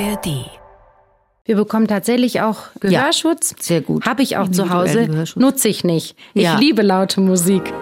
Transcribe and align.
ARD. 0.00 0.46
Wir 1.44 1.56
bekommen 1.56 1.86
tatsächlich 1.86 2.40
auch 2.40 2.58
Gehörschutz. 2.80 3.50
Ja, 3.50 3.56
sehr 3.60 3.80
gut. 3.82 4.06
Habe 4.06 4.22
ich 4.22 4.36
auch 4.38 4.48
zu 4.50 4.70
Hause. 4.70 5.26
Nutze 5.36 5.68
ich 5.68 5.84
nicht. 5.84 6.16
Ich 6.32 6.42
Ja. 6.44 6.56
liebe 6.58 6.82
laute 6.82 7.20
Musik. 7.20 7.72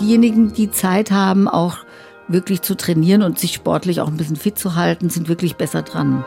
Diejenigen, 0.00 0.52
die 0.54 0.70
Zeit 0.70 1.10
haben, 1.10 1.48
auch 1.48 1.76
wirklich 2.28 2.62
zu 2.62 2.74
trainieren 2.76 3.22
und 3.22 3.38
sich 3.38 3.52
sportlich 3.52 4.00
auch 4.00 4.08
ein 4.08 4.16
bisschen 4.16 4.36
fit 4.36 4.58
zu 4.58 4.74
halten, 4.74 5.10
sind 5.10 5.28
wirklich 5.28 5.56
besser 5.56 5.82
dran. 5.82 6.24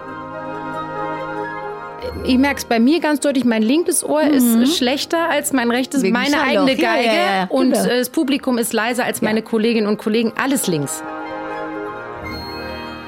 Ich 2.25 2.37
merke 2.37 2.57
es 2.57 2.65
bei 2.65 2.79
mir 2.79 2.99
ganz 2.99 3.19
deutlich, 3.21 3.43
mein 3.43 3.63
linkes 3.63 4.03
Ohr 4.03 4.21
ist 4.21 4.77
schlechter 4.77 5.29
als 5.29 5.51
mein 5.51 5.71
rechtes, 5.71 6.01
Mhm. 6.01 6.05
Wegen 6.05 6.13
meine 6.13 6.35
Schallloch. 6.35 6.61
eigene 6.67 6.75
Geige. 6.75 7.07
ja, 7.07 7.13
ja, 7.41 7.45
und 7.49 7.71
genau. 7.73 7.85
äh, 7.85 7.97
das 7.99 8.09
Publikum 8.09 8.57
ist 8.59 8.71
leiser 8.73 9.03
als 9.03 9.21
meine 9.21 9.41
Kolleginnen 9.41 9.87
und 9.87 9.97
Kollegen. 9.97 10.33
Alles 10.41 10.67
links. 10.67 11.01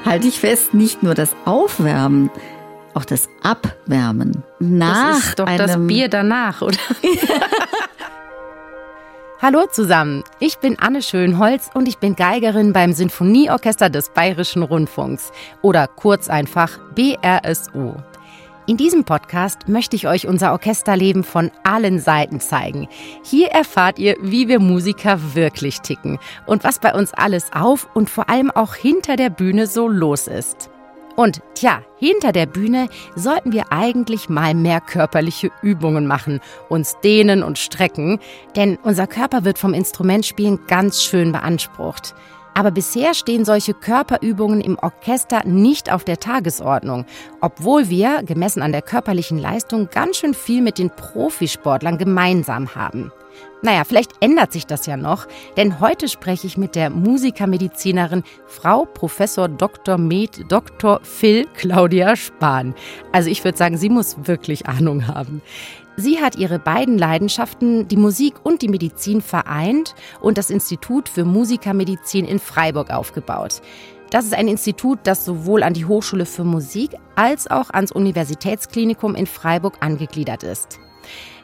Halte 0.04 0.28
ich 0.28 0.40
fest, 0.40 0.74
nicht 0.74 1.02
nur 1.02 1.14
das 1.14 1.36
Aufwärmen, 1.44 2.30
auch 2.94 3.04
das 3.04 3.28
Abwärmen. 3.42 4.42
Nach 4.58 5.10
Das 5.10 5.24
ist 5.24 5.38
doch 5.38 5.46
das 5.46 5.76
Bier 5.86 6.08
danach, 6.08 6.62
oder? 6.62 6.78
Hallo 9.42 9.66
zusammen, 9.70 10.22
ich 10.38 10.58
bin 10.58 10.78
Anne 10.78 11.00
Schönholz 11.00 11.70
und 11.72 11.88
ich 11.88 11.96
bin 11.96 12.14
Geigerin 12.14 12.74
beim 12.74 12.92
Sinfonieorchester 12.92 13.88
des 13.88 14.10
Bayerischen 14.10 14.62
Rundfunks 14.62 15.32
oder 15.62 15.86
kurz 15.86 16.28
einfach 16.28 16.78
BRSO. 16.94 17.96
In 18.70 18.76
diesem 18.76 19.02
Podcast 19.02 19.66
möchte 19.66 19.96
ich 19.96 20.06
euch 20.06 20.28
unser 20.28 20.52
Orchesterleben 20.52 21.24
von 21.24 21.50
allen 21.64 21.98
Seiten 21.98 22.38
zeigen. 22.38 22.86
Hier 23.24 23.48
erfahrt 23.48 23.98
ihr, 23.98 24.14
wie 24.22 24.46
wir 24.46 24.60
Musiker 24.60 25.34
wirklich 25.34 25.80
ticken 25.80 26.20
und 26.46 26.62
was 26.62 26.78
bei 26.78 26.94
uns 26.94 27.12
alles 27.12 27.52
auf 27.52 27.88
und 27.94 28.08
vor 28.08 28.30
allem 28.30 28.52
auch 28.52 28.76
hinter 28.76 29.16
der 29.16 29.28
Bühne 29.28 29.66
so 29.66 29.88
los 29.88 30.28
ist. 30.28 30.70
Und 31.16 31.42
tja, 31.56 31.82
hinter 31.98 32.30
der 32.30 32.46
Bühne 32.46 32.86
sollten 33.16 33.52
wir 33.52 33.72
eigentlich 33.72 34.28
mal 34.28 34.54
mehr 34.54 34.80
körperliche 34.80 35.50
Übungen 35.62 36.06
machen, 36.06 36.38
uns 36.68 36.96
dehnen 37.02 37.42
und 37.42 37.58
strecken, 37.58 38.20
denn 38.54 38.78
unser 38.84 39.08
Körper 39.08 39.44
wird 39.44 39.58
vom 39.58 39.74
Instrumentspielen 39.74 40.60
ganz 40.68 41.02
schön 41.02 41.32
beansprucht. 41.32 42.14
Aber 42.54 42.70
bisher 42.70 43.14
stehen 43.14 43.44
solche 43.44 43.74
Körperübungen 43.74 44.60
im 44.60 44.78
Orchester 44.78 45.44
nicht 45.46 45.92
auf 45.92 46.04
der 46.04 46.18
Tagesordnung, 46.18 47.06
obwohl 47.40 47.88
wir, 47.88 48.22
gemessen 48.22 48.62
an 48.62 48.72
der 48.72 48.82
körperlichen 48.82 49.38
Leistung, 49.38 49.88
ganz 49.90 50.16
schön 50.18 50.34
viel 50.34 50.62
mit 50.62 50.78
den 50.78 50.90
Profisportlern 50.90 51.98
gemeinsam 51.98 52.74
haben. 52.74 53.12
Naja, 53.62 53.84
vielleicht 53.84 54.12
ändert 54.20 54.52
sich 54.52 54.66
das 54.66 54.86
ja 54.86 54.96
noch, 54.96 55.26
denn 55.58 55.80
heute 55.80 56.08
spreche 56.08 56.46
ich 56.46 56.56
mit 56.56 56.74
der 56.74 56.88
Musikermedizinerin 56.88 58.22
Frau 58.46 58.86
Professor 58.86 59.48
Dr. 59.48 59.98
Med 59.98 60.50
Dr. 60.50 61.00
Phil 61.02 61.46
Claudia 61.54 62.16
Spahn. 62.16 62.74
Also 63.12 63.28
ich 63.28 63.44
würde 63.44 63.58
sagen, 63.58 63.76
sie 63.76 63.90
muss 63.90 64.16
wirklich 64.26 64.66
Ahnung 64.66 65.06
haben. 65.08 65.42
Sie 66.00 66.18
hat 66.18 66.36
ihre 66.36 66.58
beiden 66.58 66.96
Leidenschaften, 66.96 67.86
die 67.86 67.98
Musik 67.98 68.34
und 68.42 68.62
die 68.62 68.68
Medizin, 68.68 69.20
vereint 69.20 69.94
und 70.22 70.38
das 70.38 70.48
Institut 70.48 71.10
für 71.10 71.26
Musikermedizin 71.26 72.24
in 72.24 72.38
Freiburg 72.38 72.90
aufgebaut. 72.90 73.60
Das 74.08 74.24
ist 74.24 74.32
ein 74.32 74.48
Institut, 74.48 75.00
das 75.02 75.26
sowohl 75.26 75.62
an 75.62 75.74
die 75.74 75.84
Hochschule 75.84 76.24
für 76.24 76.42
Musik 76.42 76.92
als 77.16 77.50
auch 77.50 77.68
ans 77.68 77.92
Universitätsklinikum 77.92 79.14
in 79.14 79.26
Freiburg 79.26 79.76
angegliedert 79.80 80.42
ist. 80.42 80.80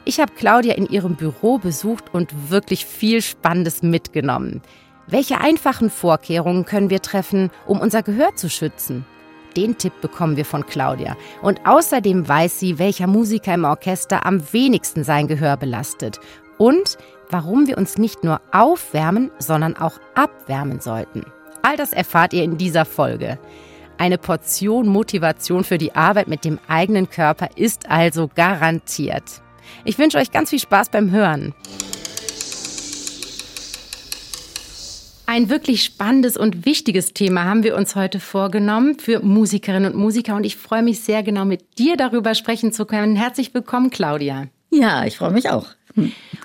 Ich 0.05 0.19
habe 0.19 0.33
Claudia 0.33 0.73
in 0.73 0.87
ihrem 0.87 1.15
Büro 1.15 1.59
besucht 1.59 2.05
und 2.11 2.49
wirklich 2.49 2.87
viel 2.87 3.21
Spannendes 3.21 3.83
mitgenommen. 3.83 4.63
Welche 5.05 5.39
einfachen 5.39 5.91
Vorkehrungen 5.91 6.65
können 6.65 6.89
wir 6.89 7.03
treffen, 7.03 7.51
um 7.67 7.79
unser 7.79 8.01
Gehör 8.01 8.35
zu 8.35 8.49
schützen? 8.49 9.05
Den 9.57 9.77
Tipp 9.77 9.93
bekommen 10.01 10.37
wir 10.37 10.45
von 10.45 10.65
Claudia. 10.65 11.17
Und 11.41 11.65
außerdem 11.65 12.27
weiß 12.27 12.59
sie, 12.59 12.77
welcher 12.77 13.07
Musiker 13.07 13.55
im 13.55 13.65
Orchester 13.65 14.25
am 14.25 14.53
wenigsten 14.53 15.03
sein 15.03 15.27
Gehör 15.27 15.57
belastet. 15.57 16.19
Und 16.59 16.97
warum 17.29 17.65
wir 17.67 17.77
uns 17.77 17.97
nicht 17.97 18.23
nur 18.23 18.39
aufwärmen, 18.51 19.31
sondern 19.39 19.75
auch 19.75 19.99
abwärmen 20.13 20.79
sollten. 20.79 21.25
All 21.63 21.75
das 21.75 21.91
erfahrt 21.91 22.33
ihr 22.33 22.43
in 22.43 22.57
dieser 22.57 22.85
Folge. 22.85 23.39
Eine 23.97 24.19
Portion 24.19 24.87
Motivation 24.87 25.63
für 25.63 25.79
die 25.79 25.95
Arbeit 25.95 26.27
mit 26.27 26.45
dem 26.45 26.59
eigenen 26.67 27.09
Körper 27.09 27.49
ist 27.55 27.89
also 27.89 28.29
garantiert. 28.33 29.41
Ich 29.85 29.97
wünsche 29.97 30.19
euch 30.19 30.31
ganz 30.31 30.51
viel 30.51 30.59
Spaß 30.59 30.89
beim 30.89 31.09
Hören. 31.09 31.55
Ein 35.29 35.49
wirklich 35.49 35.83
spannendes 35.83 36.37
und 36.37 36.65
wichtiges 36.65 37.13
Thema 37.13 37.43
haben 37.43 37.63
wir 37.63 37.75
uns 37.75 37.97
heute 37.97 38.21
vorgenommen 38.21 38.97
für 38.97 39.19
Musikerinnen 39.19 39.91
und 39.91 39.99
Musiker 39.99 40.37
und 40.37 40.45
ich 40.45 40.55
freue 40.55 40.81
mich 40.81 41.01
sehr 41.01 41.21
genau 41.21 41.43
mit 41.43 41.77
dir 41.77 41.97
darüber 41.97 42.33
sprechen 42.33 42.71
zu 42.71 42.85
können. 42.85 43.17
Herzlich 43.17 43.53
willkommen, 43.53 43.89
Claudia. 43.89 44.47
Ja, 44.71 45.03
ich 45.03 45.17
freue 45.17 45.31
mich 45.31 45.49
auch. 45.49 45.67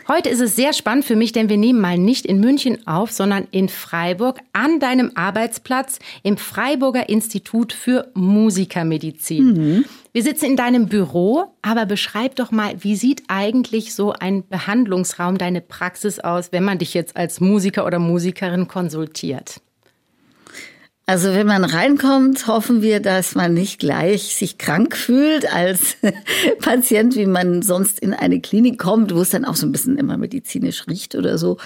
Heute 0.08 0.28
ist 0.28 0.40
es 0.40 0.56
sehr 0.56 0.72
spannend 0.72 1.04
für 1.04 1.16
mich, 1.16 1.32
denn 1.32 1.48
wir 1.48 1.56
nehmen 1.56 1.80
mal 1.80 1.96
nicht 1.96 2.26
in 2.26 2.40
München 2.40 2.86
auf, 2.86 3.12
sondern 3.12 3.46
in 3.50 3.68
Freiburg 3.68 4.40
an 4.52 4.80
deinem 4.80 5.12
Arbeitsplatz 5.14 5.98
im 6.22 6.36
Freiburger 6.36 7.08
Institut 7.08 7.72
für 7.72 8.10
Musikermedizin. 8.14 9.84
Wir 10.12 10.22
sitzen 10.22 10.46
in 10.46 10.56
deinem 10.56 10.86
Büro, 10.86 11.44
aber 11.62 11.86
beschreib 11.86 12.36
doch 12.36 12.50
mal, 12.50 12.74
wie 12.82 12.96
sieht 12.96 13.22
eigentlich 13.28 13.94
so 13.94 14.12
ein 14.12 14.46
Behandlungsraum, 14.46 15.38
deine 15.38 15.60
Praxis 15.60 16.18
aus, 16.18 16.52
wenn 16.52 16.64
man 16.64 16.78
dich 16.78 16.94
jetzt 16.94 17.16
als 17.16 17.40
Musiker 17.40 17.86
oder 17.86 17.98
Musikerin 17.98 18.68
konsultiert? 18.68 19.60
Also 21.04 21.34
wenn 21.34 21.48
man 21.48 21.64
reinkommt, 21.64 22.46
hoffen 22.46 22.80
wir, 22.80 23.00
dass 23.00 23.34
man 23.34 23.54
nicht 23.54 23.80
gleich 23.80 24.36
sich 24.36 24.56
krank 24.56 24.96
fühlt 24.96 25.52
als 25.52 25.96
Patient, 26.60 27.16
wie 27.16 27.26
man 27.26 27.62
sonst 27.62 27.98
in 27.98 28.14
eine 28.14 28.40
Klinik 28.40 28.78
kommt, 28.78 29.12
wo 29.12 29.20
es 29.20 29.30
dann 29.30 29.44
auch 29.44 29.56
so 29.56 29.66
ein 29.66 29.72
bisschen 29.72 29.98
immer 29.98 30.16
medizinisch 30.16 30.86
riecht 30.86 31.16
oder 31.16 31.38
so. 31.38 31.58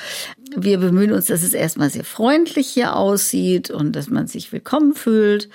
Wir 0.57 0.79
bemühen 0.79 1.13
uns, 1.13 1.27
dass 1.27 1.43
es 1.43 1.53
erstmal 1.53 1.91
sehr 1.91 2.05
freundlich 2.05 2.69
hier 2.69 2.97
aussieht 2.97 3.71
und 3.71 3.95
dass 3.95 4.09
man 4.09 4.27
sich 4.27 4.53
willkommen 4.53 4.95
fühlt. 4.95 5.51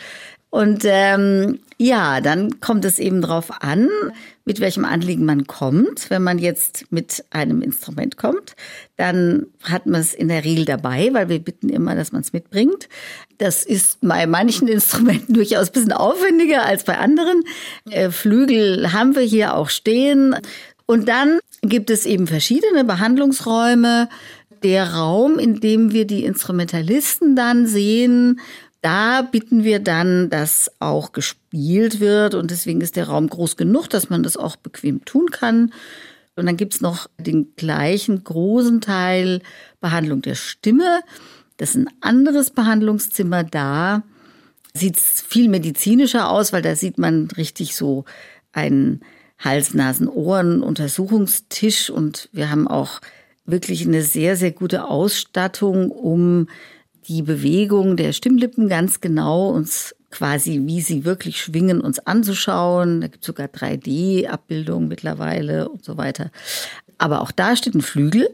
Und 0.51 0.83
ähm, 0.85 1.59
ja, 1.77 2.21
dann 2.21 2.59
kommt 2.59 2.85
es 2.85 2.99
eben 2.99 3.21
drauf 3.21 3.63
an, 3.63 3.89
mit 4.51 4.59
welchem 4.59 4.83
Anliegen 4.83 5.23
man 5.23 5.47
kommt. 5.47 6.09
Wenn 6.09 6.23
man 6.23 6.37
jetzt 6.37 6.83
mit 6.89 7.23
einem 7.29 7.61
Instrument 7.61 8.17
kommt, 8.17 8.57
dann 8.97 9.45
hat 9.63 9.85
man 9.85 10.01
es 10.01 10.13
in 10.13 10.27
der 10.27 10.43
Regel 10.43 10.65
dabei, 10.65 11.09
weil 11.13 11.29
wir 11.29 11.39
bitten 11.39 11.69
immer, 11.69 11.95
dass 11.95 12.11
man 12.11 12.19
es 12.19 12.33
mitbringt. 12.33 12.89
Das 13.37 13.63
ist 13.63 13.99
bei 14.01 14.27
manchen 14.27 14.67
Instrumenten 14.67 15.33
durchaus 15.35 15.69
ein 15.69 15.71
bisschen 15.71 15.93
aufwendiger 15.93 16.65
als 16.65 16.83
bei 16.83 16.97
anderen. 16.97 17.43
Äh, 17.89 18.09
Flügel 18.09 18.91
haben 18.91 19.15
wir 19.15 19.21
hier 19.21 19.55
auch 19.55 19.69
stehen. 19.69 20.35
Und 20.85 21.07
dann 21.07 21.39
gibt 21.61 21.89
es 21.89 22.05
eben 22.05 22.27
verschiedene 22.27 22.83
Behandlungsräume. 22.83 24.09
Der 24.63 24.95
Raum, 24.95 25.39
in 25.39 25.61
dem 25.61 25.93
wir 25.93 26.05
die 26.05 26.25
Instrumentalisten 26.25 27.37
dann 27.37 27.67
sehen, 27.67 28.41
da 28.81 29.21
bitten 29.21 29.63
wir 29.63 29.79
dann, 29.79 30.29
dass 30.29 30.71
auch 30.79 31.11
gespielt 31.11 31.99
wird 31.99 32.35
und 32.35 32.51
deswegen 32.51 32.81
ist 32.81 32.95
der 32.95 33.07
Raum 33.07 33.27
groß 33.27 33.57
genug, 33.57 33.89
dass 33.89 34.09
man 34.09 34.23
das 34.23 34.37
auch 34.37 34.55
bequem 34.55 35.03
tun 35.05 35.29
kann. 35.31 35.71
Und 36.35 36.47
dann 36.47 36.57
gibt's 36.57 36.81
noch 36.81 37.07
den 37.17 37.55
gleichen 37.55 38.23
großen 38.23 38.81
Teil 38.81 39.41
Behandlung 39.79 40.21
der 40.21 40.35
Stimme. 40.35 41.01
Das 41.57 41.71
ist 41.71 41.75
ein 41.75 41.89
anderes 41.99 42.49
Behandlungszimmer 42.49 43.43
da. 43.43 44.03
Sieht's 44.73 45.23
viel 45.27 45.49
medizinischer 45.49 46.29
aus, 46.29 46.53
weil 46.53 46.61
da 46.61 46.75
sieht 46.75 46.97
man 46.97 47.27
richtig 47.37 47.75
so 47.75 48.05
einen 48.53 49.01
Hals-Nasen-Ohren-Untersuchungstisch 49.37 51.89
und 51.89 52.29
wir 52.31 52.49
haben 52.49 52.67
auch 52.67 53.01
wirklich 53.45 53.85
eine 53.85 54.01
sehr, 54.01 54.37
sehr 54.37 54.51
gute 54.51 54.85
Ausstattung, 54.85 55.91
um 55.91 56.47
die 57.07 57.21
Bewegung 57.21 57.97
der 57.97 58.13
Stimmlippen 58.13 58.69
ganz 58.69 59.01
genau 59.01 59.49
uns 59.49 59.95
quasi, 60.11 60.61
wie 60.65 60.81
sie 60.81 61.05
wirklich 61.05 61.41
schwingen, 61.41 61.81
uns 61.81 61.99
anzuschauen. 61.99 63.01
Da 63.01 63.07
gibt 63.07 63.23
es 63.23 63.27
sogar 63.27 63.47
3D-Abbildungen 63.47 64.87
mittlerweile 64.87 65.69
und 65.69 65.83
so 65.83 65.97
weiter. 65.97 66.31
Aber 66.97 67.21
auch 67.21 67.31
da 67.31 67.55
steht 67.55 67.73
ein 67.73 67.81
Flügel 67.81 68.29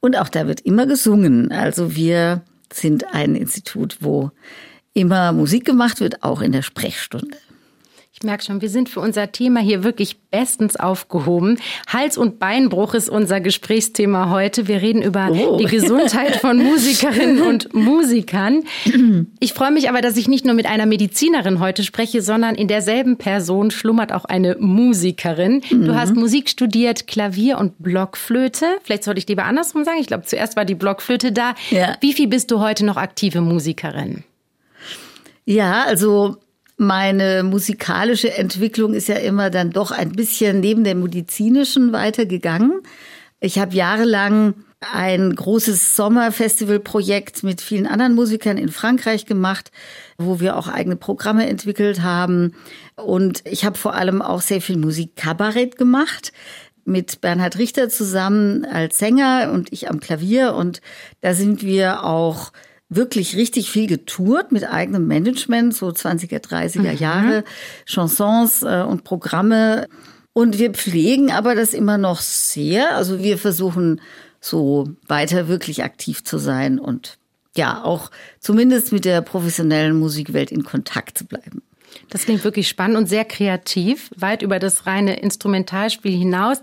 und 0.00 0.16
auch 0.16 0.28
da 0.28 0.46
wird 0.46 0.60
immer 0.62 0.86
gesungen. 0.86 1.52
Also 1.52 1.94
wir 1.94 2.42
sind 2.72 3.14
ein 3.14 3.34
Institut, 3.36 3.98
wo 4.00 4.30
immer 4.94 5.32
Musik 5.32 5.64
gemacht 5.64 6.00
wird, 6.00 6.22
auch 6.22 6.40
in 6.40 6.52
der 6.52 6.62
Sprechstunde. 6.62 7.36
Ich 8.18 8.22
merke 8.22 8.42
schon, 8.44 8.62
wir 8.62 8.70
sind 8.70 8.88
für 8.88 9.00
unser 9.00 9.30
Thema 9.30 9.60
hier 9.60 9.84
wirklich 9.84 10.16
bestens 10.30 10.76
aufgehoben. 10.76 11.58
Hals- 11.86 12.16
und 12.16 12.38
Beinbruch 12.38 12.94
ist 12.94 13.10
unser 13.10 13.42
Gesprächsthema 13.42 14.30
heute. 14.30 14.66
Wir 14.68 14.80
reden 14.80 15.02
über 15.02 15.28
Oh. 15.30 15.58
die 15.58 15.64
Gesundheit 15.70 16.36
von 16.36 16.56
Musikerinnen 16.56 17.42
und 17.42 17.74
Musikern. 17.74 18.62
Ich 19.38 19.52
freue 19.52 19.70
mich 19.70 19.90
aber, 19.90 20.00
dass 20.00 20.16
ich 20.16 20.28
nicht 20.28 20.46
nur 20.46 20.54
mit 20.54 20.64
einer 20.64 20.86
Medizinerin 20.86 21.60
heute 21.60 21.82
spreche, 21.84 22.22
sondern 22.22 22.54
in 22.54 22.68
derselben 22.68 23.18
Person 23.18 23.70
schlummert 23.70 24.12
auch 24.12 24.24
eine 24.24 24.56
Musikerin. 24.58 25.60
Du 25.70 25.94
hast 25.94 26.14
Musik 26.14 26.48
studiert, 26.48 27.06
Klavier 27.06 27.58
und 27.58 27.74
Blockflöte. 27.80 28.64
Vielleicht 28.82 29.04
sollte 29.04 29.18
ich 29.18 29.28
lieber 29.28 29.44
andersrum 29.44 29.84
sagen. 29.84 29.98
Ich 30.00 30.06
glaube, 30.06 30.24
zuerst 30.24 30.56
war 30.56 30.64
die 30.64 30.74
Blockflöte 30.74 31.32
da. 31.32 31.54
Ja. 31.68 31.98
Wie 32.00 32.14
viel 32.14 32.28
bist 32.28 32.50
du 32.50 32.60
heute 32.60 32.86
noch 32.86 32.96
aktive 32.96 33.42
Musikerin? 33.42 34.24
Ja, 35.44 35.84
also 35.84 36.38
meine 36.76 37.42
musikalische 37.42 38.32
Entwicklung 38.34 38.92
ist 38.92 39.08
ja 39.08 39.16
immer 39.16 39.50
dann 39.50 39.70
doch 39.70 39.90
ein 39.90 40.12
bisschen 40.12 40.60
neben 40.60 40.84
der 40.84 40.94
medizinischen 40.94 41.92
weitergegangen. 41.92 42.82
Ich 43.40 43.58
habe 43.58 43.74
jahrelang 43.74 44.54
ein 44.80 45.34
großes 45.34 45.96
Sommerfestivalprojekt 45.96 47.42
mit 47.42 47.60
vielen 47.60 47.86
anderen 47.86 48.14
Musikern 48.14 48.58
in 48.58 48.68
Frankreich 48.68 49.24
gemacht, 49.24 49.70
wo 50.18 50.38
wir 50.40 50.56
auch 50.56 50.68
eigene 50.68 50.96
Programme 50.96 51.48
entwickelt 51.48 52.02
haben. 52.02 52.54
Und 52.94 53.42
ich 53.44 53.64
habe 53.64 53.78
vor 53.78 53.94
allem 53.94 54.20
auch 54.20 54.42
sehr 54.42 54.60
viel 54.60 54.76
Musikkabarett 54.76 55.76
gemacht 55.76 56.32
mit 56.84 57.20
Bernhard 57.20 57.58
Richter 57.58 57.88
zusammen 57.88 58.64
als 58.64 58.98
Sänger 58.98 59.50
und 59.52 59.72
ich 59.72 59.90
am 59.90 59.98
Klavier. 59.98 60.54
Und 60.54 60.80
da 61.20 61.34
sind 61.34 61.62
wir 61.62 62.04
auch 62.04 62.52
wirklich 62.88 63.36
richtig 63.36 63.70
viel 63.70 63.86
getourt 63.86 64.52
mit 64.52 64.64
eigenem 64.64 65.06
Management, 65.06 65.74
so 65.74 65.88
20er, 65.88 66.40
30er 66.42 66.92
mhm. 66.92 66.98
Jahre, 66.98 67.44
Chansons 67.84 68.62
äh, 68.62 68.82
und 68.82 69.04
Programme. 69.04 69.88
Und 70.32 70.58
wir 70.58 70.72
pflegen 70.72 71.32
aber 71.32 71.54
das 71.54 71.74
immer 71.74 71.98
noch 71.98 72.20
sehr. 72.20 72.94
Also 72.96 73.22
wir 73.22 73.38
versuchen 73.38 74.00
so 74.40 74.88
weiter 75.06 75.48
wirklich 75.48 75.82
aktiv 75.82 76.24
zu 76.24 76.38
sein 76.38 76.78
und 76.78 77.18
ja, 77.56 77.82
auch 77.82 78.10
zumindest 78.38 78.92
mit 78.92 79.04
der 79.04 79.22
professionellen 79.22 79.98
Musikwelt 79.98 80.52
in 80.52 80.62
Kontakt 80.62 81.16
zu 81.18 81.24
bleiben. 81.24 81.62
Das 82.10 82.24
klingt 82.24 82.44
wirklich 82.44 82.68
spannend 82.68 82.96
und 82.96 83.06
sehr 83.06 83.24
kreativ, 83.24 84.10
weit 84.16 84.42
über 84.42 84.58
das 84.58 84.86
reine 84.86 85.20
Instrumentalspiel 85.20 86.16
hinaus. 86.16 86.60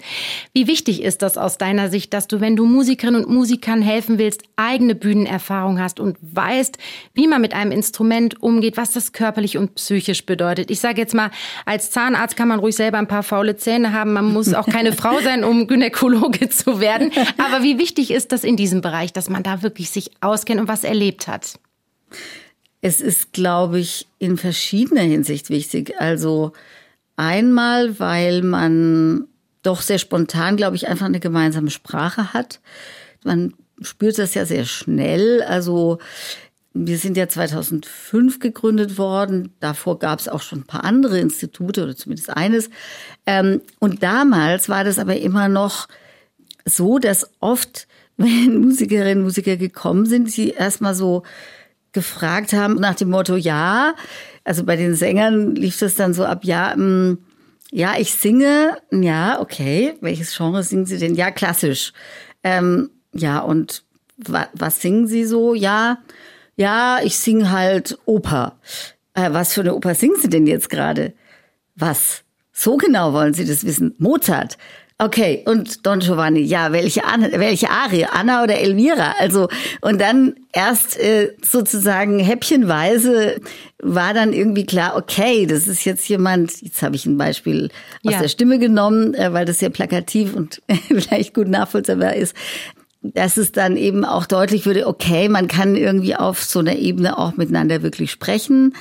Wie 0.53 0.67
wichtig 0.67 1.01
ist 1.01 1.21
das 1.21 1.37
aus 1.37 1.57
deiner 1.57 1.89
Sicht, 1.89 2.13
dass 2.13 2.27
du, 2.27 2.41
wenn 2.41 2.55
du 2.55 2.65
Musikerinnen 2.65 3.25
und 3.25 3.33
Musikern 3.33 3.81
helfen 3.81 4.17
willst, 4.17 4.43
eigene 4.55 4.95
Bühnenerfahrung 4.95 5.79
hast 5.79 5.99
und 5.99 6.17
weißt, 6.21 6.77
wie 7.13 7.27
man 7.27 7.41
mit 7.41 7.53
einem 7.53 7.71
Instrument 7.71 8.41
umgeht, 8.41 8.77
was 8.77 8.91
das 8.91 9.11
körperlich 9.11 9.57
und 9.57 9.75
psychisch 9.75 10.25
bedeutet? 10.25 10.71
Ich 10.71 10.79
sage 10.79 11.01
jetzt 11.01 11.13
mal, 11.13 11.31
als 11.65 11.91
Zahnarzt 11.91 12.35
kann 12.35 12.47
man 12.47 12.59
ruhig 12.59 12.75
selber 12.75 12.97
ein 12.97 13.07
paar 13.07 13.23
faule 13.23 13.55
Zähne 13.55 13.93
haben. 13.93 14.13
Man 14.13 14.31
muss 14.31 14.53
auch 14.53 14.67
keine 14.67 14.93
Frau 14.93 15.19
sein, 15.21 15.43
um 15.43 15.67
Gynäkologe 15.67 16.49
zu 16.49 16.79
werden. 16.79 17.11
Aber 17.37 17.63
wie 17.63 17.77
wichtig 17.77 18.11
ist 18.11 18.31
das 18.31 18.43
in 18.43 18.57
diesem 18.57 18.81
Bereich, 18.81 19.13
dass 19.13 19.29
man 19.29 19.43
da 19.43 19.61
wirklich 19.61 19.89
sich 19.89 20.11
auskennt 20.21 20.61
und 20.61 20.67
was 20.67 20.83
erlebt 20.83 21.27
hat? 21.27 21.59
Es 22.85 22.99
ist, 22.99 23.31
glaube 23.31 23.79
ich, 23.79 24.07
in 24.19 24.35
verschiedener 24.35 25.03
Hinsicht 25.03 25.49
wichtig. 25.49 25.93
Also 25.99 26.51
einmal, 27.15 27.97
weil 27.97 28.41
man 28.41 29.29
doch 29.61 29.81
sehr 29.81 29.99
spontan, 29.99 30.57
glaube 30.57 30.75
ich, 30.75 30.89
einfach 30.89 31.05
eine 31.05 31.21
gemeinsame 31.21 31.71
Sprache 31.71 32.33
hat. 32.33 32.59
Man 33.23 33.53
spürt 33.81 34.19
das 34.19 34.33
ja 34.33 34.45
sehr 34.45 34.65
schnell. 34.65 35.41
Also 35.43 35.99
wir 36.73 36.97
sind 36.97 37.15
ja 37.15 37.29
2005 37.29 38.39
gegründet 38.39 38.97
worden. 38.97 39.53
Davor 39.61 39.97
gab 39.97 40.19
es 40.19 40.27
auch 40.27 40.41
schon 40.41 40.59
ein 40.59 40.67
paar 40.67 40.83
andere 40.83 41.19
Institute 41.19 41.81
oder 41.81 41.95
zumindest 41.95 42.31
eines. 42.31 42.69
Ähm, 43.25 43.61
und 43.79 44.03
damals 44.03 44.67
war 44.67 44.83
das 44.83 44.99
aber 44.99 45.15
immer 45.15 45.47
noch 45.47 45.87
so, 46.65 46.99
dass 46.99 47.29
oft, 47.39 47.87
wenn 48.17 48.57
Musikerinnen 48.59 49.19
und 49.19 49.23
Musiker 49.23 49.55
gekommen 49.55 50.05
sind, 50.05 50.29
sie 50.29 50.49
erstmal 50.49 50.95
so 50.95 51.23
gefragt 51.93 52.53
haben 52.53 52.75
nach 52.75 52.95
dem 52.95 53.09
Motto, 53.09 53.35
ja, 53.35 53.95
also 54.43 54.63
bei 54.63 54.75
den 54.75 54.95
Sängern 54.95 55.55
lief 55.55 55.77
das 55.79 55.95
dann 55.95 56.13
so 56.13 56.25
ab, 56.25 56.43
ja, 56.43 56.73
mh, 56.75 56.83
mm, 56.83 57.17
ja, 57.71 57.95
ich 57.97 58.13
singe, 58.13 58.77
ja, 58.91 59.41
okay, 59.41 59.95
welches 59.99 60.35
Genre 60.37 60.61
singen 60.61 60.85
Sie 60.85 60.99
denn? 60.99 61.15
Ja, 61.15 61.31
klassisch. 61.31 61.91
Ähm, 62.43 62.91
ja, 63.13 63.39
und 63.39 63.83
wa 64.17 64.47
was 64.53 64.79
singen 64.79 65.07
Sie 65.07 65.25
so? 65.25 65.55
Ja, 65.55 65.97
ja, 66.55 66.99
ich 67.03 67.17
singe 67.17 67.51
halt 67.51 67.97
Oper. 68.05 68.59
Äh, 69.15 69.31
was 69.31 69.53
für 69.53 69.61
eine 69.61 69.73
Oper 69.73 69.95
singen 69.95 70.17
Sie 70.21 70.29
denn 70.29 70.45
jetzt 70.45 70.69
gerade? 70.69 71.13
Was? 71.75 72.23
So 72.51 72.77
genau 72.77 73.11
wollen 73.13 73.33
Sie 73.33 73.45
das 73.45 73.65
wissen? 73.65 73.95
Mozart. 73.97 74.59
Okay, 75.03 75.43
und 75.45 75.85
Don 75.85 75.99
Giovanni, 75.99 76.39
ja, 76.39 76.71
welche, 76.71 77.03
Anna, 77.03 77.27
welche 77.33 77.69
Arie, 77.69 78.05
Anna 78.05 78.41
oder 78.41 78.57
Elvira? 78.57 79.15
Also, 79.19 79.49
und 79.81 79.99
dann 79.99 80.35
erst 80.53 80.97
äh, 80.97 81.33
sozusagen 81.41 82.19
häppchenweise 82.19 83.41
war 83.81 84.13
dann 84.13 84.31
irgendwie 84.31 84.65
klar, 84.65 84.95
okay, 84.95 85.45
das 85.45 85.67
ist 85.67 85.83
jetzt 85.83 86.07
jemand, 86.07 86.61
jetzt 86.61 86.81
habe 86.81 86.95
ich 86.95 87.05
ein 87.05 87.17
Beispiel 87.17 87.69
aus 88.05 88.13
ja. 88.13 88.21
der 88.21 88.29
Stimme 88.29 88.59
genommen, 88.59 89.13
äh, 89.13 89.33
weil 89.33 89.43
das 89.43 89.59
sehr 89.59 89.71
plakativ 89.71 90.33
und 90.35 90.61
vielleicht 90.87 91.33
gut 91.33 91.49
nachvollziehbar 91.49 92.15
ist, 92.15 92.33
dass 93.01 93.35
es 93.35 93.51
dann 93.51 93.75
eben 93.75 94.05
auch 94.05 94.25
deutlich 94.25 94.65
würde, 94.65 94.87
okay, 94.87 95.27
man 95.27 95.49
kann 95.49 95.75
irgendwie 95.75 96.15
auf 96.15 96.41
so 96.41 96.59
einer 96.59 96.77
Ebene 96.77 97.17
auch 97.17 97.35
miteinander 97.35 97.83
wirklich 97.83 98.09
sprechen. 98.09 98.73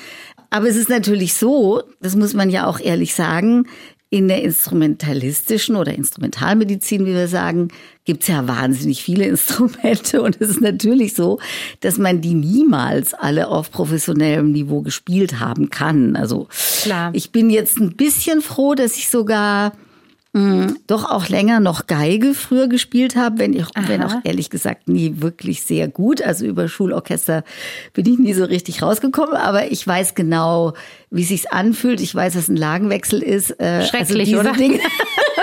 Aber 0.50 0.68
es 0.68 0.76
ist 0.76 0.90
natürlich 0.90 1.34
so, 1.34 1.82
das 2.00 2.14
muss 2.14 2.34
man 2.34 2.50
ja 2.50 2.66
auch 2.66 2.78
ehrlich 2.78 3.14
sagen, 3.14 3.66
in 4.12 4.28
der 4.28 4.42
instrumentalistischen 4.42 5.74
oder 5.74 5.94
Instrumentalmedizin, 5.94 7.06
wie 7.06 7.14
wir 7.14 7.28
sagen, 7.28 7.68
gibt's 8.04 8.28
ja 8.28 8.46
wahnsinnig 8.46 9.02
viele 9.02 9.24
Instrumente 9.26 10.20
und 10.20 10.38
es 10.38 10.50
ist 10.50 10.60
natürlich 10.60 11.14
so, 11.14 11.40
dass 11.80 11.96
man 11.96 12.20
die 12.20 12.34
niemals 12.34 13.14
alle 13.14 13.48
auf 13.48 13.70
professionellem 13.70 14.52
Niveau 14.52 14.82
gespielt 14.82 15.40
haben 15.40 15.70
kann. 15.70 16.14
Also 16.14 16.48
Klar. 16.82 17.10
ich 17.14 17.32
bin 17.32 17.48
jetzt 17.48 17.78
ein 17.78 17.96
bisschen 17.96 18.42
froh, 18.42 18.74
dass 18.74 18.98
ich 18.98 19.08
sogar 19.08 19.72
mh, 20.32 20.74
doch 20.86 21.10
auch 21.10 21.28
länger 21.28 21.60
noch 21.60 21.86
Geige 21.86 22.34
früher 22.34 22.68
gespielt 22.68 23.16
habe, 23.16 23.38
wenn, 23.38 23.52
ich, 23.52 23.66
wenn 23.86 24.02
auch 24.02 24.16
ehrlich 24.24 24.50
gesagt 24.50 24.88
nie 24.88 25.20
wirklich 25.20 25.62
sehr 25.62 25.88
gut. 25.88 26.22
Also 26.22 26.46
über 26.46 26.68
Schulorchester 26.68 27.44
bin 27.92 28.06
ich 28.06 28.18
nie 28.18 28.32
so 28.32 28.44
richtig 28.44 28.82
rausgekommen, 28.82 29.36
aber 29.36 29.70
ich 29.70 29.86
weiß 29.86 30.14
genau, 30.14 30.72
wie 31.10 31.24
sich's 31.24 31.46
anfühlt. 31.46 32.00
Ich 32.00 32.14
weiß, 32.14 32.36
was 32.36 32.48
ein 32.48 32.56
Lagenwechsel 32.56 33.22
ist. 33.22 33.50
Äh, 33.60 33.64
also 33.64 33.88
Schrecklich, 33.88 34.36
also 34.36 34.40
oder? 34.40 34.58
Dinge, 34.58 34.80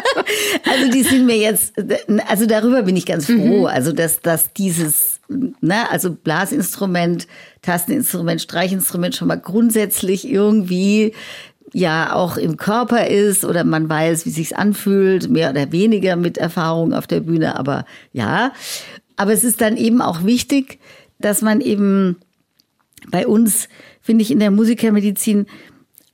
also 0.70 0.92
die 0.92 1.04
sind 1.04 1.26
mir 1.26 1.38
jetzt, 1.38 1.74
also 2.28 2.46
darüber 2.48 2.84
bin 2.84 2.96
ich 2.96 3.06
ganz 3.06 3.28
froh. 3.28 3.62
Mhm. 3.62 3.66
Also 3.66 3.92
dass, 3.92 4.22
dass 4.22 4.54
dieses, 4.54 5.20
ne, 5.28 5.90
also 5.92 6.12
Blasinstrument, 6.12 7.28
Tasteninstrument, 7.62 8.42
Streichinstrument 8.42 9.16
schon 9.16 9.28
mal 9.28 9.40
grundsätzlich 9.40 10.28
irgendwie 10.28 11.14
ja 11.74 12.14
auch 12.14 12.38
im 12.38 12.58
Körper 12.58 13.08
ist 13.08 13.46
oder 13.46 13.64
man 13.64 13.90
weiß, 13.90 14.26
wie 14.26 14.32
sich's 14.32 14.54
anfühlt, 14.54 15.30
mehr 15.30 15.52
oder 15.52 15.72
weniger 15.72 16.16
mit 16.16 16.38
Erfahrung 16.38 16.94
auf 16.94 17.08
der 17.08 17.22
Bühne, 17.22 17.58
aber 17.58 17.86
ja. 18.12 18.52
Aber 19.16 19.34
es 19.34 19.44
ist 19.44 19.62
dann 19.62 19.78
eben 19.78 20.02
auch 20.02 20.24
wichtig, 20.24 20.80
dass 21.20 21.42
man 21.42 21.62
eben 21.62 22.18
bei 23.12 23.28
uns, 23.28 23.70
finde 24.02 24.24
ich, 24.24 24.32
in 24.32 24.40
der 24.40 24.52
Musikermedizin 24.52 25.46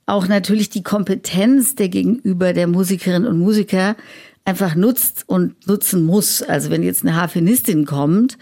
auch 0.06 0.28
natürlich 0.28 0.70
die 0.70 0.82
Kompetenz 0.82 1.74
der 1.74 1.88
Gegenüber 1.88 2.52
der 2.52 2.68
Musikerinnen 2.68 3.28
und 3.28 3.38
Musiker 3.38 3.96
einfach 4.44 4.76
nutzt 4.76 5.24
und 5.26 5.66
nutzen 5.66 6.04
muss. 6.04 6.42
Also 6.42 6.70
wenn 6.70 6.82
jetzt 6.82 7.02
eine 7.02 7.16
Harfenistin 7.16 7.84
kommt, 7.84 8.38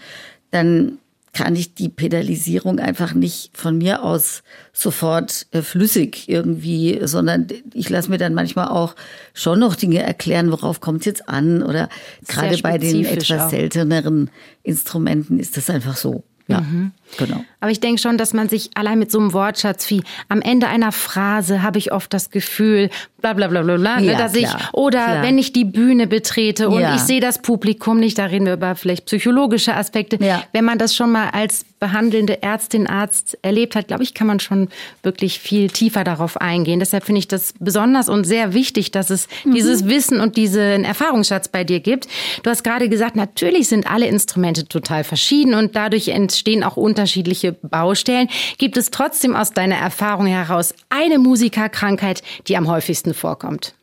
dann 0.51 0.99
kann 1.35 1.55
ich 1.57 1.75
die 1.75 1.89
Pedalisierung 1.89 2.79
einfach 2.79 3.13
nicht 3.13 3.55
von 3.55 3.77
mir 3.77 4.03
aus 4.03 4.41
sofort 4.71 5.47
äh, 5.51 5.61
flüssig 5.61 6.29
irgendwie, 6.29 7.01
sondern 7.03 7.47
ich 7.73 7.89
lasse 7.89 8.09
mir 8.09 8.17
dann 8.17 8.33
manchmal 8.33 8.69
auch 8.69 8.95
schon 9.33 9.59
noch 9.59 9.75
Dinge 9.75 10.01
erklären, 10.01 10.49
worauf 10.51 10.79
kommt 10.79 11.01
es 11.01 11.05
jetzt 11.05 11.27
an 11.27 11.61
oder 11.61 11.89
gerade 12.25 12.57
bei 12.59 12.77
den 12.77 13.03
etwas 13.03 13.41
auch. 13.41 13.49
selteneren 13.49 14.31
Instrumenten 14.63 15.37
ist 15.37 15.57
das 15.57 15.69
einfach 15.69 15.97
so. 15.97 16.23
Ja, 16.47 16.61
mhm. 16.61 16.91
genau. 17.17 17.43
Aber 17.59 17.71
ich 17.71 17.79
denke 17.79 17.99
schon, 17.99 18.19
dass 18.19 18.33
man 18.33 18.49
sich 18.49 18.69
allein 18.75 18.99
mit 18.99 19.11
so 19.11 19.19
einem 19.19 19.33
Wortschatz 19.33 19.89
wie 19.89 20.03
am 20.29 20.41
Ende 20.41 20.67
einer 20.67 20.91
Phrase 20.91 21.63
habe 21.63 21.79
ich 21.79 21.91
oft 21.91 22.13
das 22.13 22.29
Gefühl, 22.29 22.91
bla 23.19 23.33
bla 23.33 23.47
bla 23.47 23.63
bla, 23.63 23.77
bla 23.77 23.99
ne, 23.99 24.11
ja, 24.11 24.17
dass 24.17 24.33
klar, 24.33 24.57
ich, 24.59 24.73
oder 24.73 25.03
klar. 25.03 25.23
wenn 25.23 25.39
ich 25.39 25.53
die 25.53 25.65
Bühne 25.65 26.05
betrete 26.05 26.69
und 26.69 26.81
ja. 26.81 26.95
ich 26.95 27.01
sehe 27.01 27.19
das 27.19 27.41
Publikum 27.41 27.99
nicht, 27.99 28.19
da 28.19 28.25
reden 28.25 28.45
wir 28.45 28.53
über 28.53 28.75
vielleicht 28.75 29.05
psychologische 29.05 29.75
Aspekte. 29.75 30.23
Ja. 30.23 30.43
Wenn 30.51 30.65
man 30.65 30.77
das 30.77 30.95
schon 30.95 31.11
mal 31.11 31.29
als 31.31 31.65
behandelnde 31.85 32.41
Ärztin, 32.41 32.87
Arzt 32.87 33.37
erlebt 33.43 33.75
hat, 33.75 33.89
glaube 33.89 34.01
ich, 34.01 34.15
kann 34.15 34.25
man 34.25 34.39
schon 34.39 34.69
wirklich 35.03 35.39
viel 35.39 35.69
tiefer 35.69 36.03
darauf 36.03 36.41
eingehen. 36.41 36.79
Deshalb 36.79 37.03
finde 37.03 37.19
ich 37.19 37.27
das 37.27 37.53
besonders 37.59 38.09
und 38.09 38.23
sehr 38.23 38.55
wichtig, 38.55 38.89
dass 38.89 39.11
es 39.11 39.27
mhm. 39.43 39.53
dieses 39.53 39.85
Wissen 39.85 40.19
und 40.19 40.35
diesen 40.35 40.83
Erfahrungsschatz 40.83 41.47
bei 41.47 41.63
dir 41.63 41.81
gibt. 41.81 42.07
Du 42.41 42.49
hast 42.49 42.63
gerade 42.63 42.89
gesagt, 42.89 43.15
natürlich 43.15 43.67
sind 43.67 43.85
alle 43.85 44.07
Instrumente 44.07 44.67
total 44.67 45.03
verschieden 45.03 45.53
und 45.53 45.75
dadurch 45.75 46.07
entstehen 46.07 46.63
auch 46.63 46.75
unterschiedliche 46.75 47.51
Baustellen. 47.51 48.29
Gibt 48.57 48.77
es 48.77 48.89
trotzdem 48.89 49.35
aus 49.35 49.51
deiner 49.51 49.75
Erfahrung 49.75 50.25
heraus 50.25 50.73
eine 50.89 51.19
Musikerkrankheit, 51.19 52.23
die 52.47 52.57
am 52.57 52.67
häufigsten 52.67 53.13
vorkommt? 53.13 53.75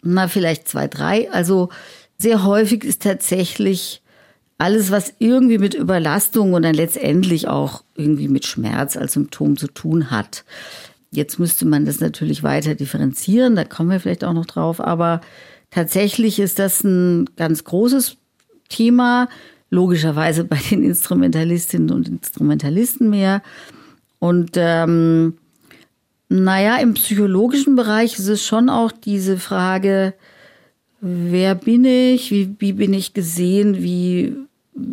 Na, 0.00 0.28
vielleicht 0.28 0.66
zwei, 0.66 0.88
drei. 0.88 1.30
Also 1.30 1.68
sehr 2.16 2.42
häufig 2.42 2.84
ist 2.84 3.02
tatsächlich 3.02 3.99
alles, 4.60 4.90
was 4.90 5.14
irgendwie 5.18 5.58
mit 5.58 5.74
Überlastung 5.74 6.52
und 6.52 6.62
dann 6.62 6.74
letztendlich 6.74 7.48
auch 7.48 7.82
irgendwie 7.96 8.28
mit 8.28 8.46
Schmerz 8.46 8.96
als 8.96 9.14
Symptom 9.14 9.56
zu 9.56 9.66
tun 9.66 10.10
hat. 10.10 10.44
Jetzt 11.10 11.38
müsste 11.38 11.66
man 11.66 11.84
das 11.84 12.00
natürlich 12.00 12.42
weiter 12.42 12.74
differenzieren, 12.74 13.56
da 13.56 13.64
kommen 13.64 13.90
wir 13.90 14.00
vielleicht 14.00 14.24
auch 14.24 14.34
noch 14.34 14.46
drauf, 14.46 14.80
aber 14.80 15.20
tatsächlich 15.70 16.38
ist 16.38 16.58
das 16.58 16.84
ein 16.84 17.30
ganz 17.36 17.64
großes 17.64 18.16
Thema, 18.68 19.28
logischerweise 19.70 20.44
bei 20.44 20.58
den 20.70 20.84
Instrumentalistinnen 20.84 21.90
und 21.90 22.08
Instrumentalisten 22.08 23.10
mehr. 23.10 23.42
Und 24.18 24.52
ähm, 24.56 25.34
Naja, 26.28 26.76
im 26.76 26.94
psychologischen 26.94 27.74
Bereich 27.74 28.16
ist 28.18 28.28
es 28.28 28.46
schon 28.46 28.68
auch 28.68 28.92
diese 28.92 29.36
Frage, 29.36 30.14
wer 31.00 31.56
bin 31.56 31.84
ich, 31.84 32.30
wie, 32.30 32.54
wie 32.60 32.72
bin 32.72 32.94
ich 32.94 33.14
gesehen, 33.14 33.82
wie 33.82 34.36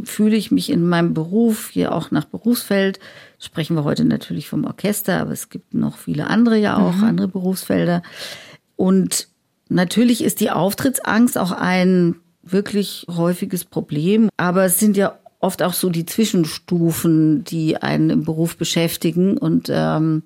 fühle 0.04 0.36
ich 0.36 0.52
mich 0.52 0.70
in 0.70 0.88
meinem 0.88 1.14
Beruf, 1.14 1.70
hier 1.70 1.94
auch 1.94 2.12
nach 2.12 2.26
Berufsfeld. 2.26 3.00
Sprechen 3.40 3.76
wir 3.76 3.84
heute 3.84 4.06
natürlich 4.06 4.48
vom 4.48 4.66
Orchester, 4.66 5.20
aber 5.22 5.32
es 5.32 5.50
gibt 5.50 5.74
noch 5.74 5.98
viele 5.98 6.28
andere 6.28 6.58
ja 6.58 6.78
auch, 6.78 6.96
mhm. 6.96 7.04
andere 7.04 7.28
Berufsfelder. 7.28 8.02
Und 8.76 9.28
natürlich 9.70 10.24
ist 10.24 10.40
die 10.40 10.52
Auftrittsangst 10.52 11.38
auch 11.38 11.52
ein 11.52 12.16
wirklich 12.44 13.06
häufiges 13.10 13.66
Problem, 13.66 14.30
aber 14.38 14.66
es 14.66 14.80
sind 14.80 14.98
ja 14.98 15.18
oft 15.40 15.62
auch 15.62 15.74
so 15.74 15.90
die 15.90 16.06
Zwischenstufen, 16.06 17.44
die 17.44 17.78
einen 17.78 18.10
im 18.10 18.24
Beruf 18.24 18.58
beschäftigen. 18.58 19.38
Und 19.38 19.70
ähm, 19.70 20.24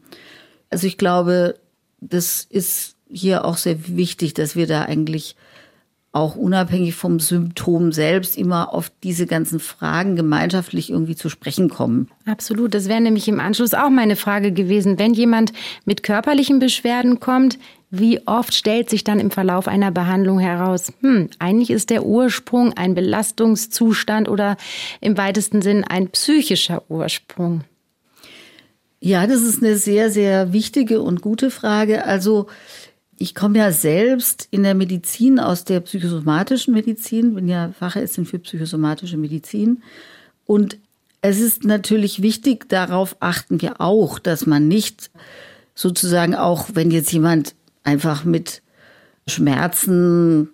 also 0.70 0.88
ich 0.88 0.98
glaube, 0.98 1.56
das 2.00 2.46
ist 2.50 2.96
hier 3.10 3.44
auch 3.46 3.58
sehr 3.58 3.88
wichtig, 3.96 4.34
dass 4.34 4.56
wir 4.56 4.68
da 4.68 4.84
eigentlich 4.84 5.36
auch 6.14 6.36
unabhängig 6.36 6.94
vom 6.96 7.20
Symptom 7.20 7.94
selbst 7.94 8.38
immer 8.38 8.74
auf 8.74 8.92
diese 9.02 9.26
ganzen 9.26 9.60
Fragen 9.62 10.18
gemeinschaftlich 10.18 10.90
irgendwie 10.90 11.16
zu 11.16 11.30
sprechen 11.30 11.70
kommen. 11.70 12.10
Absolut. 12.26 12.74
Das 12.74 12.90
wäre 12.90 13.00
nämlich 13.00 13.30
im 13.30 13.40
Anschluss 13.40 13.74
auch 13.74 13.90
meine 13.90 14.18
Frage 14.18 14.52
gewesen. 14.52 15.00
Wenn 15.00 15.14
jemand 15.14 15.54
mit 15.86 16.04
körperlichen 16.04 16.60
Beschwerden 16.60 17.22
kommt, 17.22 17.58
wie 17.92 18.26
oft 18.28 18.54
stellt 18.54 18.90
sich 18.90 19.04
dann 19.04 19.20
im 19.20 19.32
Verlauf 19.32 19.68
einer 19.68 19.92
Behandlung 19.92 20.40
heraus, 20.40 20.92
hm, 21.02 21.30
eigentlich 21.40 21.72
ist 21.72 21.90
der 21.90 22.06
Ursprung 22.06 22.74
ein 22.74 22.94
Belastungszustand 22.94 24.28
oder 24.28 24.58
im 25.00 25.18
weitesten 25.18 25.62
Sinn 25.62 25.86
ein 25.86 26.10
psychischer 26.10 26.84
Ursprung? 26.90 27.64
Ja, 29.04 29.26
das 29.26 29.42
ist 29.42 29.64
eine 29.64 29.78
sehr, 29.78 30.12
sehr 30.12 30.54
wichtige 30.54 31.02
und 31.02 31.22
gute 31.22 31.50
Frage. 31.50 32.06
Also 32.06 32.46
ich 33.22 33.36
komme 33.36 33.60
ja 33.60 33.72
selbst 33.72 34.48
in 34.50 34.64
der 34.64 34.74
Medizin 34.74 35.40
aus 35.40 35.64
der 35.64 35.80
psychosomatischen 35.82 36.74
Medizin, 36.74 37.36
bin 37.36 37.48
ja 37.48 37.72
Fachärztin 37.78 38.26
für 38.26 38.40
psychosomatische 38.40 39.18
Medizin. 39.18 39.84
Und 40.48 40.78
es 41.22 41.40
ist 41.40 41.64
natürlich 41.64 42.24
wichtig, 42.24 42.68
darauf 42.68 43.16
achten 43.20 43.62
wir 43.62 43.80
auch, 43.80 44.18
dass 44.18 44.48
man 44.48 44.68
nicht 44.68 45.12
sozusagen 45.76 46.34
auch, 46.34 46.70
wenn 46.74 46.90
jetzt 46.90 47.14
jemand 47.14 47.54
einfach 47.84 48.24
mit 48.26 48.64
Schmerzen, 49.28 50.50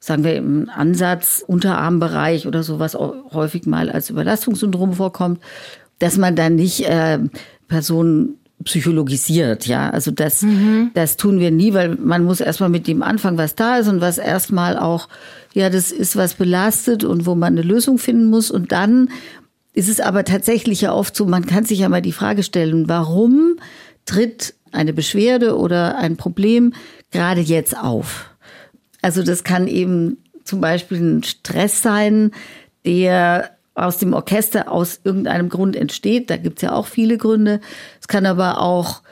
sagen 0.00 0.24
wir 0.24 0.34
im 0.34 0.68
Ansatz, 0.68 1.44
Unterarmbereich 1.46 2.48
oder 2.48 2.64
sowas 2.64 2.94
häufig 2.96 3.66
mal 3.66 3.88
als 3.88 4.10
Überlastungssyndrom 4.10 4.94
vorkommt, 4.94 5.40
dass 6.00 6.16
man 6.16 6.34
dann 6.34 6.56
nicht 6.56 6.88
äh, 6.88 7.20
Personen 7.68 8.39
psychologisiert, 8.64 9.66
ja. 9.66 9.90
Also 9.90 10.10
das, 10.10 10.42
mhm. 10.42 10.90
das 10.94 11.16
tun 11.16 11.40
wir 11.40 11.50
nie, 11.50 11.72
weil 11.74 11.96
man 11.96 12.24
muss 12.24 12.40
erstmal 12.40 12.68
mit 12.68 12.86
dem 12.86 13.02
anfangen, 13.02 13.38
was 13.38 13.54
da 13.54 13.78
ist 13.78 13.88
und 13.88 14.00
was 14.00 14.18
erstmal 14.18 14.78
auch, 14.78 15.08
ja, 15.54 15.70
das 15.70 15.92
ist 15.92 16.16
was 16.16 16.34
belastet 16.34 17.04
und 17.04 17.26
wo 17.26 17.34
man 17.34 17.54
eine 17.54 17.62
Lösung 17.62 17.98
finden 17.98 18.26
muss. 18.26 18.50
Und 18.50 18.72
dann 18.72 19.10
ist 19.72 19.88
es 19.88 20.00
aber 20.00 20.24
tatsächlich 20.24 20.82
ja 20.82 20.92
oft 20.92 21.16
so, 21.16 21.26
man 21.26 21.46
kann 21.46 21.64
sich 21.64 21.78
ja 21.78 21.88
mal 21.88 22.02
die 22.02 22.12
Frage 22.12 22.42
stellen, 22.42 22.88
warum 22.88 23.56
tritt 24.04 24.54
eine 24.72 24.92
Beschwerde 24.92 25.56
oder 25.56 25.96
ein 25.98 26.16
Problem 26.16 26.74
gerade 27.10 27.40
jetzt 27.40 27.76
auf? 27.76 28.30
Also 29.02 29.22
das 29.22 29.44
kann 29.44 29.66
eben 29.68 30.18
zum 30.44 30.60
Beispiel 30.60 30.98
ein 30.98 31.22
Stress 31.22 31.82
sein, 31.82 32.32
der 32.84 33.50
aus 33.74 33.98
dem 33.98 34.12
Orchester 34.12 34.70
aus 34.70 35.00
irgendeinem 35.04 35.48
Grund 35.48 35.76
entsteht. 35.76 36.30
Da 36.30 36.36
gibt's 36.36 36.62
ja 36.62 36.72
auch 36.72 36.86
viele 36.86 37.18
Gründe. 37.18 37.60
Es 38.00 38.08
kann 38.08 38.26
aber 38.26 38.60
auch 38.60 39.02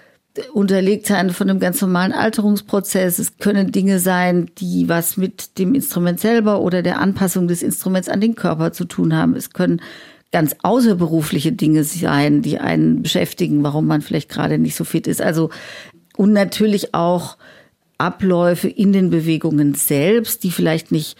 unterlegt 0.53 1.07
sein 1.07 1.31
von 1.31 1.51
einem 1.51 1.61
ganz 1.61 1.81
normalen 1.81 2.13
Alterungsprozess. 2.13 3.19
Es 3.19 3.39
können 3.39 3.73
Dinge 3.73 3.99
sein, 3.99 4.51
die 4.59 4.89
was 4.89 5.17
mit 5.17 5.59
dem 5.59 5.75
Instrument 5.75 6.21
selber 6.21 6.61
oder 6.61 6.83
der 6.83 7.01
Anpassung 7.01 7.49
des 7.49 7.63
Instruments 7.63 8.09
an 8.09 8.21
den 8.21 8.35
Körper 8.35 8.73
zu 8.73 8.85
tun 8.85 9.17
haben. 9.17 9.35
Es 9.35 9.51
können 9.51 9.81
ganz 10.31 10.55
außerberufliche 10.63 11.53
Dinge 11.53 11.85
sein, 11.85 12.43
die 12.43 12.59
einen 12.59 13.03
beschäftigen, 13.03 13.63
warum 13.63 13.87
man 13.87 14.03
vielleicht 14.03 14.29
gerade 14.29 14.59
nicht 14.59 14.77
so 14.77 14.85
fit 14.85 15.07
ist. 15.07 15.23
Also, 15.23 15.51
und 16.17 16.33
natürlich 16.33 16.95
auch 16.95 17.37
Abläufe 17.97 18.69
in 18.69 18.93
den 18.93 19.11
Bewegungen 19.11 19.75
selbst, 19.75 20.45
die 20.45 20.51
vielleicht 20.51 20.93
nicht 20.93 21.17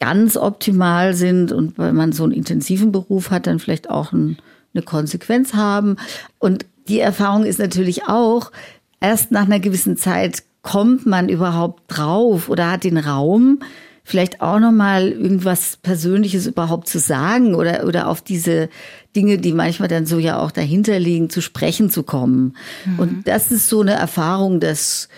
ganz 0.00 0.36
optimal 0.36 1.14
sind 1.14 1.52
und 1.52 1.78
wenn 1.78 1.94
man 1.94 2.12
so 2.12 2.24
einen 2.24 2.32
intensiven 2.32 2.92
Beruf 2.92 3.30
hat, 3.30 3.46
dann 3.46 3.58
vielleicht 3.58 3.90
auch 3.90 4.12
ein, 4.12 4.38
eine 4.74 4.82
Konsequenz 4.82 5.54
haben. 5.54 5.96
Und 6.38 6.66
die 6.88 7.00
Erfahrung 7.00 7.44
ist 7.44 7.58
natürlich 7.58 8.04
auch, 8.04 8.52
erst 9.00 9.30
nach 9.32 9.44
einer 9.44 9.60
gewissen 9.60 9.96
Zeit 9.96 10.42
kommt 10.62 11.06
man 11.06 11.28
überhaupt 11.28 11.82
drauf 11.88 12.48
oder 12.48 12.70
hat 12.70 12.84
den 12.84 12.98
Raum, 12.98 13.60
vielleicht 14.08 14.40
auch 14.40 14.58
nochmal 14.58 15.08
irgendwas 15.08 15.76
Persönliches 15.76 16.46
überhaupt 16.46 16.88
zu 16.88 16.98
sagen 16.98 17.54
oder, 17.54 17.84
oder 17.86 18.08
auf 18.08 18.22
diese 18.22 18.70
Dinge, 19.14 19.36
die 19.36 19.52
manchmal 19.52 19.88
dann 19.88 20.06
so 20.06 20.18
ja 20.18 20.38
auch 20.38 20.50
dahinter 20.50 20.98
liegen, 20.98 21.28
zu 21.28 21.42
sprechen 21.42 21.90
zu 21.90 22.02
kommen. 22.04 22.56
Mhm. 22.86 22.98
Und 22.98 23.28
das 23.28 23.52
ist 23.52 23.68
so 23.68 23.82
eine 23.82 23.92
Erfahrung, 23.92 24.60
das 24.60 25.10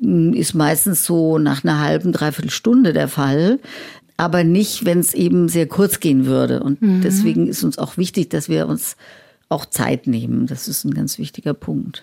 hm, 0.00 0.32
ist 0.32 0.54
meistens 0.54 1.04
so 1.04 1.38
nach 1.38 1.64
einer 1.64 1.80
halben, 1.80 2.12
dreiviertel 2.12 2.50
Stunde 2.50 2.92
der 2.92 3.08
Fall 3.08 3.58
aber 4.16 4.44
nicht, 4.44 4.84
wenn 4.84 4.98
es 4.98 5.14
eben 5.14 5.48
sehr 5.48 5.66
kurz 5.66 6.00
gehen 6.00 6.26
würde. 6.26 6.62
Und 6.62 6.80
mhm. 6.80 7.02
deswegen 7.02 7.46
ist 7.48 7.64
uns 7.64 7.78
auch 7.78 7.96
wichtig, 7.96 8.30
dass 8.30 8.48
wir 8.48 8.66
uns 8.66 8.96
auch 9.48 9.66
Zeit 9.66 10.06
nehmen. 10.06 10.46
Das 10.46 10.68
ist 10.68 10.84
ein 10.84 10.94
ganz 10.94 11.18
wichtiger 11.18 11.54
Punkt. 11.54 12.02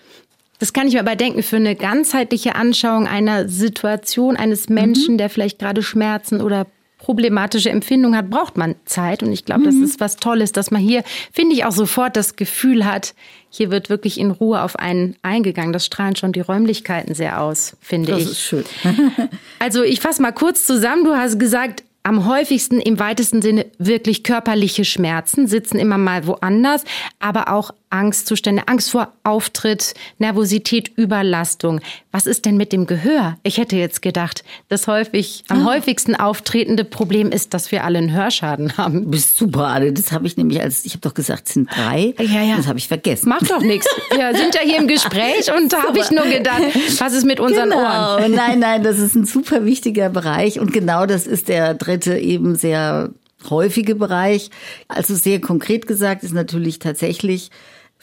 Das 0.58 0.72
kann 0.72 0.86
ich 0.86 0.94
mir 0.94 1.00
aber 1.00 1.16
denken, 1.16 1.42
für 1.42 1.56
eine 1.56 1.74
ganzheitliche 1.74 2.54
Anschauung 2.54 3.06
einer 3.06 3.48
Situation 3.48 4.36
eines 4.36 4.68
Menschen, 4.68 5.14
mhm. 5.14 5.18
der 5.18 5.28
vielleicht 5.28 5.58
gerade 5.58 5.82
Schmerzen 5.82 6.40
oder 6.40 6.66
problematische 6.98 7.68
Empfindungen 7.68 8.16
hat, 8.16 8.30
braucht 8.30 8.56
man 8.56 8.76
Zeit. 8.86 9.22
Und 9.22 9.30
ich 9.30 9.44
glaube, 9.44 9.62
mhm. 9.62 9.64
das 9.66 9.74
ist 9.90 10.00
was 10.00 10.16
Tolles, 10.16 10.52
dass 10.52 10.70
man 10.70 10.80
hier, 10.80 11.02
finde 11.32 11.54
ich, 11.54 11.66
auch 11.66 11.72
sofort 11.72 12.16
das 12.16 12.36
Gefühl 12.36 12.86
hat, 12.86 13.14
hier 13.50 13.70
wird 13.70 13.90
wirklich 13.90 14.18
in 14.18 14.30
Ruhe 14.30 14.62
auf 14.62 14.76
einen 14.76 15.16
eingegangen. 15.22 15.72
Das 15.74 15.84
strahlen 15.84 16.16
schon 16.16 16.32
die 16.32 16.40
Räumlichkeiten 16.40 17.14
sehr 17.14 17.42
aus, 17.42 17.76
finde 17.80 18.12
das 18.12 18.20
ich. 18.20 18.24
Das 18.24 18.32
ist 18.32 18.40
schön. 18.40 18.64
also 19.58 19.82
ich 19.82 20.00
fasse 20.00 20.22
mal 20.22 20.32
kurz 20.32 20.64
zusammen. 20.64 21.04
Du 21.04 21.14
hast 21.14 21.38
gesagt, 21.38 21.84
am 22.04 22.26
häufigsten 22.26 22.80
im 22.80 22.98
weitesten 23.00 23.42
Sinne 23.42 23.66
wirklich 23.78 24.22
körperliche 24.22 24.84
Schmerzen, 24.84 25.46
sitzen 25.48 25.78
immer 25.78 25.98
mal 25.98 26.26
woanders, 26.26 26.84
aber 27.18 27.48
auch 27.48 27.72
Angstzustände, 27.94 28.66
Angst 28.66 28.90
vor 28.90 29.12
Auftritt, 29.22 29.94
Nervosität, 30.18 30.90
Überlastung. 30.96 31.80
Was 32.10 32.26
ist 32.26 32.44
denn 32.44 32.56
mit 32.56 32.72
dem 32.72 32.86
Gehör? 32.86 33.38
Ich 33.44 33.58
hätte 33.58 33.76
jetzt 33.76 34.02
gedacht, 34.02 34.42
das 34.68 34.88
häufig 34.88 35.44
am 35.48 35.62
oh. 35.64 35.70
häufigsten 35.70 36.16
auftretende 36.16 36.84
Problem 36.84 37.30
ist, 37.30 37.54
dass 37.54 37.70
wir 37.70 37.84
alle 37.84 37.98
einen 37.98 38.12
Hörschaden 38.12 38.76
haben. 38.76 39.10
Bist 39.12 39.38
super, 39.38 39.68
Anne. 39.68 39.92
Das 39.92 40.10
habe 40.10 40.26
ich 40.26 40.36
nämlich 40.36 40.60
als 40.60 40.84
ich 40.84 40.92
habe 40.92 41.02
doch 41.02 41.14
gesagt, 41.14 41.44
es 41.46 41.54
sind 41.54 41.70
drei. 41.70 42.14
Ja, 42.18 42.42
ja. 42.42 42.56
Das 42.56 42.66
habe 42.66 42.78
ich 42.78 42.88
vergessen. 42.88 43.28
Macht 43.28 43.48
doch 43.48 43.60
nichts. 43.60 43.86
Wir 44.10 44.36
sind 44.36 44.56
ja 44.56 44.62
hier 44.62 44.78
im 44.78 44.88
Gespräch 44.88 45.52
und 45.56 45.72
da 45.72 45.84
habe 45.84 45.98
ich 45.98 46.10
nur 46.10 46.24
gedacht, 46.24 46.62
was 46.98 47.12
ist 47.12 47.24
mit 47.24 47.38
unseren 47.38 47.70
genau. 47.70 48.16
Ohren? 48.16 48.34
Nein, 48.34 48.58
nein, 48.58 48.82
das 48.82 48.98
ist 48.98 49.14
ein 49.14 49.24
super 49.24 49.64
wichtiger 49.64 50.08
Bereich 50.08 50.58
und 50.58 50.72
genau 50.72 51.06
das 51.06 51.26
ist 51.26 51.48
der 51.48 51.74
dritte 51.74 52.18
eben 52.18 52.56
sehr 52.56 53.10
häufige 53.50 53.94
Bereich. 53.94 54.50
Also 54.88 55.14
sehr 55.14 55.40
konkret 55.40 55.86
gesagt 55.86 56.24
ist 56.24 56.32
natürlich 56.32 56.78
tatsächlich 56.78 57.50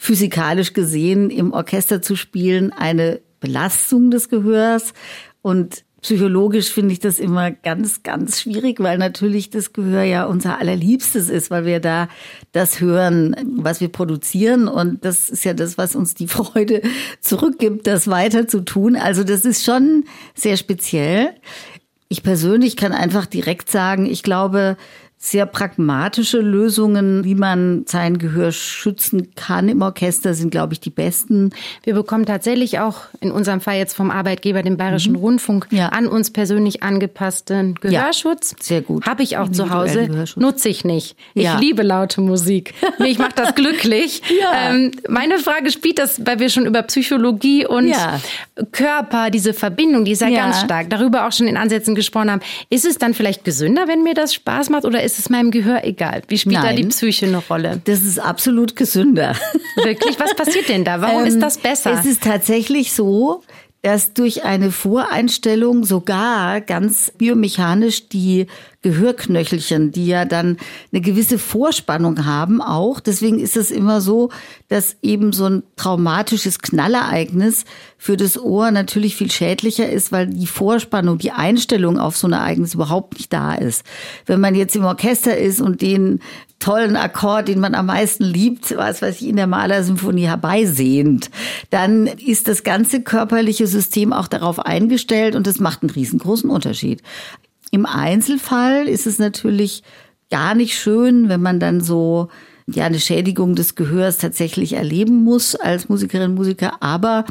physikalisch 0.02 0.72
gesehen 0.72 1.30
im 1.30 1.52
Orchester 1.52 2.02
zu 2.02 2.16
spielen 2.16 2.72
eine 2.72 3.20
Belastung 3.38 4.10
des 4.10 4.28
Gehörs 4.28 4.94
und 5.42 5.84
Psychologisch 6.00 6.72
finde 6.72 6.92
ich 6.92 6.98
das 6.98 7.20
immer 7.20 7.52
ganz, 7.52 8.02
ganz 8.02 8.40
schwierig, 8.40 8.80
weil 8.80 8.98
natürlich 8.98 9.50
das 9.50 9.72
Gehör 9.72 10.02
ja 10.02 10.24
unser 10.24 10.58
allerliebstes 10.58 11.28
ist, 11.28 11.48
weil 11.52 11.64
wir 11.64 11.78
da 11.78 12.08
das 12.50 12.80
hören, 12.80 13.36
was 13.58 13.80
wir 13.80 13.86
produzieren. 13.86 14.66
Und 14.66 15.04
das 15.04 15.30
ist 15.30 15.44
ja 15.44 15.54
das, 15.54 15.78
was 15.78 15.94
uns 15.94 16.14
die 16.14 16.26
Freude 16.26 16.82
zurückgibt, 17.20 17.86
das 17.86 18.08
weiter 18.08 18.48
zu 18.48 18.62
tun. 18.62 18.96
Also 18.96 19.22
das 19.22 19.44
ist 19.44 19.64
schon 19.64 20.06
sehr 20.34 20.56
speziell. 20.56 21.34
Ich 22.08 22.24
persönlich 22.24 22.76
kann 22.76 22.90
einfach 22.90 23.26
direkt 23.26 23.70
sagen, 23.70 24.04
ich 24.04 24.24
glaube, 24.24 24.76
sehr 25.24 25.46
pragmatische 25.46 26.40
Lösungen, 26.40 27.22
wie 27.22 27.36
man 27.36 27.84
sein 27.86 28.18
Gehör 28.18 28.50
schützen 28.50 29.36
kann 29.36 29.68
im 29.68 29.80
Orchester, 29.80 30.34
sind, 30.34 30.50
glaube 30.50 30.72
ich, 30.72 30.80
die 30.80 30.90
besten. 30.90 31.50
Wir 31.84 31.94
bekommen 31.94 32.26
tatsächlich 32.26 32.80
auch 32.80 33.02
in 33.20 33.30
unserem 33.30 33.60
Fall 33.60 33.76
jetzt 33.76 33.94
vom 33.94 34.10
Arbeitgeber, 34.10 34.64
dem 34.64 34.76
Bayerischen 34.76 35.12
mhm. 35.12 35.20
Rundfunk, 35.20 35.68
ja. 35.70 35.90
an 35.90 36.08
uns 36.08 36.32
persönlich 36.32 36.82
angepassten 36.82 37.76
Gehörschutz. 37.76 38.50
Ja, 38.50 38.56
sehr 38.60 38.80
gut. 38.82 39.06
Habe 39.06 39.22
ich 39.22 39.36
auch 39.36 39.48
zu 39.48 39.70
Hause, 39.70 40.26
nutze 40.34 40.68
ich 40.68 40.84
nicht. 40.84 41.14
Ich 41.34 41.44
ja. 41.44 41.56
liebe 41.56 41.84
laute 41.84 42.20
Musik. 42.20 42.74
ich 42.98 43.20
mache 43.20 43.36
das 43.36 43.54
glücklich. 43.54 44.22
ähm, 44.52 44.90
meine 45.08 45.38
Frage 45.38 45.70
spielt 45.70 46.00
das, 46.00 46.26
weil 46.26 46.40
wir 46.40 46.48
schon 46.48 46.66
über 46.66 46.82
Psychologie 46.82 47.64
und 47.64 47.94
Körper, 48.72 49.30
diese 49.30 49.54
Verbindung, 49.54 50.04
die 50.04 50.12
ist 50.12 50.22
ja, 50.22 50.30
ganz 50.30 50.62
stark, 50.62 50.90
darüber 50.90 51.28
auch 51.28 51.32
schon 51.32 51.46
in 51.46 51.56
Ansätzen 51.56 51.94
gesprochen 51.94 52.28
haben. 52.28 52.42
Ist 52.70 52.84
es 52.84 52.98
dann 52.98 53.14
vielleicht 53.14 53.44
gesünder, 53.44 53.86
wenn 53.86 54.02
mir 54.02 54.14
das 54.14 54.34
Spaß 54.34 54.68
macht 54.70 54.84
oder 54.84 55.00
ist 55.00 55.11
ist 55.12 55.18
es 55.18 55.30
meinem 55.30 55.50
Gehör 55.50 55.84
egal? 55.84 56.22
Wie 56.28 56.38
spielt 56.38 56.56
Nein, 56.56 56.76
da 56.76 56.82
die 56.82 56.88
Psyche 56.88 57.26
eine 57.26 57.38
Rolle? 57.38 57.80
Das 57.84 58.02
ist 58.02 58.18
absolut 58.18 58.76
gesünder. 58.76 59.36
Wirklich? 59.76 60.18
Was 60.18 60.34
passiert 60.34 60.68
denn 60.68 60.84
da? 60.84 61.00
Warum 61.00 61.20
ähm, 61.20 61.26
ist 61.26 61.40
das 61.40 61.58
besser? 61.58 61.92
Es 61.92 62.06
ist 62.06 62.22
tatsächlich 62.22 62.92
so, 62.92 63.42
dass 63.82 64.14
durch 64.14 64.44
eine 64.44 64.70
Voreinstellung 64.70 65.84
sogar 65.84 66.60
ganz 66.60 67.10
biomechanisch 67.10 68.08
die 68.08 68.46
Gehörknöchelchen, 68.82 69.92
die 69.92 70.06
ja 70.06 70.24
dann 70.24 70.56
eine 70.92 71.00
gewisse 71.00 71.38
Vorspannung 71.38 72.24
haben 72.24 72.60
auch. 72.60 73.00
Deswegen 73.00 73.38
ist 73.38 73.56
es 73.56 73.70
immer 73.70 74.00
so, 74.00 74.30
dass 74.68 74.96
eben 75.02 75.32
so 75.32 75.46
ein 75.46 75.62
traumatisches 75.76 76.60
Knallereignis 76.60 77.64
für 77.98 78.16
das 78.16 78.38
Ohr 78.38 78.70
natürlich 78.70 79.16
viel 79.16 79.30
schädlicher 79.30 79.88
ist, 79.88 80.10
weil 80.10 80.28
die 80.28 80.46
Vorspannung, 80.46 81.18
die 81.18 81.30
Einstellung 81.30 81.98
auf 81.98 82.16
so 82.16 82.26
ein 82.28 82.32
Ereignis 82.32 82.74
überhaupt 82.74 83.18
nicht 83.18 83.32
da 83.32 83.54
ist. 83.54 83.84
Wenn 84.26 84.40
man 84.40 84.54
jetzt 84.54 84.74
im 84.74 84.84
Orchester 84.84 85.36
ist 85.36 85.60
und 85.60 85.80
den 85.80 86.20
tollen 86.62 86.96
Akkord, 86.96 87.48
den 87.48 87.58
man 87.58 87.74
am 87.74 87.86
meisten 87.86 88.24
liebt, 88.24 88.76
was 88.76 89.02
weiß 89.02 89.20
ich, 89.20 89.28
in 89.28 89.36
der 89.36 89.48
Malersymphonie 89.48 90.26
herbeisehend, 90.26 91.28
dann 91.70 92.06
ist 92.06 92.46
das 92.46 92.62
ganze 92.62 93.02
körperliche 93.02 93.66
System 93.66 94.12
auch 94.12 94.28
darauf 94.28 94.60
eingestellt 94.60 95.34
und 95.34 95.46
das 95.46 95.58
macht 95.58 95.82
einen 95.82 95.90
riesengroßen 95.90 96.48
Unterschied. 96.48 97.02
Im 97.72 97.84
Einzelfall 97.84 98.86
ist 98.86 99.06
es 99.06 99.18
natürlich 99.18 99.82
gar 100.30 100.54
nicht 100.54 100.78
schön, 100.78 101.28
wenn 101.28 101.42
man 101.42 101.58
dann 101.58 101.80
so 101.80 102.28
ja 102.66 102.84
eine 102.84 103.00
Schädigung 103.00 103.56
des 103.56 103.74
Gehörs 103.74 104.18
tatsächlich 104.18 104.74
erleben 104.74 105.24
muss 105.24 105.56
als 105.56 105.88
Musikerin, 105.88 106.34
Musiker, 106.34 106.80
aber 106.80 107.24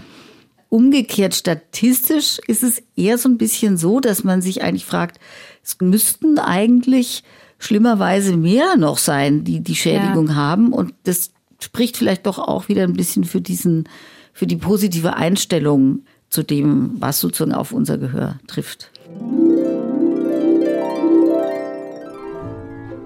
umgekehrt 0.67 1.35
statistisch 1.35 2.39
ist 2.47 2.63
es 2.63 2.83
eher 2.97 3.17
so 3.17 3.29
ein 3.29 3.37
bisschen 3.37 3.77
so, 3.77 4.01
dass 4.01 4.25
man 4.25 4.41
sich 4.41 4.61
eigentlich 4.61 4.85
fragt, 4.85 5.19
es 5.63 5.77
müssten 5.79 6.37
eigentlich 6.37 7.23
schlimmerweise 7.61 8.35
mehr 8.35 8.75
noch 8.75 8.97
sein, 8.97 9.43
die 9.43 9.61
die 9.61 9.75
Schädigung 9.75 10.27
ja. 10.29 10.35
haben. 10.35 10.73
Und 10.73 10.93
das 11.03 11.31
spricht 11.61 11.95
vielleicht 11.95 12.25
doch 12.25 12.39
auch 12.39 12.67
wieder 12.67 12.83
ein 12.83 12.93
bisschen 12.93 13.23
für 13.23 13.39
diesen, 13.39 13.87
für 14.33 14.47
die 14.47 14.57
positive 14.57 15.15
Einstellung 15.15 16.01
zu 16.29 16.43
dem, 16.43 16.95
was 16.99 17.19
sozusagen 17.19 17.53
auf 17.53 17.71
unser 17.71 17.97
Gehör 17.97 18.39
trifft. 18.47 18.89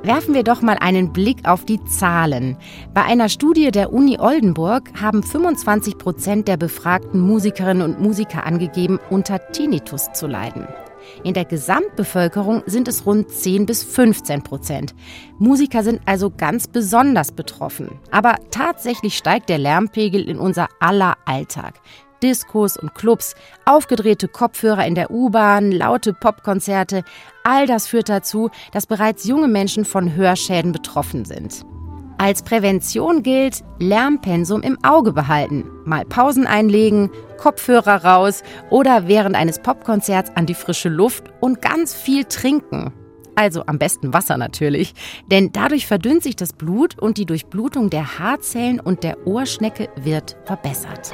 Werfen 0.03 0.35
wir 0.35 0.43
doch 0.43 0.61
mal 0.61 0.77
einen 0.79 1.11
Blick 1.11 1.47
auf 1.47 1.65
die 1.65 1.83
Zahlen. 1.85 2.57
Bei 2.93 3.03
einer 3.03 3.27
Studie 3.27 3.71
der 3.71 3.91
Uni 3.91 4.19
Oldenburg 4.19 4.83
haben 5.01 5.23
25 5.23 5.97
Prozent 5.97 6.47
der 6.47 6.57
befragten 6.57 7.19
Musikerinnen 7.19 7.81
und 7.81 7.99
Musiker 7.99 8.45
angegeben, 8.45 8.99
unter 9.09 9.39
Tinnitus 9.51 10.13
zu 10.13 10.27
leiden. 10.27 10.67
In 11.23 11.33
der 11.33 11.45
Gesamtbevölkerung 11.45 12.63
sind 12.65 12.87
es 12.87 13.05
rund 13.05 13.29
10 13.29 13.65
bis 13.65 13.83
15 13.83 14.43
Prozent. 14.43 14.95
Musiker 15.39 15.83
sind 15.83 16.01
also 16.05 16.29
ganz 16.29 16.67
besonders 16.67 17.31
betroffen. 17.31 17.99
Aber 18.11 18.35
tatsächlich 18.51 19.17
steigt 19.17 19.49
der 19.49 19.57
Lärmpegel 19.57 20.29
in 20.29 20.39
unser 20.39 20.67
aller 20.79 21.15
Alltag. 21.25 21.81
Diskos 22.23 22.77
und 22.77 22.95
Clubs, 22.95 23.35
aufgedrehte 23.65 24.27
Kopfhörer 24.27 24.85
in 24.85 24.95
der 24.95 25.11
U-Bahn, 25.11 25.71
laute 25.71 26.13
Popkonzerte, 26.13 27.03
all 27.43 27.67
das 27.67 27.87
führt 27.87 28.09
dazu, 28.09 28.49
dass 28.71 28.87
bereits 28.87 29.25
junge 29.25 29.47
Menschen 29.47 29.85
von 29.85 30.15
Hörschäden 30.15 30.71
betroffen 30.71 31.25
sind. 31.25 31.65
Als 32.17 32.43
Prävention 32.43 33.23
gilt 33.23 33.63
Lärmpensum 33.77 34.61
im 34.61 34.77
Auge 34.83 35.11
behalten, 35.11 35.65
mal 35.83 36.05
Pausen 36.05 36.47
einlegen, 36.47 37.09
Kopfhörer 37.37 38.05
raus 38.05 38.41
oder 38.69 39.07
während 39.07 39.35
eines 39.35 39.59
Popkonzerts 39.59 40.31
an 40.35 40.45
die 40.45 40.53
frische 40.53 40.89
Luft 40.89 41.25
und 41.41 41.61
ganz 41.61 41.93
viel 41.93 42.23
trinken. 42.23 42.93
Also 43.35 43.63
am 43.65 43.77
besten 43.77 44.13
Wasser 44.13 44.37
natürlich, 44.37 44.93
denn 45.29 45.51
dadurch 45.51 45.87
verdünnt 45.87 46.23
sich 46.23 46.37
das 46.37 46.53
Blut 46.53 46.97
und 46.97 47.17
die 47.17 47.25
Durchblutung 47.25 47.89
der 47.89 48.17
Haarzellen 48.17 48.79
und 48.79 49.03
der 49.03 49.27
Ohrschnecke 49.27 49.89
wird 49.97 50.37
verbessert. 50.45 51.13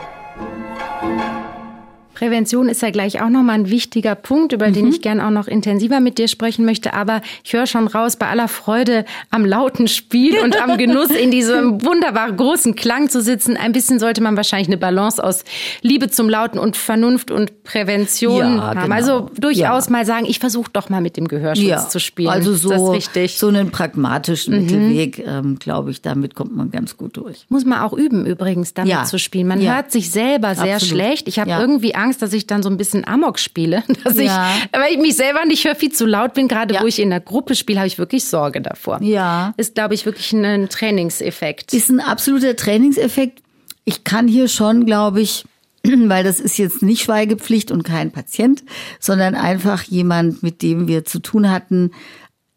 Prävention 2.13 2.70
ist 2.70 2.81
ja 2.81 2.92
gleich 2.92 3.22
auch 3.22 3.29
nochmal 3.29 3.55
ein 3.55 3.70
wichtiger 3.70 4.16
Punkt, 4.16 4.53
über 4.53 4.70
mhm. 4.70 4.74
den 4.74 4.88
ich 4.88 5.01
gerne 5.01 5.25
auch 5.25 5.31
noch 5.31 5.48
intensiver 5.48 6.00
mit 6.00 6.18
dir 6.18 6.27
sprechen 6.27 6.66
möchte. 6.66 6.94
Aber 6.94 7.22
ich 7.44 7.53
höre 7.53 7.68
schon 7.68 7.88
raus, 7.88 8.16
bei 8.16 8.27
aller 8.27 8.48
Freude 8.48 9.05
am 9.29 9.46
lauten 9.46 9.88
Spiel 9.88 10.40
und 10.40 10.62
am 10.62 10.77
Genuss 10.77 11.09
in 11.09 11.31
diesem 11.31 11.81
wunderbar 11.85 12.31
großen 12.31 12.75
Klang 12.75 13.09
zu 13.09 13.22
sitzen, 13.22 13.57
ein 13.57 13.72
bisschen 13.72 14.00
sollte 14.00 14.22
man 14.22 14.35
wahrscheinlich 14.35 14.68
eine 14.68 14.77
Balance 14.77 15.24
aus 15.24 15.44
Liebe 15.81 16.09
zum 16.09 16.29
Lauten 16.29 16.59
und 16.59 16.77
Vernunft 16.77 17.31
und 17.31 17.64
Prävention 17.64 18.57
ja, 18.57 18.64
haben. 18.64 18.81
Genau. 18.81 18.96
Also 18.96 19.29
durchaus 19.40 19.85
ja. 19.85 19.92
mal 19.92 20.05
sagen, 20.05 20.25
ich 20.27 20.40
versuche 20.40 20.72
doch 20.74 20.90
mal 20.90 21.01
mit 21.01 21.18
dem 21.18 21.27
Gehörschutz 21.27 21.66
ja, 21.66 21.88
zu 21.88 22.00
spielen. 22.00 22.29
Also 22.29 22.53
so, 22.53 22.98
so 23.27 23.48
einen 23.48 23.72
pragmatischen 23.72 24.55
mhm. 24.55 24.62
Mittelweg, 24.62 25.20
ähm, 25.25 25.57
glaube 25.59 25.92
ich, 25.92 26.01
damit 26.01 26.35
kommt 26.35 26.55
man 26.55 26.72
ganz 26.72 26.98
gut 26.98 27.18
durch. 27.18 27.46
Muss 27.50 27.66
man 27.66 27.79
auch 27.79 27.94
üben 27.94 28.25
übrigens, 28.25 28.74
damit 28.74 29.07
zu 29.07 29.18
spielen. 29.18 29.48
Man 29.48 29.62
hört 29.62 29.92
sich 29.92 30.12
selber 30.12 30.55
sehr 30.55 30.75
Absolut. 30.75 30.96
schlecht. 30.96 31.27
Ich 31.27 31.40
habe 31.40 31.51
irgendwie 31.51 31.96
Angst, 31.96 32.10
Angst, 32.11 32.21
dass 32.21 32.33
ich 32.33 32.45
dann 32.45 32.61
so 32.61 32.69
ein 32.69 32.77
bisschen 32.77 33.07
Amok 33.07 33.39
spiele. 33.39 33.83
Dass 34.03 34.17
ja. 34.17 34.53
ich, 34.55 34.79
weil 34.79 34.93
ich 34.93 35.00
mich 35.00 35.15
selber 35.15 35.45
nicht 35.45 35.65
höre, 35.65 35.75
viel 35.75 35.91
zu 35.91 36.05
laut 36.05 36.33
bin. 36.33 36.47
Gerade 36.47 36.75
ja. 36.75 36.81
wo 36.81 36.87
ich 36.87 37.00
in 37.00 37.09
der 37.09 37.21
Gruppe 37.21 37.55
spiele, 37.55 37.79
habe 37.79 37.87
ich 37.87 37.97
wirklich 37.97 38.25
Sorge 38.25 38.61
davor. 38.61 39.01
Ja. 39.01 39.53
Ist, 39.57 39.75
glaube 39.75 39.93
ich, 39.93 40.05
wirklich 40.05 40.33
ein 40.33 40.67
Trainingseffekt. 40.69 41.74
Ist 41.74 41.89
ein 41.89 42.00
absoluter 42.00 42.55
Trainingseffekt. 42.55 43.41
Ich 43.85 44.03
kann 44.03 44.27
hier 44.27 44.47
schon, 44.47 44.85
glaube 44.85 45.21
ich, 45.21 45.45
weil 45.83 46.24
das 46.24 46.39
ist 46.39 46.57
jetzt 46.57 46.83
nicht 46.83 47.03
Schweigepflicht 47.03 47.71
und 47.71 47.83
kein 47.83 48.11
Patient, 48.11 48.63
sondern 49.00 49.35
einfach 49.35 49.83
jemand, 49.83 50.43
mit 50.43 50.61
dem 50.61 50.87
wir 50.87 51.05
zu 51.05 51.19
tun 51.19 51.50
hatten 51.50 51.91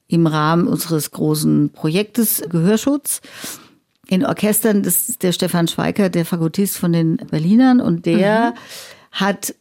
im 0.08 0.26
Rahmen 0.26 0.66
unseres 0.66 1.12
großen 1.12 1.70
Projektes 1.70 2.42
Gehörschutz 2.48 3.20
in 4.08 4.24
Orchestern. 4.26 4.82
Das 4.82 5.08
ist 5.08 5.22
der 5.22 5.32
Stefan 5.32 5.68
Schweiker, 5.68 6.10
der 6.10 6.24
Fakultist 6.24 6.76
von 6.76 6.92
den 6.92 7.16
Berlinern 7.16 7.80
und 7.80 8.04
der 8.04 8.50
mhm 8.50 8.58
hat 9.14 9.54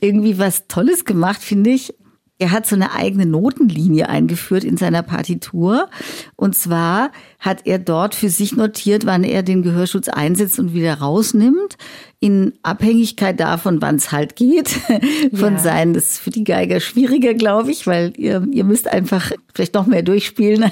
irgendwie 0.00 0.38
was 0.38 0.66
Tolles 0.66 1.04
gemacht, 1.04 1.42
finde 1.42 1.70
ich. 1.70 1.94
Er 2.38 2.52
hat 2.52 2.66
so 2.66 2.74
eine 2.74 2.94
eigene 2.94 3.26
Notenlinie 3.26 4.08
eingeführt 4.08 4.64
in 4.64 4.78
seiner 4.78 5.02
Partitur. 5.02 5.90
Und 6.36 6.56
zwar 6.56 7.12
hat 7.38 7.66
er 7.66 7.78
dort 7.78 8.14
für 8.14 8.30
sich 8.30 8.56
notiert, 8.56 9.04
wann 9.04 9.24
er 9.24 9.42
den 9.42 9.62
Gehörschutz 9.62 10.08
einsetzt 10.08 10.58
und 10.58 10.72
wieder 10.72 10.94
rausnimmt. 11.00 11.76
In 12.18 12.54
Abhängigkeit 12.62 13.38
davon, 13.38 13.82
wann 13.82 13.96
es 13.96 14.10
halt 14.10 14.36
geht. 14.36 14.70
Von 15.34 15.54
ja. 15.54 15.58
seinen, 15.58 15.92
das 15.92 16.04
ist 16.04 16.18
für 16.18 16.30
die 16.30 16.44
Geiger 16.44 16.80
schwieriger, 16.80 17.34
glaube 17.34 17.72
ich, 17.72 17.86
weil 17.86 18.14
ihr, 18.16 18.46
ihr 18.50 18.64
müsst 18.64 18.88
einfach 18.88 19.32
vielleicht 19.54 19.74
noch 19.74 19.86
mehr 19.86 20.02
durchspielen. 20.02 20.70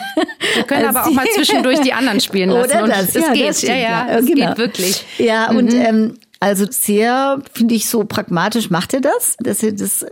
Wir 0.55 0.63
können 0.65 0.87
aber 0.89 1.05
auch 1.05 1.11
mal 1.11 1.27
zwischendurch 1.35 1.81
die 1.81 1.93
anderen 1.93 2.23
spielen 2.23 2.49
lassen. 2.49 2.83
Oder 2.83 2.87
das, 2.87 3.15
und 3.15 3.21
ja, 3.21 3.33
geht. 3.35 3.49
Das 3.49 3.63
ja, 3.63 3.75
ja, 3.75 3.81
ja, 3.81 4.19
es 4.19 4.27
genau. 4.27 4.49
geht 4.49 4.59
wirklich. 4.59 5.05
Ja, 5.19 5.51
und 5.51 5.71
mhm. 5.71 5.81
ähm, 5.81 6.15
also 6.41 6.67
sehr, 6.71 7.43
finde 7.53 7.75
ich, 7.75 7.89
so 7.89 8.05
pragmatisch 8.05 8.71
macht 8.71 8.95
er 8.95 9.01
das, 9.01 9.37
dass 9.41 9.63
er 9.63 9.73
das 9.73 10.07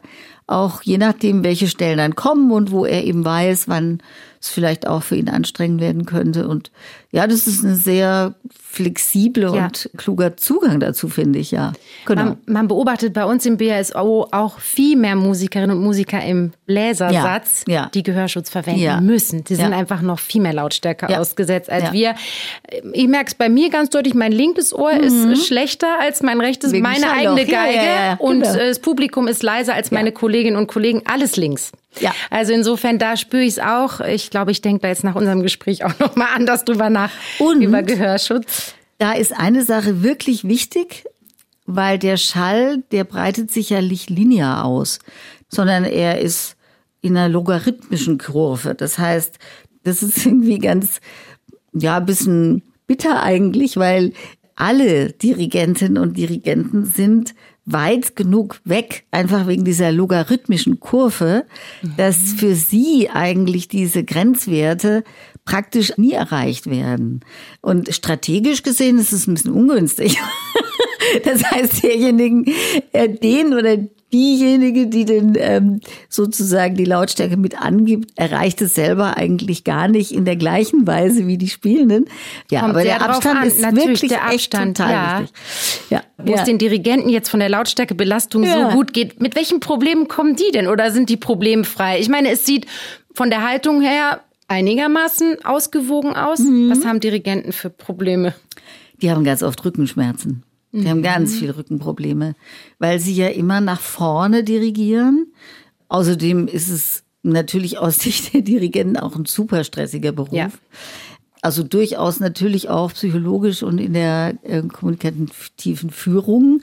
auch 0.47 0.83
je 0.83 0.99
nachdem, 0.99 1.43
welche 1.43 1.67
Stellen 1.67 1.99
dann 1.99 2.15
kommen 2.15 2.53
und 2.53 2.71
wo 2.71 2.85
er 2.85 3.05
eben 3.05 3.25
weiß, 3.25 3.69
wann 3.69 4.01
es 4.41 4.49
vielleicht 4.49 4.87
auch 4.87 5.03
für 5.03 5.17
ihn 5.17 5.29
anstrengend 5.29 5.81
werden 5.81 6.07
könnte. 6.07 6.47
Und 6.47 6.71
ja, 7.13 7.27
das 7.27 7.47
ist 7.47 7.65
eine 7.65 7.77
sehr 7.77 8.35
flexible 8.77 9.55
ja. 9.55 9.65
und 9.65 9.91
kluger 9.97 10.37
Zugang 10.37 10.81
dazu, 10.81 11.09
finde 11.09 11.39
ich, 11.39 11.51
ja. 11.51 11.73
Genau. 12.05 12.25
Man, 12.25 12.39
man, 12.47 12.69
beobachtet 12.69 13.15
bei 13.15 13.25
uns 13.25 13.47
im 13.47 13.57
BSO 13.57 14.29
auch 14.31 14.59
viel 14.59 14.97
mehr 14.97 15.17
Musikerinnen 15.17 15.77
und 15.77 15.83
Musiker 15.83 16.23
im 16.23 16.53
Bläsersatz, 16.67 17.65
ja. 17.67 17.75
Ja. 17.75 17.91
die 17.95 18.03
Gehörschutz 18.03 18.51
verwenden 18.51 19.07
müssen. 19.07 19.45
Die 19.45 19.55
sind 19.55 19.73
einfach 19.73 20.03
noch 20.03 20.19
viel 20.19 20.43
mehr 20.43 20.53
Lautstärke 20.53 21.19
ausgesetzt 21.19 21.71
als 21.71 21.93
wir. 21.93 22.17
Ich 22.93 23.09
merke 23.09 23.29
es 23.29 23.35
bei 23.35 23.49
mir 23.49 23.71
ganz 23.71 23.91
deutlich, 23.91 24.15
mein 24.15 24.33
linkes 24.33 24.75
Ohr 24.75 24.93
mhm. 24.93 25.33
ist 25.33 25.47
schlechter 25.47 25.99
als 26.01 26.23
mein 26.23 26.41
rechtes, 26.41 26.73
Wegen 26.73 26.83
meine 26.83 27.07
Schallloch. 27.07 27.39
eigene 27.39 27.47
Geige. 27.47 28.23
Und 28.23 28.43
genau. 28.43 28.57
das 28.57 28.79
Publikum 28.81 29.29
ist 29.29 29.43
leiser 29.43 29.75
als 29.75 29.91
meine 29.91 30.13
Kolleginnen 30.13 30.57
und 30.57 30.67
Kollegen, 30.67 31.03
alles 31.07 31.37
links. 31.37 31.73
Ja. 32.01 32.15
Also 32.31 32.53
insofern, 32.53 32.99
da 32.99 33.17
spüre 33.17 33.43
ich 33.43 33.55
es 33.55 33.59
auch. 33.59 34.01
Ich 34.01 34.31
glaube, 34.31 34.51
ich 34.51 34.61
denke 34.61 34.83
da 34.83 34.89
jetzt 34.89 35.05
nach 35.05 35.15
unserem 35.15 35.43
Gespräch 35.43 35.85
auch 35.85 35.99
nochmal 35.99 36.29
anders 36.35 36.65
drüber 36.65 36.91
nach, 36.91 37.06
Und 37.39 37.63
über 37.63 37.83
Gehörschutz. 37.83 38.75
Da 38.99 39.13
ist 39.13 39.37
eine 39.37 39.65
Sache 39.65 40.03
wirklich 40.03 40.45
wichtig, 40.45 41.05
weil 41.67 41.99
der 41.99 42.17
Schall, 42.17 42.83
der 42.93 43.05
breitet 43.05 43.51
sich 43.51 43.71
ja 43.71 43.83
nicht 43.83 44.09
linear 44.09 44.65
aus, 44.65 44.99
sondern 45.49 45.85
er 45.85 46.21
ist 46.21 46.57
in 47.03 47.17
einer 47.17 47.29
logarithmischen 47.29 48.19
Kurve. 48.19 48.75
Das 48.75 48.99
heißt, 48.99 49.39
das 49.85 50.03
ist 50.03 50.25
irgendwie 50.27 50.59
ganz, 50.59 51.01
ja, 51.73 51.99
ein 51.99 52.07
bisschen 52.07 52.63
bitter 52.87 53.23
eigentlich, 53.23 53.77
weil 53.77 54.13
alle 54.55 55.13
Dirigentinnen 55.13 55.99
und 55.99 56.17
Dirigenten 56.17 56.85
sind 56.87 57.35
weit 57.67 58.15
genug 58.17 58.61
weg, 58.65 59.05
einfach 59.11 59.47
wegen 59.49 59.65
dieser 59.65 59.91
logarithmischen 59.93 60.79
Kurve, 60.81 61.45
dass 61.97 62.19
mhm. 62.19 62.39
für 62.39 62.55
sie 62.55 63.11
eigentlich 63.11 63.69
diese 63.69 64.05
Grenzwerte 64.05 65.03
praktisch 65.47 65.97
nie 65.97 66.13
erreicht 66.13 66.69
werden. 66.69 67.21
Und 67.63 67.95
strategisch 67.95 68.63
gesehen 68.63 68.99
ist 68.99 69.13
es 69.13 69.27
ein 69.27 69.35
bisschen 69.35 69.53
ungünstig. 69.53 70.19
Das 71.23 71.45
heißt, 71.45 71.85
derjenigen, 71.85 72.47
äh, 72.93 73.09
den 73.09 73.55
oder 73.55 73.77
diejenige, 74.13 74.87
die 74.87 75.05
den 75.05 75.35
ähm, 75.39 75.81
sozusagen 76.09 76.75
die 76.75 76.85
Lautstärke 76.85 77.37
mit 77.37 77.61
angibt, 77.61 78.11
erreicht 78.17 78.61
es 78.63 78.75
selber 78.75 79.17
eigentlich 79.17 79.63
gar 79.63 79.89
nicht 79.89 80.11
in 80.11 80.25
der 80.25 80.37
gleichen 80.37 80.87
Weise 80.87 81.27
wie 81.27 81.39
die 81.39 81.49
Spielenden. 81.49 82.07
Ja, 82.51 82.61
Kommt 82.61 82.71
aber 82.73 82.83
der 82.83 83.03
Abstand 83.03 83.41
an. 83.41 83.47
ist 83.47 83.61
Natürlich, 83.61 83.87
wirklich 84.03 84.11
der 84.11 84.25
Abstand, 84.25 84.77
total 84.77 84.93
ja. 84.93 85.21
wichtig. 85.21 85.37
Ja, 85.91 86.03
Wo 86.19 86.33
ja. 86.33 86.39
es 86.39 86.45
den 86.45 86.59
Dirigenten 86.59 87.09
jetzt 87.09 87.29
von 87.29 87.41
der 87.41 87.51
Lautstärkebelastung 87.51 88.43
Ja. 88.43 88.71
so 88.71 88.77
gut 88.77 88.93
geht, 88.93 89.21
mit 89.21 89.37
welchen 89.37 89.61
Problemen 89.61 90.09
kommen 90.09 90.35
die 90.35 90.51
denn 90.53 90.67
oder 90.67 90.91
sind 90.91 91.09
die 91.09 91.17
problemfrei? 91.17 92.01
Ich 92.01 92.09
meine, 92.09 92.31
es 92.31 92.47
sieht 92.47 92.67
von 93.13 93.31
der 93.31 93.47
Haltung 93.47 93.81
her 93.81 94.21
einigermaßen 94.49 95.45
ausgewogen 95.45 96.15
aus. 96.15 96.39
Mhm. 96.41 96.71
Was 96.71 96.85
haben 96.85 97.01
Dirigenten 97.01 97.53
für 97.53 97.71
Probleme? 97.71 98.35
Die 99.03 99.11
haben 99.11 99.25
ganz 99.25 99.43
oft 99.43 99.65
Rückenschmerzen. 99.65 100.43
Die 100.73 100.89
haben 100.89 101.03
ganz 101.03 101.33
Mhm. 101.35 101.39
viel 101.39 101.51
Rückenprobleme, 101.53 102.35
weil 102.79 102.99
sie 102.99 103.15
ja 103.15 103.29
immer 103.29 103.61
nach 103.61 103.81
vorne 103.81 104.45
dirigieren. 104.45 105.33
Außerdem 105.89 106.49
ist 106.49 106.69
es 106.69 107.03
natürlich 107.23 107.79
aus 107.79 107.99
Sicht 108.01 108.35
der 108.35 108.43
Dirigenten 108.43 108.97
auch 108.99 109.17
ein 109.17 109.25
super 109.25 109.65
stressiger 109.65 110.13
Beruf. 110.13 110.33
Ja. 110.33 110.49
Also 111.43 111.63
durchaus 111.63 112.21
natürlich 112.21 112.69
auch 112.69 112.93
psychologisch 112.93 113.63
und 113.63 113.79
in 113.79 113.93
der 113.95 114.35
äh, 114.43 114.63
kommunikativen 114.63 115.91
Führung. 115.91 116.61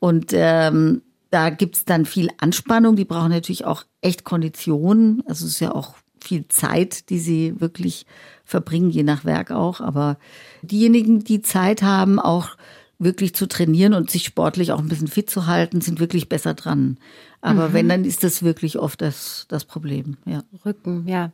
Und 0.00 0.32
ähm, 0.32 1.02
da 1.30 1.50
gibt's 1.50 1.84
dann 1.84 2.06
viel 2.06 2.28
Anspannung. 2.38 2.96
Die 2.96 3.04
brauchen 3.04 3.30
natürlich 3.30 3.64
auch 3.66 3.84
echt 4.00 4.24
Konditionen. 4.24 5.22
Also 5.26 5.46
es 5.46 5.52
ist 5.52 5.60
ja 5.60 5.74
auch 5.74 5.94
viel 6.24 6.48
Zeit, 6.48 7.10
die 7.10 7.18
sie 7.18 7.60
wirklich 7.60 8.06
verbringen, 8.44 8.90
je 8.90 9.02
nach 9.02 9.24
Werk 9.24 9.50
auch. 9.50 9.80
Aber 9.80 10.18
diejenigen, 10.62 11.24
die 11.24 11.42
Zeit 11.42 11.82
haben, 11.82 12.18
auch 12.18 12.56
wirklich 12.98 13.34
zu 13.34 13.46
trainieren 13.46 13.94
und 13.94 14.10
sich 14.10 14.24
sportlich 14.24 14.72
auch 14.72 14.78
ein 14.78 14.88
bisschen 14.88 15.08
fit 15.08 15.28
zu 15.30 15.46
halten, 15.46 15.80
sind 15.80 16.00
wirklich 16.00 16.28
besser 16.28 16.54
dran. 16.54 16.98
Aber 17.40 17.72
wenn, 17.72 17.88
dann 17.88 18.04
ist 18.04 18.24
das 18.24 18.42
wirklich 18.42 18.78
oft 18.78 19.02
das, 19.02 19.44
das 19.48 19.64
Problem. 19.64 20.16
Ja. 20.24 20.42
Rücken, 20.64 21.06
ja. 21.06 21.30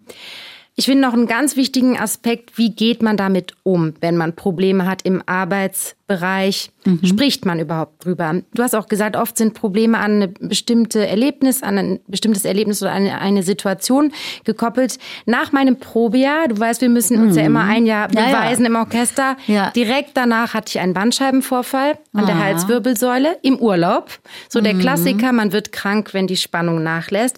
Ich 0.77 0.87
finde 0.87 1.03
noch 1.07 1.13
einen 1.13 1.27
ganz 1.27 1.57
wichtigen 1.57 1.99
Aspekt, 1.99 2.57
wie 2.57 2.71
geht 2.71 3.03
man 3.03 3.17
damit 3.17 3.55
um, 3.65 3.93
wenn 4.01 4.17
man 4.17 4.35
Probleme 4.35 4.87
hat 4.87 5.03
im 5.03 5.23
Arbeitsbereich? 5.27 6.71
Spricht 7.05 7.45
man 7.45 7.59
überhaupt 7.59 8.05
drüber? 8.05 8.41
Du 8.55 8.63
hast 8.63 8.75
auch 8.75 8.87
gesagt, 8.89 9.15
oft 9.17 9.37
sind 9.37 9.53
Probleme 9.53 9.99
an 9.99 10.23
ein 10.23 10.35
bestimmte 10.41 11.07
Erlebnis, 11.07 11.63
an 11.63 11.77
ein 11.77 12.01
bestimmtes 12.07 12.47
Erlebnis 12.47 12.81
oder 12.83 12.93
eine, 12.93 13.21
eine 13.21 13.43
Situation 13.43 14.13
gekoppelt. 14.45 14.99
Nach 15.27 15.53
meinem 15.53 15.77
Probejahr, 15.77 16.49
du 16.49 16.59
weißt, 16.59 16.81
wir 16.81 16.89
müssen 16.89 17.21
uns 17.21 17.37
ja 17.37 17.43
immer 17.43 17.65
ein 17.65 17.85
Jahr 17.85 18.09
Ja, 18.15 18.21
ja. 18.21 18.27
beweisen 18.29 18.65
im 18.65 18.77
Orchester. 18.77 19.37
Ja. 19.49 19.71
Direkt 19.73 20.13
danach 20.15 20.55
hatte 20.55 20.71
ich 20.71 20.81
einen 20.81 20.95
Bandscheibenvorfall 20.95 21.99
an 22.15 22.27
der 22.27 22.39
Halswirbelsäule 22.39 23.37
im 23.43 23.59
Urlaub. 23.59 24.09
So 24.49 24.61
der 24.63 24.75
Klassiker, 24.79 25.33
man 25.33 25.53
wird 25.53 25.73
krank, 25.73 26.15
wenn 26.15 26.27
die 26.27 26.39
Spannung 26.39 26.83
nachlässt. 26.83 27.37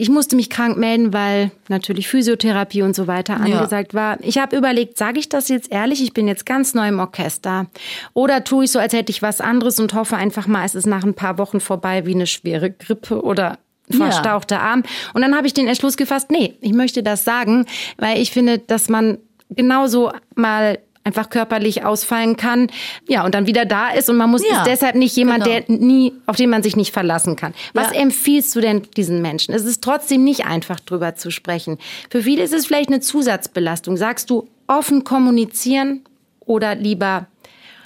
Ich 0.00 0.08
musste 0.08 0.34
mich 0.34 0.48
krank 0.48 0.78
melden, 0.78 1.12
weil 1.12 1.50
natürlich 1.68 2.08
Physiotherapie 2.08 2.80
und 2.80 2.96
so 2.96 3.06
weiter 3.06 3.34
Ja. 3.34 3.40
angesagt 3.40 3.92
war. 3.92 4.16
Ich 4.22 4.38
habe 4.38 4.56
überlegt, 4.56 4.96
sage 4.96 5.18
ich 5.18 5.28
das 5.28 5.48
jetzt 5.48 5.70
ehrlich, 5.70 6.02
ich 6.02 6.14
bin 6.14 6.26
jetzt 6.26 6.46
ganz 6.46 6.72
neu 6.72 6.88
im 6.88 6.98
Orchester. 7.00 7.66
Oder 8.14 8.42
tue 8.42 8.64
ich 8.64 8.70
so, 8.72 8.78
als 8.78 8.94
hätte 8.94 9.10
ich 9.12 9.20
was 9.20 9.42
anderes 9.42 9.78
und 9.78 9.92
hoffe 9.92 10.16
einfach 10.16 10.46
mal, 10.46 10.64
es 10.64 10.74
ist 10.74 10.86
nach 10.86 11.04
ein 11.04 11.12
paar 11.12 11.36
Wochen 11.36 11.60
vorbei 11.60 12.06
wie 12.06 12.14
eine 12.14 12.26
schwere 12.26 12.70
Grippe 12.70 13.22
oder 13.22 13.58
ein 13.92 13.98
Ja. 13.98 14.06
verstauchter 14.06 14.62
Arm. 14.62 14.84
Und 15.12 15.20
dann 15.20 15.36
habe 15.36 15.46
ich 15.46 15.52
den 15.52 15.68
Entschluss 15.68 15.98
gefasst, 15.98 16.30
nee, 16.30 16.54
ich 16.62 16.72
möchte 16.72 17.02
das 17.02 17.24
sagen, 17.24 17.66
weil 17.98 18.22
ich 18.22 18.30
finde, 18.30 18.58
dass 18.58 18.88
man 18.88 19.18
genauso 19.50 20.12
mal 20.34 20.78
einfach 21.10 21.28
körperlich 21.30 21.84
ausfallen 21.84 22.36
kann, 22.36 22.68
ja, 23.08 23.24
und 23.24 23.34
dann 23.34 23.46
wieder 23.46 23.64
da 23.64 23.90
ist 23.90 24.08
und 24.08 24.16
man 24.16 24.30
muss 24.30 24.42
Ja, 24.48 24.58
ist 24.62 24.66
deshalb 24.66 24.94
nicht 24.94 25.16
jemand, 25.16 25.44
genau. 25.44 25.60
der 25.66 25.76
nie, 25.76 26.12
auf 26.26 26.36
den 26.36 26.50
man 26.50 26.62
sich 26.62 26.76
nicht 26.76 26.92
verlassen 26.92 27.34
kann. 27.36 27.52
Was 27.74 27.92
Ja. 27.92 28.00
empfiehlst 28.00 28.54
du 28.54 28.60
denn 28.60 28.82
diesen 28.96 29.20
Menschen? 29.22 29.52
Es 29.52 29.64
ist 29.64 29.82
trotzdem 29.82 30.22
nicht 30.22 30.46
einfach 30.46 30.78
drüber 30.80 31.16
zu 31.16 31.30
sprechen. 31.30 31.78
Für 32.10 32.22
viele 32.22 32.42
ist 32.44 32.54
es 32.54 32.66
vielleicht 32.66 32.90
eine 32.90 33.00
Zusatzbelastung. 33.00 33.96
Sagst 33.96 34.30
du 34.30 34.48
offen 34.68 35.02
kommunizieren 35.02 36.02
oder 36.40 36.74
lieber 36.76 37.26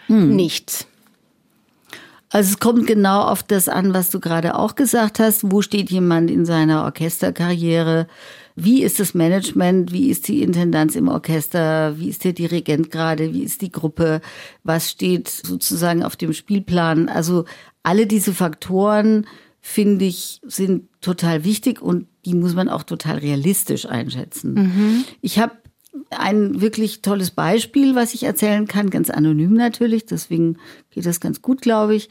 Hm. 0.08 0.36
nicht? 0.36 0.86
Also 2.30 2.50
es 2.50 2.58
kommt 2.58 2.86
genau 2.86 3.22
auf 3.22 3.42
das 3.44 3.68
an, 3.68 3.94
was 3.94 4.10
du 4.10 4.18
gerade 4.20 4.56
auch 4.56 4.74
gesagt 4.74 5.18
hast. 5.20 5.50
Wo 5.52 5.62
steht 5.62 5.90
jemand 5.90 6.30
in 6.30 6.44
seiner 6.44 6.82
Orchesterkarriere? 6.84 8.06
Wie 8.56 8.82
ist 8.82 9.00
das 9.00 9.14
Management? 9.14 9.92
Wie 9.92 10.10
ist 10.10 10.28
die 10.28 10.42
Intendanz 10.42 10.94
im 10.94 11.08
Orchester? 11.08 11.98
Wie 11.98 12.08
ist 12.08 12.24
der 12.24 12.32
Dirigent 12.32 12.90
gerade? 12.90 13.32
Wie 13.32 13.42
ist 13.42 13.62
die 13.62 13.72
Gruppe? 13.72 14.20
Was 14.62 14.90
steht 14.90 15.28
sozusagen 15.28 16.04
auf 16.04 16.14
dem 16.16 16.32
Spielplan? 16.32 17.08
Also 17.08 17.46
alle 17.82 18.06
diese 18.06 18.32
Faktoren, 18.32 19.26
finde 19.60 20.04
ich, 20.04 20.40
sind 20.46 20.88
total 21.00 21.44
wichtig 21.44 21.82
und 21.82 22.06
die 22.24 22.34
muss 22.34 22.54
man 22.54 22.68
auch 22.68 22.84
total 22.84 23.18
realistisch 23.18 23.86
einschätzen. 23.86 25.04
Ich 25.20 25.38
habe 25.38 25.52
ein 26.10 26.60
wirklich 26.60 27.02
tolles 27.02 27.30
Beispiel, 27.30 27.94
was 27.94 28.14
ich 28.14 28.24
erzählen 28.24 28.66
kann, 28.66 28.90
ganz 28.90 29.10
anonym 29.10 29.54
natürlich, 29.54 30.06
deswegen 30.06 30.58
geht 30.90 31.06
das 31.06 31.20
ganz 31.20 31.42
gut, 31.42 31.60
glaube 31.60 31.94
ich. 31.94 32.08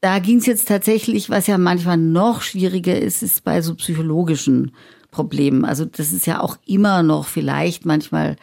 Da 0.00 0.18
ging 0.18 0.38
es 0.38 0.46
jetzt 0.46 0.68
tatsächlich, 0.68 1.30
was 1.30 1.46
ja 1.46 1.58
manchmal 1.58 1.96
noch 1.96 2.42
schwieriger 2.42 2.98
ist, 2.98 3.22
ist 3.22 3.44
bei 3.44 3.62
so 3.62 3.74
psychologischen 3.76 4.72
Problemen. 5.12 5.64
Also 5.64 5.84
das 5.84 6.12
ist 6.12 6.26
ja 6.26 6.40
auch 6.40 6.56
immer 6.66 7.04
noch 7.04 7.26
vielleicht 7.28 7.86
manchmal 7.86 8.34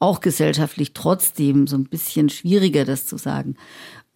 auch 0.00 0.20
gesellschaftlich 0.20 0.92
trotzdem 0.92 1.68
so 1.68 1.76
ein 1.76 1.84
bisschen 1.84 2.28
schwieriger, 2.28 2.84
das 2.84 3.06
zu 3.06 3.16
sagen. 3.16 3.54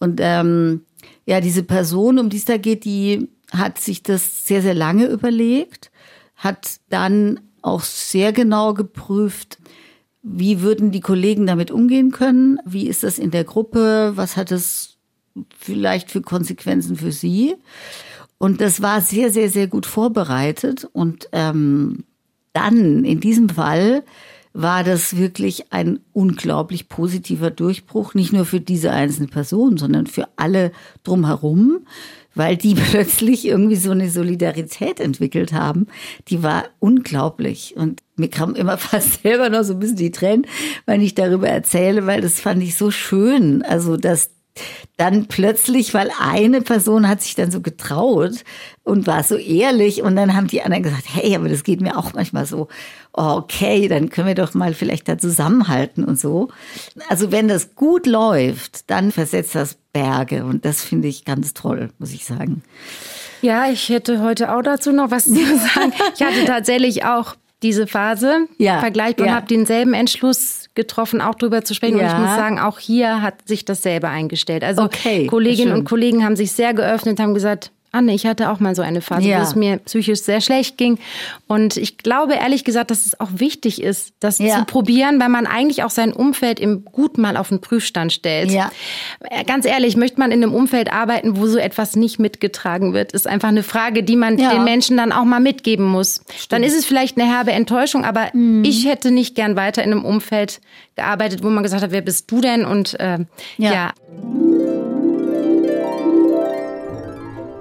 Und 0.01 0.18
ähm, 0.21 0.83
ja, 1.27 1.40
diese 1.40 1.62
Person, 1.62 2.18
um 2.18 2.31
die 2.31 2.38
es 2.38 2.44
da 2.44 2.57
geht, 2.57 2.85
die 2.85 3.29
hat 3.53 3.79
sich 3.79 4.03
das 4.03 4.47
sehr, 4.47 4.62
sehr 4.62 4.75
lange 4.75 5.07
überlegt, 5.07 5.90
hat 6.35 6.81
dann 6.88 7.40
auch 7.62 7.83
sehr 7.83 8.33
genau 8.33 8.75
geprüft, 8.75 9.59
wie 10.23 10.61
würden 10.61 10.90
die 10.90 11.01
Kollegen 11.01 11.47
damit 11.47 11.71
umgehen 11.71 12.11
können? 12.11 12.59
Wie 12.64 12.88
ist 12.88 13.03
das 13.03 13.18
in 13.18 13.31
der 13.31 13.44
Gruppe? 13.44 14.12
Was 14.14 14.37
hat 14.37 14.51
es 14.51 14.97
vielleicht 15.57 16.11
für 16.11 16.21
Konsequenzen 16.21 16.97
für 16.97 17.12
sie? 17.12 17.57
Und 18.38 18.61
das 18.61 18.81
war 18.81 19.01
sehr, 19.01 19.31
sehr, 19.31 19.51
sehr 19.51 19.66
gut 19.66 19.85
vorbereitet. 19.85 20.88
Und 20.92 21.29
ähm, 21.33 22.05
dann, 22.53 23.05
in 23.05 23.20
diesem 23.20 23.48
Fall, 23.48 24.05
war 24.53 24.83
das 24.83 25.16
wirklich 25.16 25.72
ein 25.72 26.01
unglaublich 26.12 26.88
positiver 26.88 27.51
Durchbruch, 27.51 28.14
nicht 28.14 28.33
nur 28.33 28.44
für 28.44 28.61
diese 28.61 28.90
einzelne 28.90 29.29
Person, 29.29 29.77
sondern 29.77 30.07
für 30.07 30.27
alle 30.37 30.72
drumherum, 31.05 31.87
weil 32.35 32.57
die 32.57 32.74
plötzlich 32.90 33.46
irgendwie 33.46 33.77
so 33.77 33.90
eine 33.90 34.11
Solidarität 34.11 35.01
entwickelt 35.01 35.53
haben. 35.53 35.87
Die 36.29 36.42
war 36.42 36.64
unglaublich. 36.79 37.74
Und 37.77 38.03
mir 38.16 38.31
kam 38.31 38.55
immer 38.55 38.79
fast 38.79 39.22
selber 39.22 39.48
noch 39.48 39.62
so 39.62 39.74
ein 39.74 39.81
bisschen 39.81 39.96
die 39.96 40.11
Tränen, 40.11 40.46
wenn 40.87 41.03
ich 41.03 41.14
darüber 41.14 41.48
erzähle, 41.48 42.07
weil 42.07 42.20
das 42.20 42.40
fand 42.40 42.62
ich 42.62 42.77
so 42.77 42.90
schön. 42.90 43.62
Also, 43.62 43.96
dass 43.96 44.31
dann 44.97 45.27
plötzlich, 45.27 45.94
weil 45.94 46.11
eine 46.21 46.61
Person 46.61 47.09
hat 47.09 47.23
sich 47.23 47.35
dann 47.35 47.51
so 47.51 47.61
getraut 47.61 48.44
und 48.83 49.07
war 49.07 49.23
so 49.23 49.37
ehrlich 49.37 50.03
und 50.03 50.16
dann 50.16 50.35
haben 50.35 50.49
die 50.49 50.62
anderen 50.62 50.83
gesagt, 50.83 51.05
hey, 51.07 51.37
aber 51.37 51.49
das 51.49 51.62
geht 51.62 51.81
mir 51.81 51.97
auch 51.97 52.14
manchmal 52.14 52.47
so. 52.47 52.68
Okay, 53.12 53.88
dann 53.88 54.11
können 54.11 54.29
wir 54.29 54.35
doch 54.35 54.55
mal 54.55 54.75
vielleicht 54.75 55.09
da 55.09 55.18
zusammenhalten 55.18 56.05
und 56.05 56.18
so. 56.18 56.49
Also 57.09 57.31
wenn 57.33 57.49
das 57.49 57.75
gut 57.75 58.07
läuft, 58.07 58.90
dann 58.90 59.12
versetzt 59.12 59.55
das 59.55 59.77
Berge 59.92 60.44
und 60.44 60.64
das 60.64 60.83
finde 60.83 61.09
ich 61.09 61.25
ganz 61.25 61.55
toll, 61.55 61.90
muss 61.99 62.12
ich 62.12 62.25
sagen. 62.25 62.62
Ja, 63.42 63.71
ich 63.71 63.88
hätte 63.88 64.23
heute 64.23 64.55
auch 64.55 64.62
dazu 64.62 64.92
noch 64.92 65.11
was 65.11 65.25
zu 65.25 65.35
sagen. 65.35 65.92
Ich 66.14 66.23
hatte 66.23 66.44
tatsächlich 66.44 67.05
auch 67.05 67.37
diese 67.62 67.87
Phase 67.87 68.47
Ja, 68.59 68.81
vergleichbar 68.81 69.27
und 69.27 69.31
ja. 69.31 69.37
habe 69.37 69.47
denselben 69.47 69.94
Entschluss 69.94 70.67
getroffen, 70.78 71.20
auch 71.20 71.34
drüber 71.34 71.64
zu 71.64 71.74
sprechen. 71.74 71.96
Und 71.96 72.00
Ja. 72.02 72.12
ich 72.12 72.18
muss 72.26 72.36
sagen, 72.36 72.58
auch 72.58 72.78
hier 72.78 73.20
hat 73.20 73.46
sich 73.46 73.64
dasselbe 73.66 74.08
eingestellt. 74.08 74.62
Also 74.64 74.82
Okay, 74.84 75.26
Kolleginnen 75.26 75.70
schön. 75.72 75.78
und 75.80 75.84
Kollegen 75.88 76.24
haben 76.24 76.36
sich 76.36 76.52
sehr 76.52 76.72
geöffnet, 76.72 77.18
haben 77.20 77.34
gesagt, 77.34 77.72
Anne, 77.90 78.14
ich 78.14 78.27
hatte 78.27 78.51
auch 78.51 78.61
mal 78.61 78.74
so 78.74 78.83
eine 78.83 79.01
Phase, 79.01 79.29
Ja. 79.29 79.38
wo 79.38 79.42
es 79.42 79.55
mir 79.55 79.79
psychisch 79.79 80.20
sehr 80.22 80.40
schlecht 80.40 80.77
ging. 80.77 80.98
Und 81.46 81.77
ich 81.77 81.96
glaube 81.98 82.35
ehrlich 82.35 82.64
gesagt, 82.64 82.90
dass 82.90 83.07
es 83.07 83.18
auch 83.18 83.31
wichtig 83.37 83.83
ist, 83.83 84.12
das 84.20 84.38
Ja. 84.38 84.59
zu 84.59 84.64
probieren, 84.66 85.18
weil 85.20 85.31
man 85.31 85.46
eigentlich 85.46 85.83
auch 85.85 85.90
sein 85.90 86.12
Umfeld 86.12 86.61
im 86.61 86.85
Guten 86.85 87.22
mal 87.22 87.37
auf 87.37 87.48
den 87.48 87.61
Prüfstand 87.61 88.12
stellt. 88.12 88.51
Ja. 88.51 88.70
Äh, 89.31 89.44
Ganz 89.44 89.64
ehrlich, 89.64 89.96
möchte 89.96 90.18
man 90.20 90.31
in 90.33 90.42
einem 90.42 90.55
Umfeld 90.55 90.92
arbeiten, 90.92 91.37
wo 91.38 91.46
so 91.46 91.57
etwas 91.59 91.96
nicht 91.96 92.18
mitgetragen 92.18 92.92
wird, 92.92 93.12
ist 93.12 93.27
einfach 93.27 93.48
eine 93.48 93.62
Frage, 93.62 94.03
die 94.03 94.16
man 94.16 94.37
den 94.37 94.64
Menschen 94.64 94.96
dann 94.98 95.11
auch 95.12 95.24
mal 95.24 95.40
mitgeben 95.40 95.87
muss. 95.87 96.20
Dann 96.51 96.62
ist 96.62 96.77
es 96.77 96.85
vielleicht 96.85 97.18
eine 97.18 97.27
herbe 97.29 97.53
Enttäuschung, 97.53 98.05
aber 98.05 98.29
Mhm. 98.35 98.64
ich 98.64 98.87
hätte 98.87 99.11
nicht 99.11 99.35
gern 99.35 99.57
weiter 99.57 99.83
in 99.83 99.92
einem 99.92 100.05
Umfeld 100.05 100.61
gearbeitet, 100.96 101.42
wo 101.42 101.48
man 101.48 101.62
gesagt 101.62 101.83
hat, 101.83 101.90
wer 101.92 102.03
bist 102.03 102.31
du 102.31 102.40
denn? 102.40 102.64
Und 102.64 102.98
äh, 103.01 103.18
Ja. 103.57 103.92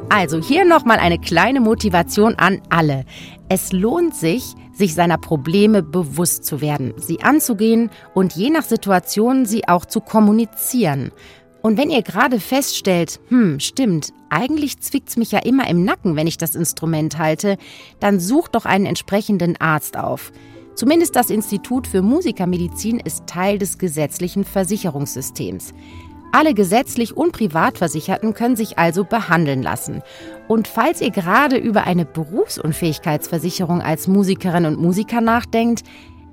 Also 0.10 0.40
hier 0.42 0.64
nochmal 0.64 1.00
eine 1.00 1.20
kleine 1.20 1.60
Motivation 1.60 2.36
an 2.36 2.62
alle. 2.70 3.04
Es 3.50 3.74
lohnt 3.74 4.16
sich, 4.16 4.54
sich 4.74 4.94
seiner 4.94 5.18
Probleme 5.18 5.84
bewusst 5.84 6.46
zu 6.46 6.62
werden, 6.62 6.94
sie 6.98 7.22
anzugehen 7.22 7.90
und 8.14 8.34
je 8.34 8.50
nach 8.50 8.64
Situation 8.64 9.46
sie 9.46 9.68
auch 9.68 9.86
zu 9.86 10.00
kommunizieren. 10.00 11.12
Und 11.62 11.78
wenn 11.78 11.90
ihr 11.90 12.04
gerade 12.04 12.40
feststellt, 12.40 13.20
hm, 13.28 13.60
stimmt, 13.60 14.14
eigentlich 14.30 14.80
zwickt's 14.80 15.18
mich 15.18 15.32
ja 15.32 15.40
immer 15.40 15.70
im 15.70 15.84
Nacken, 15.84 16.16
wenn 16.16 16.28
ich 16.28 16.38
das 16.38 16.56
Instrument 16.56 17.18
halte, 17.18 17.58
dann 18.00 18.22
sucht 18.22 18.56
doch 18.56 18.66
einen 18.66 18.86
entsprechenden 18.86 19.60
Arzt 19.60 19.98
auf. 19.98 20.32
Zumindest 20.76 21.16
das 21.16 21.32
Institut 21.32 21.88
für 21.88 22.02
Musikermedizin 22.02 23.00
ist 23.00 23.26
Teil 23.26 23.58
des 23.58 23.78
gesetzlichen 23.80 24.44
Versicherungssystems. 24.44 25.74
Alle 26.32 26.54
gesetzlich 26.54 27.16
und 27.16 27.32
Privatversicherten 27.32 28.34
können 28.34 28.56
sich 28.56 28.78
also 28.78 29.04
behandeln 29.04 29.64
lassen. 29.64 30.02
Und 30.48 30.68
falls 30.68 31.02
ihr 31.02 31.12
gerade 31.12 31.58
über 31.58 31.86
eine 31.86 32.06
Berufsunfähigkeitsversicherung 32.06 33.82
als 33.82 34.08
Musikerin 34.08 34.66
und 34.66 34.80
Musiker 34.80 35.22
nachdenkt, 35.22 35.84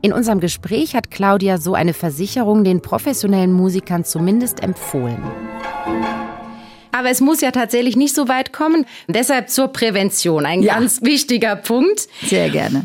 in 0.02 0.12
unserem 0.12 0.40
Gespräch 0.40 0.94
hat 0.94 1.10
Claudia 1.10 1.58
so 1.58 1.74
eine 1.74 1.94
Versicherung 1.94 2.62
den 2.62 2.82
professionellen 2.82 3.52
Musikern 3.52 4.04
zumindest 4.04 4.62
empfohlen. 4.62 5.22
Aber 6.92 7.10
es 7.10 7.20
muss 7.20 7.40
ja 7.40 7.50
tatsächlich 7.50 7.96
nicht 7.96 8.14
so 8.14 8.28
weit 8.28 8.52
kommen. 8.52 8.84
Deshalb 9.08 9.48
zur 9.48 9.68
Prävention, 9.68 10.44
ein 10.44 10.62
ja. 10.62 10.74
ganz 10.74 11.02
wichtiger 11.02 11.56
Punkt. 11.56 12.08
Sehr 12.22 12.50
gerne. 12.50 12.84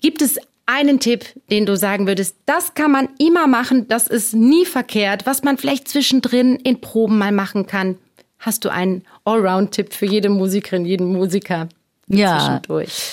Gibt 0.00 0.22
es 0.22 0.38
einen 0.66 1.00
Tipp, 1.00 1.24
den 1.50 1.66
du 1.66 1.76
sagen 1.76 2.06
würdest, 2.06 2.36
das 2.46 2.74
kann 2.74 2.90
man 2.90 3.08
immer 3.18 3.46
machen, 3.46 3.88
das 3.88 4.06
ist 4.06 4.34
nie 4.34 4.64
verkehrt, 4.64 5.26
was 5.26 5.42
man 5.42 5.58
vielleicht 5.58 5.88
zwischendrin 5.88 6.56
in 6.56 6.80
Proben 6.80 7.18
mal 7.18 7.32
machen 7.32 7.66
kann? 7.66 7.96
Hast 8.38 8.64
du 8.64 8.70
einen 8.70 9.02
Allround-Tipp 9.24 9.92
für 9.92 10.06
jede 10.06 10.28
Musikerin, 10.28 10.84
jeden 10.84 11.12
Musiker 11.12 11.68
ja. 12.08 12.38
zwischendurch? 12.38 13.12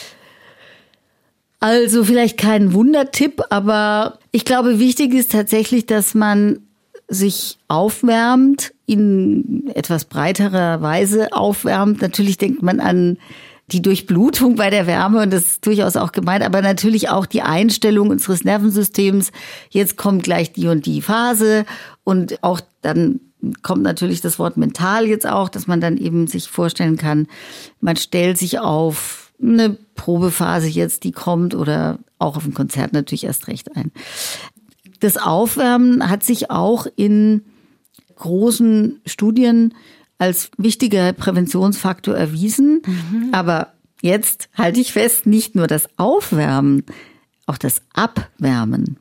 Also 1.59 2.03
vielleicht 2.03 2.37
kein 2.37 2.73
Wundertipp, 2.73 3.41
aber 3.49 4.19
ich 4.31 4.45
glaube, 4.45 4.79
wichtig 4.79 5.13
ist 5.13 5.31
tatsächlich, 5.31 5.85
dass 5.85 6.15
man 6.15 6.59
sich 7.07 7.57
aufwärmt, 7.67 8.73
in 8.85 9.69
etwas 9.73 10.05
breiterer 10.05 10.81
Weise 10.81 11.31
aufwärmt. 11.31 12.01
Natürlich 12.01 12.37
denkt 12.37 12.61
man 12.61 12.79
an 12.79 13.17
die 13.71 13.81
Durchblutung 13.81 14.55
bei 14.55 14.69
der 14.69 14.87
Wärme 14.87 15.21
und 15.21 15.31
das 15.31 15.43
ist 15.43 15.65
durchaus 15.65 15.95
auch 15.95 16.11
gemeint, 16.11 16.43
aber 16.43 16.61
natürlich 16.61 17.09
auch 17.09 17.25
die 17.25 17.41
Einstellung 17.41 18.09
unseres 18.09 18.43
Nervensystems. 18.43 19.31
Jetzt 19.69 19.97
kommt 19.97 20.23
gleich 20.23 20.51
die 20.51 20.67
und 20.67 20.85
die 20.85 21.01
Phase 21.01 21.65
und 22.03 22.43
auch 22.43 22.61
dann 22.81 23.21
kommt 23.63 23.81
natürlich 23.81 24.21
das 24.21 24.39
Wort 24.39 24.57
mental 24.57 25.07
jetzt 25.07 25.27
auch, 25.27 25.49
dass 25.49 25.67
man 25.67 25.81
dann 25.81 25.97
eben 25.97 26.27
sich 26.27 26.47
vorstellen 26.47 26.97
kann, 26.97 27.27
man 27.79 27.95
stellt 27.95 28.37
sich 28.37 28.59
auf 28.59 29.31
eine 29.41 29.77
Probephase 29.95 30.67
jetzt, 30.67 31.03
die 31.03 31.11
kommt 31.11 31.55
oder 31.55 31.99
auch 32.19 32.37
auf 32.37 32.45
ein 32.45 32.53
Konzert 32.53 32.93
natürlich 32.93 33.23
erst 33.23 33.47
recht 33.47 33.75
ein. 33.75 33.91
Das 34.99 35.17
Aufwärmen 35.17 36.09
hat 36.09 36.23
sich 36.23 36.51
auch 36.51 36.85
in 36.95 37.43
großen 38.15 39.01
Studien 39.07 39.73
als 40.21 40.51
wichtiger 40.55 41.13
Präventionsfaktor 41.13 42.15
erwiesen. 42.15 42.83
Mhm. 42.85 43.29
Aber 43.31 43.73
jetzt 44.03 44.49
halte 44.55 44.79
ich 44.79 44.93
fest, 44.93 45.25
nicht 45.25 45.55
nur 45.55 45.65
das 45.65 45.89
Aufwärmen, 45.97 46.85
auch 47.47 47.57
das 47.57 47.81
Abwärmen. 47.95 48.97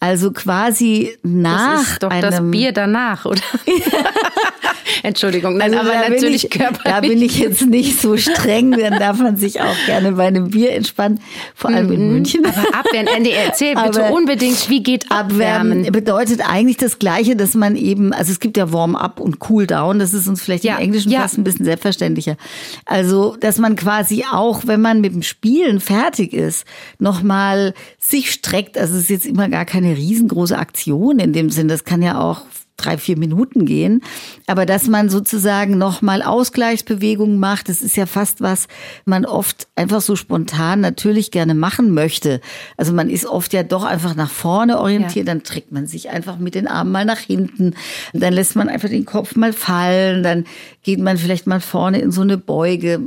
Also 0.00 0.32
quasi 0.32 1.16
nach 1.22 1.76
das 1.76 1.92
ist 1.92 2.02
doch 2.02 2.10
einem 2.10 2.30
das 2.30 2.50
Bier 2.50 2.72
danach, 2.72 3.26
oder? 3.26 3.40
Entschuldigung, 5.02 5.56
nein, 5.56 5.74
also 5.74 5.90
aber 5.90 6.08
natürlich 6.08 6.44
ich, 6.44 6.50
körperlich. 6.50 6.82
Da 6.84 7.00
bin 7.00 7.22
ich 7.22 7.38
jetzt 7.38 7.66
nicht 7.66 8.00
so 8.00 8.16
streng, 8.16 8.72
dann 8.72 8.98
darf 8.98 9.18
man 9.18 9.36
sich 9.36 9.60
auch 9.60 9.76
gerne 9.86 10.12
bei 10.12 10.26
einem 10.26 10.50
Bier 10.50 10.72
entspannen, 10.72 11.20
vor 11.54 11.70
allem 11.70 11.92
in 11.92 12.06
mhm. 12.06 12.12
München. 12.14 12.44
Aber 12.44 12.78
abwärmen, 12.78 13.08
Andy, 13.14 13.30
erzähl 13.30 13.74
bitte 13.74 14.04
aber 14.04 14.14
unbedingt, 14.14 14.68
wie 14.68 14.82
geht 14.82 15.10
abwärmen? 15.10 15.80
Abwärmen 15.80 15.92
bedeutet 15.92 16.40
eigentlich 16.48 16.76
das 16.76 16.98
Gleiche, 16.98 17.36
dass 17.36 17.54
man 17.54 17.76
eben, 17.76 18.12
also 18.12 18.32
es 18.32 18.40
gibt 18.40 18.56
ja 18.56 18.72
Warm-up 18.72 19.20
und 19.20 19.38
Cool-down, 19.48 19.98
das 19.98 20.14
ist 20.14 20.28
uns 20.28 20.42
vielleicht 20.42 20.64
ja, 20.64 20.76
im 20.76 20.84
Englischen 20.84 21.10
ja. 21.10 21.20
fast 21.20 21.38
ein 21.38 21.44
bisschen 21.44 21.64
selbstverständlicher. 21.64 22.36
Also, 22.84 23.36
dass 23.40 23.58
man 23.58 23.76
quasi 23.76 24.24
auch, 24.30 24.62
wenn 24.66 24.80
man 24.80 25.00
mit 25.00 25.14
dem 25.14 25.22
Spielen 25.22 25.80
fertig 25.80 26.32
ist, 26.32 26.64
nochmal 26.98 27.74
sich 27.98 28.30
streckt, 28.30 28.78
also 28.78 28.94
es 28.94 29.02
ist 29.02 29.10
jetzt 29.10 29.26
immer 29.26 29.48
gar 29.48 29.64
keine 29.64 29.96
riesengroße 29.96 30.58
Aktion 30.58 31.18
in 31.18 31.32
dem 31.32 31.50
Sinn, 31.50 31.68
das 31.68 31.84
kann 31.84 32.02
ja 32.02 32.20
auch 32.20 32.42
drei, 32.80 32.98
vier 32.98 33.18
Minuten 33.18 33.66
gehen. 33.66 34.02
Aber 34.46 34.66
dass 34.66 34.88
man 34.88 35.08
sozusagen 35.08 35.78
nochmal 35.78 36.22
Ausgleichsbewegungen 36.22 37.38
macht, 37.38 37.68
das 37.68 37.82
ist 37.82 37.96
ja 37.96 38.06
fast 38.06 38.40
was 38.40 38.68
man 39.04 39.26
oft 39.26 39.68
einfach 39.76 40.00
so 40.00 40.16
spontan 40.16 40.80
natürlich 40.80 41.30
gerne 41.30 41.54
machen 41.54 41.92
möchte. 41.92 42.40
Also 42.76 42.92
man 42.92 43.10
ist 43.10 43.26
oft 43.26 43.52
ja 43.52 43.62
doch 43.62 43.84
einfach 43.84 44.14
nach 44.14 44.30
vorne 44.30 44.78
orientiert, 44.78 45.26
ja. 45.26 45.34
dann 45.34 45.42
trägt 45.42 45.72
man 45.72 45.86
sich 45.86 46.10
einfach 46.10 46.38
mit 46.38 46.54
den 46.54 46.66
Armen 46.66 46.92
mal 46.92 47.04
nach 47.04 47.18
hinten, 47.18 47.74
dann 48.12 48.32
lässt 48.32 48.56
man 48.56 48.68
einfach 48.68 48.88
den 48.88 49.04
Kopf 49.04 49.36
mal 49.36 49.52
fallen, 49.52 50.22
dann 50.22 50.44
geht 50.82 50.98
man 50.98 51.18
vielleicht 51.18 51.46
mal 51.46 51.60
vorne 51.60 52.00
in 52.00 52.10
so 52.10 52.22
eine 52.22 52.38
Beuge. 52.38 53.00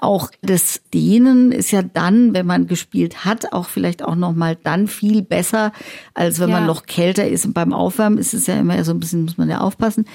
Auch 0.00 0.30
das 0.42 0.80
Dehnen 0.92 1.52
ist 1.52 1.70
ja 1.70 1.82
dann, 1.82 2.34
wenn 2.34 2.46
man 2.46 2.66
gespielt 2.66 3.24
hat, 3.24 3.52
auch 3.52 3.68
vielleicht 3.68 4.02
auch 4.02 4.16
nochmal 4.16 4.56
dann 4.62 4.88
viel 4.88 5.22
besser, 5.22 5.72
als 6.14 6.40
wenn 6.40 6.50
ja. 6.50 6.56
man 6.56 6.66
noch 6.66 6.86
kälter 6.86 7.26
ist. 7.26 7.44
Und 7.44 7.54
beim 7.54 7.72
Aufwärmen 7.72 8.18
ist 8.18 8.34
es 8.34 8.46
ja 8.46 8.58
immer 8.58 8.82
so 8.84 8.92
ein 8.92 9.00
bisschen, 9.00 9.11
muss 9.12 9.38
man 9.38 9.48
ja 9.48 9.60
aufpassen. 9.60 10.06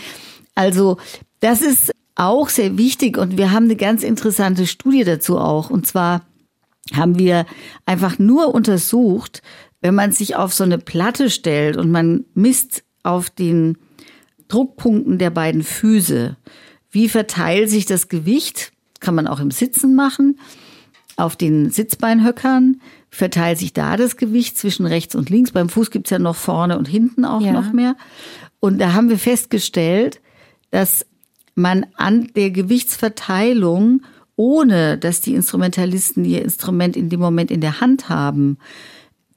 Also 0.55 0.97
das 1.39 1.61
ist 1.61 1.91
auch 2.15 2.49
sehr 2.49 2.77
wichtig 2.77 3.17
und 3.17 3.37
wir 3.37 3.51
haben 3.51 3.65
eine 3.65 3.75
ganz 3.75 4.03
interessante 4.03 4.65
Studie 4.65 5.03
dazu 5.03 5.37
auch. 5.37 5.69
Und 5.69 5.85
zwar 5.85 6.21
haben 6.93 7.19
wir 7.19 7.45
einfach 7.85 8.17
nur 8.17 8.53
untersucht, 8.55 9.41
wenn 9.81 9.93
man 9.93 10.11
sich 10.11 10.35
auf 10.35 10.53
so 10.53 10.63
eine 10.63 10.79
Platte 10.79 11.29
stellt 11.29 11.77
und 11.77 11.91
man 11.91 12.25
misst 12.33 12.83
auf 13.03 13.29
den 13.29 13.77
Druckpunkten 14.47 15.17
der 15.17 15.29
beiden 15.29 15.63
Füße, 15.63 16.37
wie 16.89 17.09
verteilt 17.09 17.69
sich 17.69 17.85
das 17.85 18.07
Gewicht? 18.07 18.71
Kann 18.99 19.13
man 19.13 19.27
auch 19.27 19.39
im 19.39 19.51
Sitzen 19.51 19.93
machen. 19.93 20.39
Auf 21.17 21.35
den 21.35 21.69
Sitzbeinhöckern 21.69 22.81
verteilt 23.09 23.59
sich 23.59 23.73
da 23.73 23.97
das 23.97 24.17
Gewicht 24.17 24.57
zwischen 24.57 24.85
rechts 24.85 25.15
und 25.15 25.29
links. 25.29 25.51
Beim 25.51 25.69
Fuß 25.69 25.91
gibt's 25.91 26.09
ja 26.09 26.19
noch 26.19 26.35
vorne 26.35 26.77
und 26.77 26.87
hinten 26.87 27.25
auch 27.25 27.41
ja. 27.41 27.51
noch 27.51 27.73
mehr. 27.73 27.95
Und 28.59 28.79
da 28.79 28.93
haben 28.93 29.09
wir 29.09 29.19
festgestellt, 29.19 30.21
dass 30.71 31.05
man 31.55 31.85
an 31.95 32.29
der 32.35 32.51
Gewichtsverteilung, 32.51 34.01
ohne 34.35 34.97
dass 34.97 35.21
die 35.21 35.33
Instrumentalisten 35.33 36.23
ihr 36.25 36.43
Instrument 36.43 36.95
in 36.95 37.09
dem 37.09 37.19
Moment 37.19 37.51
in 37.51 37.61
der 37.61 37.81
Hand 37.81 38.09
haben, 38.09 38.57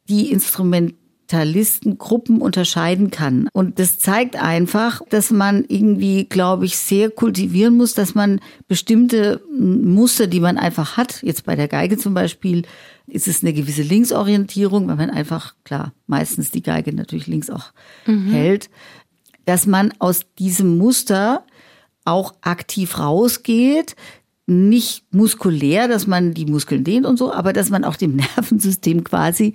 die 0.08 0.30
Instrument 0.30 0.94
Talistengruppen 1.30 2.42
unterscheiden 2.42 3.12
kann. 3.12 3.48
Und 3.52 3.78
das 3.78 4.00
zeigt 4.00 4.34
einfach, 4.34 5.00
dass 5.10 5.30
man 5.30 5.64
irgendwie, 5.68 6.24
glaube 6.24 6.64
ich, 6.64 6.76
sehr 6.76 7.08
kultivieren 7.08 7.76
muss, 7.76 7.94
dass 7.94 8.16
man 8.16 8.40
bestimmte 8.66 9.40
Muster, 9.56 10.26
die 10.26 10.40
man 10.40 10.58
einfach 10.58 10.96
hat, 10.96 11.22
jetzt 11.22 11.44
bei 11.44 11.54
der 11.54 11.68
Geige 11.68 11.96
zum 11.98 12.14
Beispiel, 12.14 12.64
ist 13.06 13.28
es 13.28 13.42
eine 13.42 13.52
gewisse 13.52 13.82
Linksorientierung, 13.82 14.88
weil 14.88 14.96
man 14.96 15.10
einfach, 15.10 15.54
klar, 15.62 15.92
meistens 16.08 16.50
die 16.50 16.62
Geige 16.62 16.92
natürlich 16.92 17.28
links 17.28 17.48
auch 17.48 17.72
mhm. 18.06 18.26
hält, 18.26 18.68
dass 19.50 19.66
man 19.66 19.92
aus 19.98 20.20
diesem 20.38 20.78
Muster 20.78 21.44
auch 22.04 22.34
aktiv 22.40 23.00
rausgeht, 23.00 23.96
nicht 24.46 25.12
muskulär, 25.12 25.88
dass 25.88 26.06
man 26.06 26.34
die 26.34 26.46
Muskeln 26.46 26.84
dehnt 26.84 27.04
und 27.04 27.16
so, 27.16 27.32
aber 27.32 27.52
dass 27.52 27.68
man 27.68 27.82
auch 27.82 27.96
dem 27.96 28.14
Nervensystem 28.36 29.02
quasi 29.02 29.54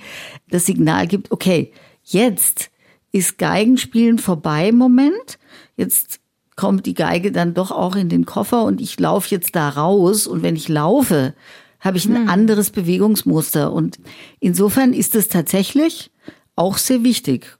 das 0.50 0.66
Signal 0.66 1.08
gibt, 1.08 1.32
okay, 1.32 1.72
jetzt 2.04 2.72
ist 3.14 3.38
Geigenspielen 3.38 4.20
vorbei 4.20 4.74
Moment, 4.74 5.40
jetzt 5.78 6.20
kommt 6.58 6.86
die 6.88 6.94
Geige 6.94 7.32
dann 7.32 7.54
doch 7.54 7.72
auch 7.72 7.96
in 7.96 8.10
den 8.10 8.26
Koffer 8.26 8.66
und 8.66 8.82
ich 8.82 9.00
laufe 9.00 9.34
jetzt 9.34 9.56
da 9.56 9.70
raus 9.70 10.28
und 10.28 10.44
wenn 10.44 10.58
ich 10.58 10.68
laufe, 10.68 11.36
habe 11.80 11.96
ich 11.96 12.06
ein 12.06 12.18
hm. 12.18 12.28
anderes 12.28 12.70
Bewegungsmuster 12.70 13.72
und 13.72 14.00
insofern 14.42 14.92
ist 14.92 15.16
es 15.16 15.30
tatsächlich 15.30 16.12
auch 16.58 16.78
sehr 16.78 17.06
wichtig. 17.06 17.58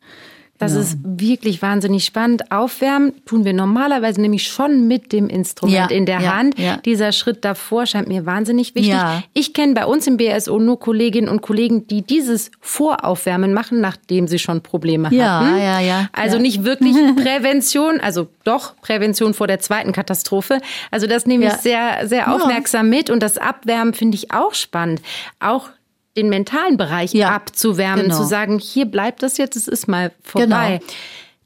Das 0.58 0.74
ja. 0.74 0.80
ist 0.80 0.98
wirklich 1.04 1.62
wahnsinnig 1.62 2.06
spannend. 2.06 2.52
Aufwärmen 2.52 3.14
tun 3.26 3.44
wir 3.44 3.54
normalerweise 3.54 4.22
nämlich 4.22 4.48
schon 4.48 4.88
mit 4.88 5.12
dem 5.12 5.28
Instrument 5.28 5.92
ja, 5.92 5.98
in 5.98 6.06
der 6.06 6.22
ja, 6.22 6.36
Hand. 6.36 6.56
Dieser 6.86 7.12
Schritt 7.12 7.44
davor 7.44 7.86
scheint 7.86 8.08
mir 8.08 8.26
wahnsinnig 8.26 8.74
wichtig. 8.74 8.96
Ich 9.34 9.54
kenne 9.54 9.74
bei 9.74 9.86
uns 9.86 10.08
im 10.08 10.18
BSO 10.18 10.60
nur 10.60 10.80
Kolleginnen 10.80 11.28
und 11.28 11.42
Kollegen, 11.42 11.88
die 11.88 12.04
dieses 12.04 12.52
Voraufwärmen 12.62 13.54
machen, 13.54 13.82
nachdem 13.82 14.28
sie 14.28 14.40
schon 14.40 14.62
Probleme 14.62 15.08
hatten. 15.08 15.18
Ja, 15.18 15.80
ja, 15.80 16.10
Also 16.14 16.40
nicht 16.40 16.64
wirklich 16.64 16.96
Prävention, 17.16 18.00
also 18.00 18.28
doch 18.44 18.76
Prävention 18.82 19.34
vor 19.34 19.48
der 19.48 19.60
zweiten 19.60 19.92
Katastrophe. 19.92 20.60
Also 20.90 21.08
das 21.08 21.26
nehme 21.26 21.48
ich 21.48 21.54
sehr, 21.54 22.08
sehr 22.08 22.34
aufmerksam 22.34 22.90
mit. 22.90 23.10
Und 23.10 23.22
das 23.22 23.38
Abwärmen 23.38 23.94
finde 23.94 24.16
ich 24.16 24.32
auch 24.32 24.54
spannend. 24.54 25.02
Auch 25.40 25.70
den 26.16 26.30
mentalen 26.30 26.78
Bereich 26.78 27.14
ja, 27.14 27.30
abzuwärmen, 27.30 28.06
genau. 28.06 28.18
zu 28.18 28.24
sagen, 28.24 28.60
hier 28.60 28.86
bleibt 28.86 29.24
das 29.24 29.38
jetzt, 29.38 29.56
es 29.56 29.68
ist 29.68 29.88
mal 29.88 30.12
vorbei. 30.24 30.80
Genau. 30.80 30.94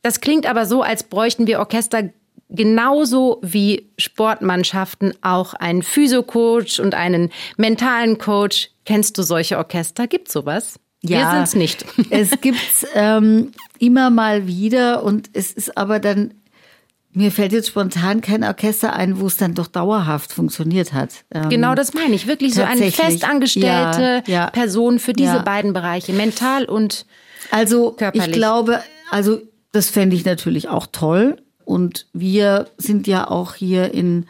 Das 0.02 0.22
klingt 0.22 0.46
aber 0.46 0.66
so, 0.66 0.82
als 0.82 1.04
bräuchten 1.04 1.48
wir 1.48 1.60
Orchester 1.60 2.10
genauso 2.50 3.40
wie 3.42 3.90
Sportmannschaften 3.98 5.14
auch 5.22 5.54
einen 5.54 5.84
Physiocoach 5.84 6.80
und 6.80 6.96
einen 6.96 7.32
mentalen 7.58 8.18
Coach. 8.18 8.72
Kennst 8.86 9.18
du 9.18 9.24
solche 9.24 9.58
Orchester? 9.58 10.08
Gibt 10.08 10.32
sowas? 10.32 10.80
Ja, 11.02 11.20
wir 11.20 11.36
sind's 11.36 11.56
nicht. 11.56 11.86
es 12.10 12.32
gibt's 12.42 12.86
ähm, 12.94 13.52
immer 13.78 14.10
mal 14.10 14.48
wieder 14.48 15.04
und 15.04 15.30
es 15.34 15.52
ist 15.52 15.78
aber 15.78 16.00
dann 16.00 16.34
Mir 17.20 17.34
fällt 17.34 17.52
jetzt 17.52 17.68
spontan 17.68 18.22
kein 18.22 18.46
Orchester 18.46 18.94
ein, 18.94 19.20
wo 19.20 19.28
es 19.28 19.36
dann 19.36 19.54
doch 19.54 19.68
dauerhaft 19.68 20.32
funktioniert 20.32 20.94
hat. 20.94 21.26
Ähm, 21.32 21.50
genau 21.50 21.76
das 21.76 21.94
meine 21.94 22.16
ich. 22.16 22.28
Wirklich 22.28 22.54
so 22.54 22.64
eine 22.64 22.94
festangestellte 22.94 24.24
ja, 24.26 24.44
ja, 24.46 24.50
Person 24.52 25.00
für 25.00 25.12
diese 25.12 25.34
ja. 25.34 25.42
beiden 25.42 25.74
Bereiche, 25.74 26.14
mental 26.14 26.64
und 26.64 27.06
also 27.52 27.92
körperlich. 27.92 28.28
Ich 28.28 28.34
glaube, 28.34 28.80
also 29.12 29.42
das 29.74 29.90
fände 29.90 30.16
ich 30.16 30.24
natürlich 30.24 30.70
auch 30.70 30.88
toll. 30.90 31.42
Und 31.66 32.08
wir 32.14 32.68
sind 32.78 33.06
ja 33.06 33.30
auch 33.30 33.54
hier 33.54 33.94
in 33.94 34.26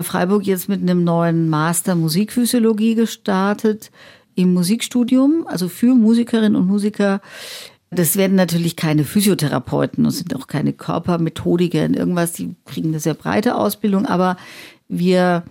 Freiburg 0.00 0.46
jetzt 0.46 0.66
mit 0.70 0.80
einem 0.80 1.04
neuen 1.04 1.50
Master 1.50 1.94
Musikphysiologie 1.94 2.94
gestartet 2.94 3.90
im 4.34 4.54
Musikstudium, 4.54 5.46
also 5.46 5.68
für 5.68 5.94
Musikerinnen 5.94 6.56
und 6.56 6.66
Musiker. 6.66 7.20
Das 7.90 8.16
werden 8.16 8.36
natürlich 8.36 8.76
keine 8.76 9.04
Physiotherapeuten 9.04 10.04
und 10.04 10.12
sind 10.12 10.34
auch 10.36 10.46
keine 10.46 10.72
Körpermethodiker 10.72 11.84
in 11.84 11.94
irgendwas, 11.94 12.32
die 12.32 12.54
kriegen 12.64 12.90
eine 12.90 13.00
sehr 13.00 13.14
breite 13.14 13.56
Ausbildung, 13.56 14.06
aber 14.06 14.36
wir 14.88 15.44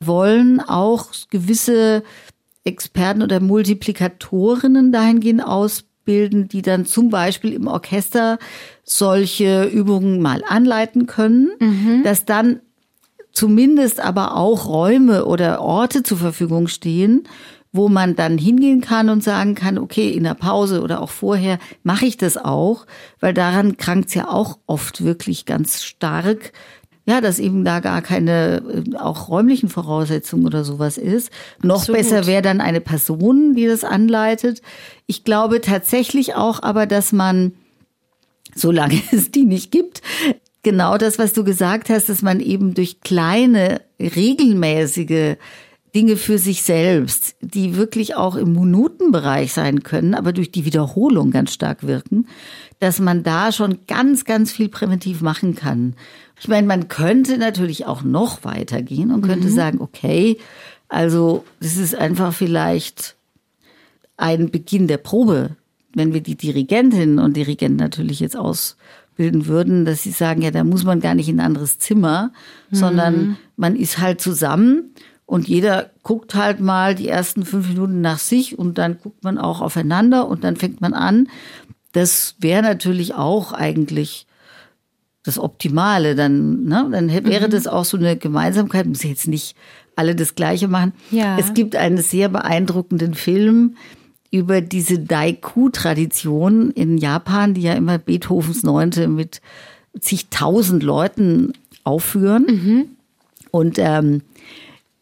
wollen 0.00 0.60
auch 0.60 1.08
gewisse 1.30 2.02
Experten 2.64 3.22
oder 3.22 3.40
Multiplikatorinnen 3.40 4.90
dahingehend 4.90 5.44
ausbilden, 5.44 6.48
die 6.48 6.62
dann 6.62 6.86
zum 6.86 7.10
Beispiel 7.10 7.52
im 7.52 7.66
Orchester 7.66 8.38
solche 8.82 9.64
Übungen 9.64 10.20
mal 10.22 10.42
anleiten 10.48 11.06
können, 11.06 11.50
mhm. 11.60 12.02
dass 12.04 12.24
dann 12.24 12.60
zumindest 13.32 14.00
aber 14.00 14.36
auch 14.36 14.66
Räume 14.66 15.26
oder 15.26 15.60
Orte 15.60 16.02
zur 16.02 16.16
Verfügung 16.16 16.68
stehen, 16.68 17.24
wo 17.76 17.88
man 17.88 18.16
dann 18.16 18.38
hingehen 18.38 18.80
kann 18.80 19.08
und 19.08 19.22
sagen 19.22 19.54
kann, 19.54 19.78
okay, 19.78 20.10
in 20.10 20.24
der 20.24 20.34
Pause 20.34 20.82
oder 20.82 21.00
auch 21.00 21.10
vorher 21.10 21.58
mache 21.82 22.06
ich 22.06 22.16
das 22.16 22.36
auch, 22.36 22.86
weil 23.20 23.34
daran 23.34 23.76
krankt 23.76 24.08
es 24.08 24.14
ja 24.14 24.28
auch 24.28 24.58
oft 24.66 25.04
wirklich 25.04 25.44
ganz 25.44 25.84
stark, 25.84 26.52
ja, 27.08 27.20
dass 27.20 27.38
eben 27.38 27.64
da 27.64 27.78
gar 27.80 28.02
keine 28.02 28.62
äh, 28.62 28.96
auch 28.96 29.28
räumlichen 29.28 29.68
Voraussetzungen 29.68 30.44
oder 30.44 30.64
sowas 30.64 30.98
ist. 30.98 31.30
Noch 31.62 31.76
Absolut. 31.76 32.00
besser 32.00 32.26
wäre 32.26 32.42
dann 32.42 32.60
eine 32.60 32.80
Person, 32.80 33.54
die 33.54 33.66
das 33.66 33.84
anleitet. 33.84 34.60
Ich 35.06 35.22
glaube 35.22 35.60
tatsächlich 35.60 36.34
auch 36.34 36.62
aber, 36.62 36.86
dass 36.86 37.12
man, 37.12 37.52
solange 38.54 39.00
es 39.12 39.30
die 39.30 39.44
nicht 39.44 39.70
gibt, 39.70 40.02
genau 40.64 40.98
das, 40.98 41.20
was 41.20 41.32
du 41.32 41.44
gesagt 41.44 41.90
hast, 41.90 42.08
dass 42.08 42.22
man 42.22 42.40
eben 42.40 42.74
durch 42.74 43.00
kleine, 43.00 43.82
regelmäßige 44.00 45.36
Dinge 45.96 46.18
für 46.18 46.36
sich 46.36 46.60
selbst, 46.60 47.36
die 47.40 47.74
wirklich 47.74 48.16
auch 48.16 48.36
im 48.36 48.52
Minutenbereich 48.52 49.54
sein 49.54 49.82
können, 49.82 50.12
aber 50.12 50.34
durch 50.34 50.50
die 50.50 50.66
Wiederholung 50.66 51.30
ganz 51.30 51.54
stark 51.54 51.86
wirken, 51.86 52.28
dass 52.80 53.00
man 53.00 53.22
da 53.22 53.50
schon 53.50 53.78
ganz, 53.86 54.26
ganz 54.26 54.52
viel 54.52 54.68
präventiv 54.68 55.22
machen 55.22 55.54
kann. 55.54 55.94
Ich 56.38 56.48
meine, 56.48 56.66
man 56.66 56.88
könnte 56.88 57.38
natürlich 57.38 57.86
auch 57.86 58.02
noch 58.02 58.44
weitergehen 58.44 59.10
und 59.10 59.22
könnte 59.22 59.48
mhm. 59.48 59.54
sagen, 59.54 59.80
okay, 59.80 60.36
also 60.90 61.46
das 61.60 61.78
ist 61.78 61.94
einfach 61.94 62.34
vielleicht 62.34 63.16
ein 64.18 64.50
Beginn 64.50 64.88
der 64.88 64.98
Probe, 64.98 65.56
wenn 65.94 66.12
wir 66.12 66.20
die 66.20 66.36
Dirigentinnen 66.36 67.18
und 67.18 67.38
Dirigenten 67.38 67.78
natürlich 67.78 68.20
jetzt 68.20 68.36
aus 68.36 68.76
bilden 69.16 69.46
würden, 69.46 69.86
dass 69.86 70.02
sie 70.02 70.10
sagen, 70.10 70.42
ja, 70.42 70.50
da 70.50 70.62
muss 70.62 70.84
man 70.84 71.00
gar 71.00 71.14
nicht 71.14 71.30
in 71.30 71.40
ein 71.40 71.46
anderes 71.46 71.78
Zimmer, 71.78 72.32
mhm. 72.70 72.76
sondern 72.76 73.36
man 73.56 73.76
ist 73.76 73.98
halt 73.98 74.20
zusammen 74.20 74.90
und 75.26 75.48
jeder 75.48 75.90
guckt 76.02 76.34
halt 76.34 76.60
mal 76.60 76.94
die 76.94 77.08
ersten 77.08 77.44
fünf 77.44 77.68
Minuten 77.68 78.00
nach 78.00 78.18
sich 78.18 78.58
und 78.58 78.78
dann 78.78 78.98
guckt 78.98 79.24
man 79.24 79.38
auch 79.38 79.60
aufeinander 79.60 80.28
und 80.28 80.44
dann 80.44 80.56
fängt 80.56 80.80
man 80.80 80.94
an. 80.94 81.28
Das 81.92 82.36
wäre 82.38 82.62
natürlich 82.62 83.14
auch 83.14 83.52
eigentlich 83.52 84.26
das 85.24 85.38
Optimale. 85.38 86.14
Dann, 86.14 86.64
ne? 86.64 86.88
dann 86.92 87.10
wäre 87.10 87.48
mhm. 87.48 87.50
das 87.50 87.66
auch 87.66 87.84
so 87.84 87.96
eine 87.96 88.16
Gemeinsamkeit, 88.16 88.86
muss 88.86 89.02
jetzt 89.02 89.26
nicht 89.26 89.56
alle 89.96 90.14
das 90.14 90.36
Gleiche 90.36 90.68
machen. 90.68 90.92
Ja. 91.10 91.36
Es 91.38 91.54
gibt 91.54 91.74
einen 91.74 91.98
sehr 91.98 92.28
beeindruckenden 92.28 93.14
Film, 93.14 93.76
über 94.30 94.60
diese 94.60 94.98
Daiku-Tradition 94.98 96.70
in 96.70 96.98
Japan, 96.98 97.54
die 97.54 97.62
ja 97.62 97.72
immer 97.74 97.98
Beethovens 97.98 98.62
Neunte 98.62 99.08
mit 99.08 99.40
zigtausend 99.98 100.82
Leuten 100.82 101.52
aufführen. 101.84 102.46
Mhm. 102.46 102.84
Und 103.50 103.78
ähm, 103.78 104.22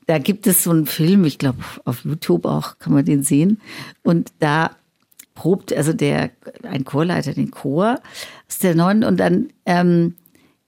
da 0.06 0.18
gibt 0.18 0.46
es 0.46 0.64
so 0.64 0.70
einen 0.70 0.86
Film, 0.86 1.24
ich 1.24 1.38
glaube 1.38 1.58
auf 1.84 2.04
YouTube 2.04 2.44
auch 2.44 2.78
kann 2.78 2.92
man 2.92 3.04
den 3.04 3.22
sehen. 3.22 3.60
Und 4.02 4.32
da 4.38 4.70
probt 5.34 5.72
also 5.72 5.92
der 5.92 6.30
ein 6.62 6.84
Chorleiter 6.84 7.32
den 7.32 7.50
Chor 7.50 8.00
aus 8.48 8.58
der 8.58 8.74
neuen 8.74 9.04
und 9.04 9.18
dann 9.18 9.48
ähm, 9.66 10.14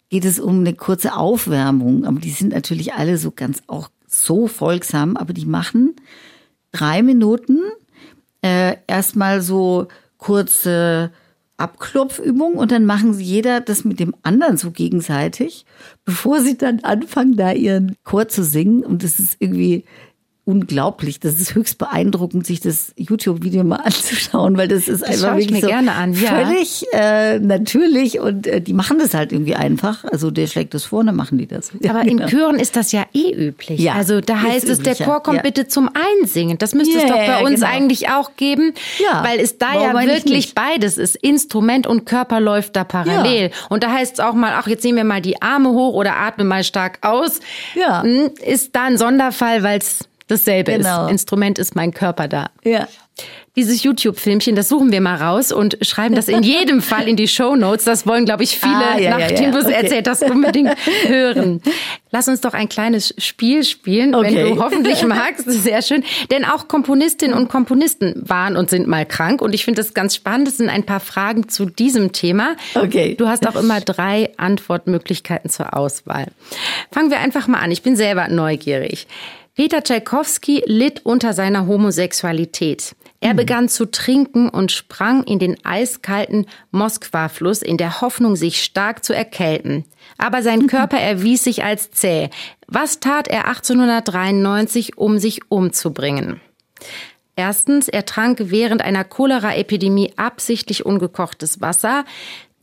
geht 0.09 0.25
es 0.25 0.41
um 0.41 0.61
eine 0.61 0.75
kurze 0.75 1.15
Aufwärmung. 1.15 2.05
Aber 2.05 2.21
die 2.21 2.31
sind 2.31 2.53
natürlich 2.53 2.95
alle 2.95 3.19
so 3.19 3.31
ganz 3.31 3.63
auch 3.67 3.91
so 4.07 4.47
folgsam, 4.47 5.17
aber 5.17 5.33
die 5.33 5.47
machen 5.47 5.95
drei 6.73 7.03
Minuten 7.03 7.59
äh, 8.43 8.77
erstmal 8.87 9.43
so 9.43 9.89
kurze 10.19 11.11
Abklopfübung 11.59 12.55
und 12.55 12.71
dann 12.71 12.85
machen 12.85 13.15
sie 13.15 13.25
jeder 13.25 13.61
das 13.61 13.85
mit 13.85 13.99
dem 13.99 14.15
anderen 14.23 14.57
so 14.57 14.71
gegenseitig, 14.71 15.65
bevor 16.05 16.41
sie 16.41 16.59
dann 16.59 16.81
anfangen, 16.81 17.37
da 17.37 17.53
ihren 17.53 17.97
Chor 18.05 18.29
zu 18.29 18.45
singen. 18.45 18.85
Und 18.85 19.03
das 19.03 19.19
ist 19.19 19.37
irgendwie 19.39 19.85
unglaublich. 20.47 21.19
Das 21.19 21.41
ist 21.41 21.57
höchst 21.57 21.77
beeindruckend, 21.77 22.47
sich 22.47 22.61
das 22.61 22.93
YouTube-Video 22.97 23.65
mal 23.65 23.77
anzuschauen, 23.85 24.57
weil 24.57 24.69
das 24.69 24.87
ist 24.87 25.03
das 25.03 25.25
einfach 25.25 25.37
wirklich 25.37 25.61
so 25.61 25.71
an, 25.71 26.15
ja. 26.15 26.45
völlig 26.45 26.85
äh, 26.93 27.41
natürlich 27.41 28.21
und 28.21 28.47
äh, 28.47 28.61
die 28.61 28.73
machen 28.73 28.99
das 29.01 29.13
halt 29.13 29.33
irgendwie 29.33 29.57
einfach. 29.57 30.05
Also 30.05 30.31
der 30.31 30.47
schlägt 30.47 30.73
das 30.73 30.85
vor, 30.85 31.03
dann 31.03 31.17
machen 31.17 31.37
die 31.37 31.49
das. 31.49 31.73
Aber 31.89 31.99
ja, 31.99 32.01
in 32.03 32.19
genau. 32.19 32.29
Chören 32.29 32.61
ist 32.61 32.77
das 32.77 32.93
ja 32.93 33.05
eh 33.13 33.33
üblich. 33.33 33.81
Ja, 33.81 33.95
also 33.95 34.21
da 34.21 34.41
heißt 34.41 34.69
es, 34.69 34.79
der 34.79 34.95
Chor 34.95 35.21
kommt 35.21 35.39
ja. 35.39 35.43
bitte 35.43 35.67
zum 35.67 35.91
Einsingen. 36.21 36.59
Das 36.59 36.75
müsste 36.75 36.97
es 36.97 37.07
doch 37.07 37.17
bei 37.17 37.43
uns 37.43 37.61
genau. 37.61 37.73
eigentlich 37.73 38.09
auch 38.09 38.37
geben, 38.37 38.73
ja, 38.99 39.25
weil 39.25 39.41
es 39.41 39.59
da 39.59 39.75
ja 39.75 39.93
wirklich 40.07 40.55
beides 40.55 40.97
ist. 40.97 41.17
Instrument 41.17 41.89
und 41.89 42.07
Körper 42.07 42.39
läuft 42.39 42.77
da 42.77 42.85
parallel. 42.85 43.51
Und 43.69 43.83
da 43.83 43.91
heißt 43.91 44.15
es 44.15 44.21
auch 44.21 44.35
mal, 44.35 44.53
ach, 44.55 44.69
jetzt 44.69 44.85
nehmen 44.85 44.99
wir 44.99 45.05
mal 45.05 45.21
die 45.21 45.43
Arme 45.43 45.71
hoch 45.71 45.95
oder 45.95 46.17
atme 46.17 46.45
mal 46.45 46.63
stark 46.63 46.99
aus. 47.03 47.41
Ja. 47.75 48.05
Hm, 48.05 48.31
ist 48.45 48.77
da 48.77 48.85
ein 48.85 48.97
Sonderfall, 48.97 49.65
weil 49.65 49.79
es 49.79 50.07
dasselbe 50.29 50.73
genau. 50.73 51.07
ist. 51.07 51.13
Instrument 51.13 51.59
ist 51.59 51.75
mein 51.77 51.93
Körper 51.93 52.29
da. 52.29 52.51
Ja. 52.65 52.89
Dieses 53.57 53.83
YouTube-Filmchen, 53.83 54.55
das 54.55 54.69
suchen 54.69 54.93
wir 54.93 55.01
mal 55.01 55.17
raus 55.17 55.51
und 55.51 55.79
schreiben 55.81 56.15
das 56.15 56.29
in 56.29 56.43
jedem 56.43 56.83
Fall 56.83 57.09
in 57.09 57.17
die 57.17 57.29
Show 57.29 57.57
Notes. 57.57 57.87
Das 57.87 58.07
wollen, 58.07 58.27
glaube 58.27 58.43
ich, 58.43 58.59
viele, 58.59 58.75
ah, 58.75 58.99
ja, 58.99 59.11
nachdem 59.17 59.37
ja, 59.37 59.51
ja. 59.51 59.59
es 59.59 59.65
okay. 59.65 59.75
erzählt 59.75 60.09
hast, 60.09 60.23
unbedingt 60.25 60.77
hören. 61.07 61.63
Lass 62.11 62.29
uns 62.29 62.43
doch 62.43 62.53
ein 62.53 62.69
kleines 62.69 63.15
Spiel 63.17 63.65
spielen, 63.65 64.15
okay. 64.15 64.35
wenn 64.35 64.57
du 64.57 64.63
hoffentlich 64.63 65.03
magst. 65.07 65.51
Sehr 65.51 65.81
schön. 65.81 66.05
Denn 66.31 66.45
auch 66.45 66.69
Komponistinnen 66.69 67.35
und 67.35 67.49
Komponisten 67.49 68.15
waren 68.17 68.59
und 68.59 68.69
sind 68.69 68.87
mal 68.87 69.07
krank. 69.07 69.41
Und 69.41 69.55
ich 69.55 69.65
finde 69.65 69.81
das 69.81 69.95
ganz 69.95 70.15
spannend. 70.15 70.49
Das 70.49 70.59
sind 70.59 70.69
ein 70.69 70.85
paar 70.85 71.01
Fragen 71.01 71.49
zu 71.49 71.65
diesem 71.65 72.13
Thema. 72.13 72.57
Okay. 72.75 73.15
Du 73.15 73.27
hast 73.27 73.47
auch 73.47 73.57
immer 73.57 73.81
drei 73.81 74.33
Antwortmöglichkeiten 74.37 75.49
zur 75.49 75.75
Auswahl. 75.75 76.27
Fangen 76.93 77.11
wir 77.11 77.21
einfach 77.21 77.49
mal 77.49 77.61
an. 77.61 77.71
Ich 77.71 77.83
bin 77.83 77.97
selber 77.97 78.29
neugierig. 78.29 79.07
Peter 79.57 79.83
Tschaikowski 79.83 80.63
litt 80.67 81.07
unter 81.07 81.33
seiner 81.33 81.67
Homosexualität. 81.67 82.95
Er 83.21 83.33
mhm. 83.33 83.37
begann 83.39 83.69
zu 83.71 83.91
trinken 83.91 84.51
und 84.51 84.71
sprang 84.71 85.25
in 85.25 85.39
den 85.39 85.57
eiskalten 85.65 86.45
Moskwa-Fluss 86.73 87.63
in 87.63 87.79
der 87.79 88.03
Hoffnung, 88.03 88.37
sich 88.37 88.63
stark 88.63 89.03
zu 89.03 89.15
erkälten. 89.15 89.87
Aber 90.19 90.43
sein 90.43 90.61
mhm. 90.61 90.67
Körper 90.67 90.99
erwies 90.99 91.43
sich 91.43 91.65
als 91.65 91.91
zäh. 91.91 92.29
Was 92.69 93.01
tat 93.01 93.29
er 93.29 93.49
1893, 93.49 94.99
um 94.99 95.19
sich 95.19 95.51
umzubringen? 95.51 96.43
Erstens, 97.35 97.89
er 97.89 98.05
trank 98.05 98.39
während 98.45 98.83
einer 98.83 99.05
Cholera-Epidemie 99.05 100.13
absichtlich 100.17 100.85
ungekochtes 100.85 101.63
Wasser. 101.63 102.05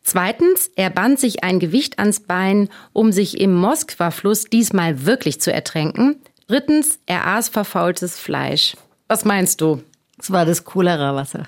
Zweitens, 0.04 0.70
er 0.76 0.92
band 0.92 1.20
sich 1.20 1.44
ein 1.44 1.60
Gewicht 1.60 1.98
ans 1.98 2.20
Bein, 2.20 2.70
um 2.92 3.12
sich 3.12 3.40
im 3.40 3.56
Moskwa-Fluss 3.56 4.46
diesmal 4.46 5.08
wirklich 5.08 5.42
zu 5.42 5.52
ertränken. 5.52 6.22
Drittens, 6.48 7.00
er 7.06 7.28
aß 7.28 7.50
verfaultes 7.50 8.20
Fleisch. 8.20 8.76
Was 9.08 9.26
meinst 9.26 9.62
du? 9.62 9.82
Es 10.20 10.32
war 10.32 10.46
das 10.46 10.64
Cholera-Wasser. 10.64 11.48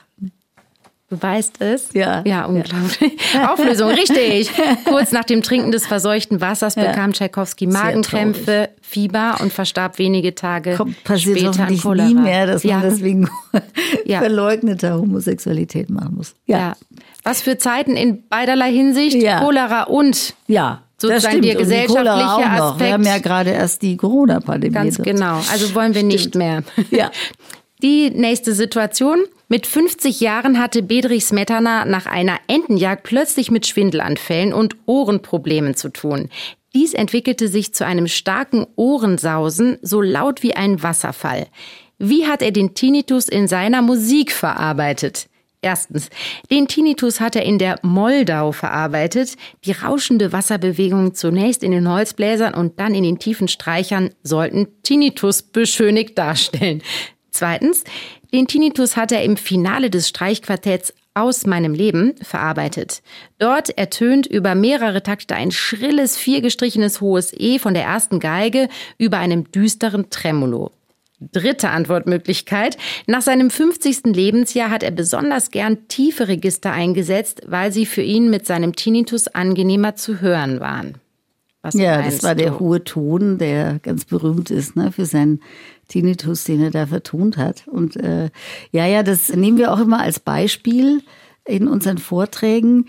Du 1.08 1.22
weißt 1.22 1.62
es? 1.62 1.94
Ja. 1.94 2.24
Ja, 2.26 2.46
unglaublich. 2.46 3.14
Ja. 3.34 3.54
Auflösung, 3.54 3.90
richtig. 3.90 4.52
Kurz 4.86 5.12
nach 5.12 5.24
dem 5.24 5.44
Trinken 5.44 5.72
des 5.72 5.86
verseuchten 5.86 6.42
Wassers 6.42 6.76
ja. 6.76 6.86
bekam 6.86 7.14
Tschaikowski 7.14 7.68
Magenkrämpfe, 7.68 8.70
Fieber 8.82 9.38
und 9.40 9.54
verstarb 9.54 10.00
wenige 10.00 10.34
Tage 10.34 10.76
Kommt, 10.76 11.04
passiert 11.04 11.40
später 11.40 11.68
an 11.68 11.78
Cholera. 11.78 12.08
nie 12.08 12.16
mehr, 12.16 12.48
dass 12.48 12.64
ja. 12.64 12.80
man 12.80 12.90
deswegen 12.90 13.30
verleugneter 14.08 14.96
Homosexualität 14.96 15.92
machen 15.92 16.16
muss. 16.16 16.34
Ja. 16.48 16.76
Was 17.24 17.42
für 17.42 17.60
Zeiten 17.60 17.96
in 17.96 18.28
beiderlei 18.28 18.72
Hinsicht, 18.72 19.20
Cholera 19.40 19.84
und 19.84 20.34
ja 20.48 20.85
sozusagen 20.98 21.42
der 21.42 21.56
gesellschaftliche 21.56 22.12
Aspekt. 22.12 22.80
Wir 22.80 22.94
haben 22.94 23.04
ja 23.04 23.18
gerade 23.20 23.52
erst 23.52 23.82
die 23.82 23.98
Corona-Pandemie. 23.98 24.74
Ganz 24.74 24.98
genau. 24.98 25.42
Also 25.52 25.74
wollen 25.76 25.94
wir 25.94 26.04
nicht 26.04 26.36
mehr. 26.36 26.64
Ja. 26.92 27.12
Die 27.82 28.10
nächste 28.10 28.54
Situation. 28.54 29.26
Mit 29.48 29.68
50 29.68 30.20
Jahren 30.22 30.60
hatte 30.60 30.82
Bedrich 30.82 31.26
Smetana 31.26 31.86
nach 31.86 32.06
einer 32.08 32.40
Entenjagd 32.48 33.04
plötzlich 33.04 33.52
mit 33.52 33.68
Schwindelanfällen 33.68 34.54
und 34.54 34.76
Ohrenproblemen 34.86 35.76
zu 35.76 35.90
tun. 35.90 36.30
Dies 36.74 36.94
entwickelte 36.94 37.48
sich 37.48 37.74
zu 37.74 37.86
einem 37.86 38.08
starken 38.08 38.66
Ohrensausen, 38.76 39.78
so 39.82 40.02
laut 40.02 40.42
wie 40.42 40.56
ein 40.56 40.82
Wasserfall. 40.82 41.48
Wie 42.00 42.26
hat 42.26 42.42
er 42.42 42.52
den 42.52 42.74
Tinnitus 42.74 43.30
in 43.30 43.48
seiner 43.48 43.82
Musik 43.82 44.32
verarbeitet? 44.32 45.28
Erstens, 45.66 46.12
den 46.52 46.68
Tinnitus 46.68 47.20
hat 47.20 47.36
er 47.36 47.42
in 47.42 47.58
der 47.58 47.80
Moldau 47.82 48.52
verarbeitet. 48.52 49.36
Die 49.66 49.72
rauschende 49.72 50.32
Wasserbewegung 50.32 51.16
zunächst 51.16 51.64
in 51.64 51.72
den 51.72 51.92
Holzbläsern 51.92 52.54
und 52.54 52.80
dann 52.80 52.94
in 52.94 53.02
den 53.02 53.18
tiefen 53.18 53.48
Streichern 53.48 54.12
sollten 54.22 54.68
Tinnitus 54.84 55.42
beschönigt 55.42 56.20
darstellen. 56.20 56.84
Zweitens, 57.32 57.84
den 58.32 58.46
Tinnitus 58.46 58.96
hat 58.96 59.12
er 59.12 59.24
im 59.24 59.38
Finale 59.38 59.90
des 59.90 60.08
Streichquartetts 60.08 60.94
aus 61.16 61.48
meinem 61.48 61.74
Leben 61.74 62.14
verarbeitet. 62.22 63.02
Dort 63.40 63.76
ertönt 63.76 64.28
über 64.28 64.54
mehrere 64.54 65.02
Takte 65.02 65.34
ein 65.34 65.50
schrilles, 65.50 66.16
viergestrichenes 66.16 67.02
hohes 67.02 67.34
E 67.36 67.58
von 67.58 67.74
der 67.74 67.86
ersten 67.86 68.20
Geige 68.20 68.70
über 69.00 69.18
einem 69.18 69.52
düsteren 69.52 70.12
Tremolo. 70.12 70.72
Dritte 71.20 71.70
Antwortmöglichkeit. 71.70 72.78
Nach 73.08 73.22
seinem 73.22 73.50
50. 73.50 74.14
Lebensjahr 74.16 74.70
hat 74.70 74.84
er 74.84 74.92
besonders 74.92 75.50
gern 75.50 75.88
tiefe 75.88 76.28
Register 76.28 76.72
eingesetzt, 76.72 77.42
weil 77.48 77.72
sie 77.72 77.86
für 77.86 78.02
ihn 78.02 78.30
mit 78.30 78.46
seinem 78.46 78.76
Tinnitus 78.76 79.28
angenehmer 79.28 79.96
zu 79.96 80.20
hören 80.22 80.60
waren. 80.60 80.96
Was 81.62 81.74
ja, 81.74 82.02
das 82.04 82.22
war 82.22 82.36
der 82.36 82.60
hohe 82.60 82.84
Ton, 82.84 83.40
der 83.40 83.80
ganz 83.80 84.06
berühmt 84.06 84.52
ist 84.52 84.76
ne, 84.76 84.92
für 84.92 85.06
seinen 85.06 85.40
Tinnitus, 85.88 86.44
den 86.44 86.62
er 86.62 86.70
da 86.70 86.86
vertont 86.86 87.38
hat. 87.38 87.68
Und 87.68 87.96
äh, 87.96 88.30
ja, 88.72 88.86
ja, 88.86 89.02
das 89.02 89.30
nehmen 89.30 89.58
wir 89.58 89.74
auch 89.74 89.80
immer 89.80 90.00
als 90.00 90.20
Beispiel 90.20 91.02
in 91.44 91.68
unseren 91.68 91.98
Vorträgen. 91.98 92.86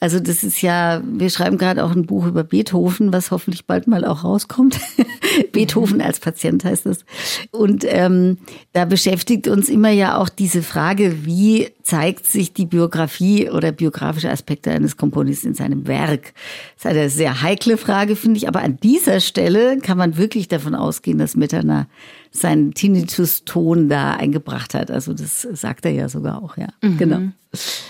Also 0.00 0.20
das 0.20 0.44
ist 0.44 0.62
ja, 0.62 1.02
wir 1.04 1.28
schreiben 1.28 1.58
gerade 1.58 1.84
auch 1.84 1.90
ein 1.90 2.06
Buch 2.06 2.26
über 2.26 2.44
Beethoven, 2.44 3.12
was 3.12 3.32
hoffentlich 3.32 3.66
bald 3.66 3.88
mal 3.88 4.04
auch 4.04 4.22
rauskommt. 4.22 4.78
Beethoven 5.52 6.00
als 6.00 6.20
Patient 6.20 6.64
heißt 6.64 6.86
das. 6.86 7.04
Und 7.50 7.84
ähm, 7.88 8.38
da 8.72 8.84
beschäftigt 8.84 9.48
uns 9.48 9.68
immer 9.68 9.90
ja 9.90 10.16
auch 10.16 10.28
diese 10.28 10.62
Frage, 10.62 11.24
wie 11.24 11.68
zeigt 11.82 12.26
sich 12.26 12.52
die 12.52 12.66
Biografie 12.66 13.50
oder 13.50 13.72
biografische 13.72 14.30
Aspekte 14.30 14.70
eines 14.70 14.96
Komponisten 14.96 15.48
in 15.48 15.54
seinem 15.54 15.88
Werk. 15.88 16.32
Das 16.76 16.84
ist 16.84 16.86
eine 16.86 17.10
sehr 17.10 17.42
heikle 17.42 17.76
Frage, 17.76 18.14
finde 18.14 18.36
ich. 18.36 18.46
Aber 18.46 18.60
an 18.60 18.78
dieser 18.80 19.18
Stelle 19.18 19.78
kann 19.78 19.98
man 19.98 20.16
wirklich 20.16 20.46
davon 20.46 20.76
ausgehen, 20.76 21.18
dass 21.18 21.34
Mitterner 21.34 21.88
seinen 22.30 22.72
Tinnitus-Ton 22.72 23.88
da 23.88 24.12
eingebracht 24.12 24.74
hat. 24.74 24.92
Also 24.92 25.12
das 25.12 25.42
sagt 25.42 25.86
er 25.86 25.92
ja 25.92 26.08
sogar 26.08 26.42
auch, 26.42 26.56
ja. 26.56 26.68
Mhm. 26.82 26.98
Genau. 26.98 27.20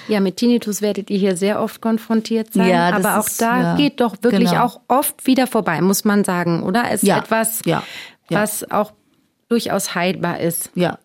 Ja, 0.06 0.20
mit 0.20 0.36
Tinnitus 0.36 0.82
werdet 0.82 1.10
ihr 1.10 1.18
hier 1.18 1.36
sehr 1.36 1.60
oft 1.60 1.80
konfrontiert 1.80 2.52
sein. 2.52 2.68
Ja, 2.68 2.90
aber 2.90 3.18
auch 3.18 3.26
ist, 3.26 3.42
da 3.42 3.60
ja, 3.60 3.76
geht 3.76 4.00
doch 4.00 4.16
wirklich 4.22 4.50
genau. 4.50 4.64
auch 4.64 4.80
oft 4.88 5.26
wieder 5.26 5.46
vorbei, 5.46 5.80
muss 5.80 6.04
man 6.04 6.24
sagen, 6.24 6.62
oder? 6.62 6.84
Es 6.90 7.02
ist 7.02 7.08
ja, 7.08 7.18
etwas, 7.18 7.60
ja, 7.64 7.82
was 8.28 8.70
auch 8.70 8.92
durchaus 9.48 9.94
heilbar 9.94 10.40
ist. 10.40 10.70
Ja, 10.74 10.98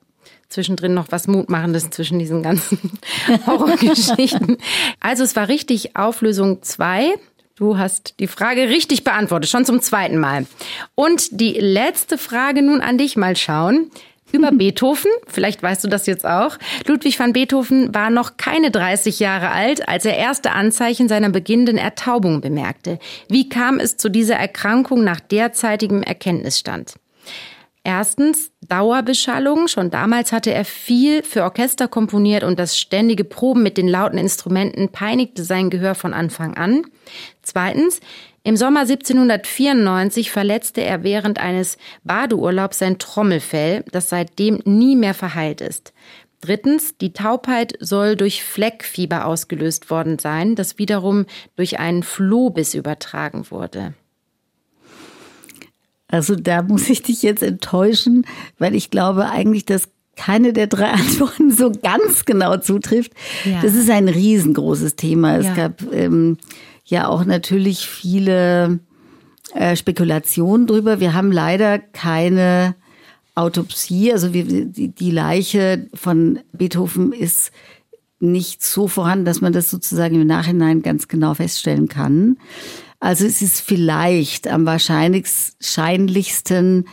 zwischendrin 0.49 0.93
noch 0.93 1.07
was 1.09 1.27
Mutmachendes 1.27 1.89
zwischen 1.89 2.19
diesen 2.19 2.43
ganzen 2.43 2.79
Horrorgeschichten. 3.45 4.57
Also 4.99 5.23
es 5.23 5.35
war 5.35 5.47
richtig 5.47 5.95
Auflösung 5.95 6.61
2. 6.61 7.15
Du 7.55 7.77
hast 7.77 8.19
die 8.19 8.27
Frage 8.27 8.69
richtig 8.69 9.03
beantwortet, 9.03 9.49
schon 9.49 9.65
zum 9.65 9.81
zweiten 9.81 10.17
Mal. 10.17 10.45
Und 10.95 11.39
die 11.39 11.53
letzte 11.53 12.17
Frage 12.17 12.61
nun 12.61 12.81
an 12.81 12.97
dich 12.97 13.15
mal 13.15 13.35
schauen. 13.35 13.91
Über 14.33 14.51
Beethoven, 14.51 15.11
vielleicht 15.27 15.61
weißt 15.61 15.83
du 15.83 15.87
das 15.87 16.07
jetzt 16.07 16.25
auch. 16.25 16.57
Ludwig 16.87 17.19
van 17.19 17.33
Beethoven 17.33 17.93
war 17.93 18.09
noch 18.09 18.35
keine 18.35 18.71
30 18.71 19.19
Jahre 19.19 19.51
alt, 19.51 19.87
als 19.87 20.05
er 20.05 20.17
erste 20.17 20.51
Anzeichen 20.51 21.07
seiner 21.07 21.29
beginnenden 21.29 21.77
Ertaubung 21.77 22.41
bemerkte. 22.41 22.97
Wie 23.29 23.47
kam 23.47 23.79
es 23.79 23.95
zu 23.95 24.09
dieser 24.09 24.35
Erkrankung 24.35 25.03
nach 25.03 25.19
derzeitigem 25.19 26.01
Erkenntnisstand? 26.01 26.95
Erstens 27.83 28.51
Dauerbeschallung. 28.61 29.67
Schon 29.67 29.91
damals 29.91 30.31
hatte 30.31 30.51
er 30.51 30.65
viel 30.65 31.21
für 31.21 31.43
Orchester 31.43 31.87
komponiert 31.87 32.43
und 32.43 32.57
das 32.57 32.79
ständige 32.79 33.25
Proben 33.25 33.61
mit 33.61 33.77
den 33.77 33.87
lauten 33.87 34.17
Instrumenten 34.17 34.89
peinigte 34.89 35.43
sein 35.43 35.69
Gehör 35.69 35.93
von 35.93 36.13
Anfang 36.13 36.55
an. 36.55 36.85
Zweitens 37.43 37.99
im 38.43 38.57
Sommer 38.57 38.81
1794 38.81 40.29
verletzte 40.29 40.81
er 40.81 41.03
während 41.03 41.39
eines 41.39 41.77
Badeurlaubs 42.03 42.79
sein 42.79 42.97
Trommelfell, 42.99 43.85
das 43.91 44.09
seitdem 44.09 44.61
nie 44.65 44.97
mehr 44.97 45.13
verheilt 45.13 45.61
ist. 45.61 45.93
Drittens, 46.41 46.97
die 46.97 47.13
Taubheit 47.13 47.73
soll 47.79 48.17
durch 48.17 48.43
Fleckfieber 48.43 49.25
ausgelöst 49.25 49.89
worden 49.89 50.19
sein, 50.19 50.55
das 50.55 50.77
wiederum 50.77 51.25
durch 51.55 51.79
einen 51.79 52.03
Flohbiss 52.03 52.73
übertragen 52.73 53.49
wurde. 53.49 53.93
Also 56.09 56.35
da 56.35 56.61
muss 56.61 56.89
ich 56.89 57.01
dich 57.01 57.23
jetzt 57.23 57.43
enttäuschen, 57.43 58.27
weil 58.59 58.75
ich 58.75 58.91
glaube 58.91 59.29
eigentlich, 59.29 59.65
dass 59.65 59.87
keine 60.17 60.51
der 60.51 60.67
drei 60.67 60.89
Antworten 60.91 61.49
so 61.49 61.71
ganz 61.71 62.25
genau 62.25 62.57
zutrifft. 62.57 63.13
Ja. 63.45 63.61
Das 63.61 63.73
ist 63.73 63.89
ein 63.89 64.09
riesengroßes 64.09 64.97
Thema. 64.97 65.37
Es 65.37 65.45
ja. 65.45 65.53
gab 65.55 65.81
ähm, 65.93 66.37
ja 66.93 67.07
auch 67.07 67.25
natürlich 67.25 67.87
viele 67.87 68.79
äh, 69.53 69.75
Spekulationen 69.75 70.67
drüber. 70.67 70.99
Wir 70.99 71.13
haben 71.13 71.31
leider 71.31 71.79
keine 71.79 72.75
Autopsie. 73.35 74.13
Also 74.13 74.33
wir, 74.33 74.45
die, 74.45 74.89
die 74.89 75.11
Leiche 75.11 75.87
von 75.93 76.39
Beethoven 76.53 77.11
ist 77.11 77.51
nicht 78.19 78.63
so 78.63 78.87
vorhanden, 78.87 79.25
dass 79.25 79.41
man 79.41 79.51
das 79.51 79.69
sozusagen 79.69 80.15
im 80.15 80.27
Nachhinein 80.27 80.81
ganz 80.81 81.09
genau 81.09 81.33
feststellen 81.33 81.89
kann. 81.89 82.37
Also 82.99 83.25
es 83.25 83.41
ist 83.41 83.59
vielleicht 83.59 84.47
am 84.47 84.65
wahrscheinlichsten 84.65 86.85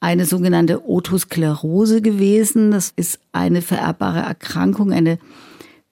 eine 0.00 0.26
sogenannte 0.26 0.86
Otosklerose 0.86 2.02
gewesen. 2.02 2.72
Das 2.72 2.92
ist 2.94 3.18
eine 3.32 3.62
vererbbare 3.62 4.20
Erkrankung, 4.20 4.92
eine 4.92 5.18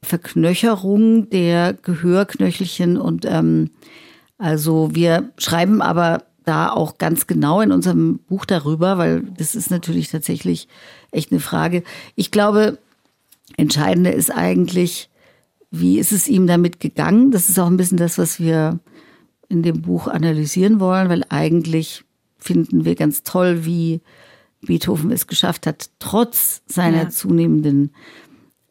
Verknöcherung 0.03 1.31
der 1.31 1.75
Gehörknöchelchen 1.75 2.97
und 2.97 3.25
ähm, 3.25 3.71
also 4.39 4.91
wir 4.93 5.31
schreiben 5.39 5.81
aber 5.81 6.25
da 6.45 6.71
auch 6.71 6.99
ganz 6.99 7.29
genau 7.29 7.61
in 7.61 7.71
unserem 7.71 8.19
Buch 8.19 8.45
darüber, 8.45 8.99
weil 8.99 9.23
das 9.39 9.55
ist 9.55 9.71
natürlich 9.71 10.11
tatsächlich 10.11 10.67
echt 11.13 11.31
eine 11.31 11.41
Frage. 11.41 11.85
Ich 12.17 12.33
glaube, 12.33 12.79
entscheidender 13.57 14.13
ist 14.13 14.31
eigentlich, 14.31 15.09
wie 15.71 15.99
ist 15.99 16.11
es 16.11 16.27
ihm 16.27 16.49
damit 16.49 16.81
gegangen? 16.81 17.31
Das 17.31 17.49
ist 17.49 17.59
auch 17.61 17.69
ein 17.69 17.77
bisschen 17.77 17.99
das, 17.99 18.19
was 18.19 18.41
wir 18.41 18.81
in 19.49 19.63
dem 19.63 19.83
Buch 19.83 20.09
analysieren 20.09 20.81
wollen, 20.81 21.09
weil 21.09 21.25
eigentlich 21.29 22.05
finden 22.39 22.85
wir 22.85 22.97
ganz 22.97 23.23
toll, 23.23 23.65
wie 23.65 24.01
Beethoven 24.63 25.11
es 25.13 25.27
geschafft 25.27 25.67
hat, 25.67 25.91
trotz 25.99 26.63
seiner 26.67 27.05
ja. 27.05 27.09
zunehmenden 27.11 27.93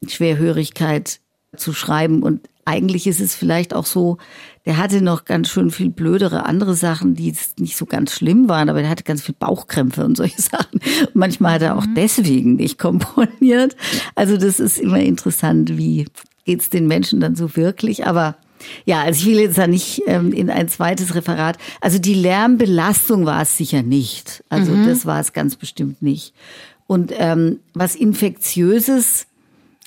Schwerhörigkeit 0.07 1.19
zu 1.55 1.73
schreiben. 1.73 2.23
Und 2.23 2.41
eigentlich 2.65 3.07
ist 3.07 3.19
es 3.19 3.35
vielleicht 3.35 3.73
auch 3.73 3.85
so, 3.85 4.17
der 4.65 4.77
hatte 4.77 5.01
noch 5.01 5.25
ganz 5.25 5.49
schön 5.49 5.71
viel 5.71 5.89
blödere 5.89 6.45
andere 6.45 6.75
Sachen, 6.75 7.15
die 7.15 7.35
nicht 7.57 7.75
so 7.75 7.85
ganz 7.85 8.13
schlimm 8.13 8.47
waren, 8.47 8.69
aber 8.69 8.81
der 8.81 8.89
hatte 8.89 9.03
ganz 9.03 9.23
viel 9.23 9.35
Bauchkrämpfe 9.37 10.05
und 10.05 10.15
solche 10.15 10.41
Sachen. 10.41 10.79
Und 11.01 11.15
manchmal 11.15 11.53
hat 11.55 11.61
er 11.63 11.77
auch 11.77 11.85
mhm. 11.85 11.95
deswegen 11.95 12.55
nicht 12.55 12.77
komponiert. 12.77 13.75
Also 14.15 14.37
das 14.37 14.59
ist 14.59 14.77
immer 14.77 14.99
interessant, 14.99 15.77
wie 15.77 16.05
geht's 16.45 16.69
den 16.69 16.87
Menschen 16.87 17.19
dann 17.19 17.35
so 17.35 17.55
wirklich. 17.55 18.05
Aber 18.07 18.35
ja, 18.85 19.01
also 19.01 19.21
ich 19.21 19.25
will 19.25 19.41
jetzt 19.41 19.57
da 19.57 19.67
nicht 19.67 20.03
ähm, 20.05 20.31
in 20.31 20.49
ein 20.49 20.67
zweites 20.67 21.15
Referat. 21.15 21.57
Also 21.81 21.97
die 21.97 22.13
Lärmbelastung 22.13 23.25
war 23.25 23.41
es 23.41 23.57
sicher 23.57 23.81
nicht. 23.81 24.43
Also 24.49 24.71
mhm. 24.71 24.85
das 24.85 25.05
war 25.05 25.19
es 25.19 25.33
ganz 25.33 25.55
bestimmt 25.55 26.01
nicht. 26.01 26.33
Und 26.85 27.11
ähm, 27.17 27.59
was 27.73 27.95
Infektiöses 27.95 29.27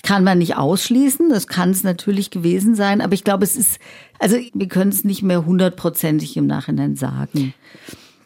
kann 0.05 0.23
man 0.23 0.37
nicht 0.37 0.55
ausschließen. 0.55 1.29
Das 1.29 1.47
kann 1.47 1.71
es 1.71 1.83
natürlich 1.83 2.29
gewesen 2.29 2.75
sein. 2.75 3.01
Aber 3.01 3.13
ich 3.13 3.23
glaube, 3.23 3.43
es 3.43 3.55
ist, 3.55 3.79
also 4.19 4.37
wir 4.53 4.67
können 4.67 4.91
es 4.91 5.03
nicht 5.03 5.23
mehr 5.23 5.45
hundertprozentig 5.45 6.37
im 6.37 6.47
Nachhinein 6.47 6.95
sagen 6.95 7.53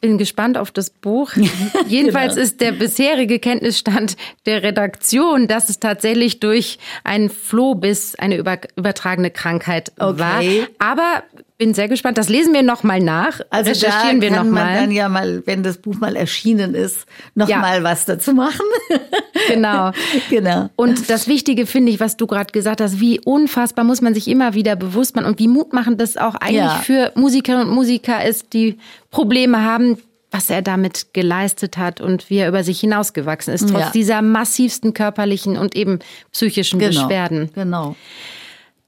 bin 0.02 0.18
gespannt 0.18 0.58
auf 0.58 0.72
das 0.72 0.90
Buch. 0.90 1.32
Jedenfalls 1.88 2.36
genau. 2.36 2.46
ist 2.46 2.62
der 2.62 2.72
bisherige 2.72 3.40
Kenntnisstand 3.40 4.16
der 4.46 4.64
Redaktion, 4.64 5.48
dass 5.48 5.70
es 5.70 5.80
tatsächlich 5.80 6.40
durch 6.40 6.80
einen 7.04 7.30
Flohbiss 7.30 8.16
eine 8.16 8.38
übertragene 8.38 9.32
Krankheit 9.32 9.92
okay. 10.00 10.20
war. 10.20 10.42
Aber 10.80 11.24
bin 11.60 11.74
sehr 11.74 11.90
gespannt. 11.90 12.18
Das 12.18 12.30
lesen 12.30 12.54
wir 12.54 12.64
noch 12.64 12.84
mal 12.84 13.02
nach. 13.02 13.42
Also 13.50 13.70
recherchieren 13.72 14.22
da 14.22 14.22
wir 14.22 14.32
noch 14.32 14.44
man 14.46 14.54
mal. 14.54 14.76
dann 14.76 14.92
ja 14.92 15.10
mal, 15.10 15.44
wenn 15.46 15.62
das 15.62 15.78
Buch 15.78 16.00
mal 16.00 16.16
erschienen 16.16 16.74
ist, 16.74 17.06
noch 17.36 17.50
ja. 17.50 17.62
was 17.84 18.06
dazu 18.06 18.34
machen. 18.34 18.66
genau, 19.50 19.92
genau. 20.30 20.70
Und 20.78 21.10
das 21.10 21.28
Wichtige 21.28 21.66
finde 21.66 21.92
ich, 21.92 22.00
was 22.00 22.16
du 22.16 22.28
gerade 22.28 22.52
gesagt 22.54 22.80
hast, 22.80 23.02
wie 23.02 23.20
unfassbar 23.20 23.84
muss 23.84 24.02
man 24.02 24.14
sich 24.14 24.30
immer 24.30 24.54
wieder 24.54 24.78
bewusst 24.78 25.18
machen 25.18 25.28
und 25.28 25.38
wie 25.38 25.50
mutmachend 25.50 26.00
das 26.00 26.16
auch 26.16 26.36
eigentlich 26.36 26.56
ja. 26.56 26.80
für 26.82 27.12
Musikerinnen 27.16 27.68
und 27.68 27.76
Musiker 27.76 28.24
ist, 28.26 28.54
die 28.54 28.78
Probleme 29.12 29.62
haben, 29.62 29.98
was 30.32 30.50
er 30.50 30.62
damit 30.62 31.14
geleistet 31.14 31.78
hat 31.78 32.00
und 32.00 32.30
wie 32.30 32.38
er 32.38 32.48
über 32.48 32.64
sich 32.64 32.80
hinausgewachsen 32.80 33.54
ist, 33.54 33.68
trotz 33.70 33.82
Ja. 33.82 33.92
dieser 33.92 34.22
massivsten 34.22 34.94
körperlichen 34.94 35.58
und 35.58 35.76
eben 35.76 36.00
psychischen 36.32 36.80
Genau. 36.80 37.02
Beschwerden. 37.02 37.50
Genau. 37.54 37.98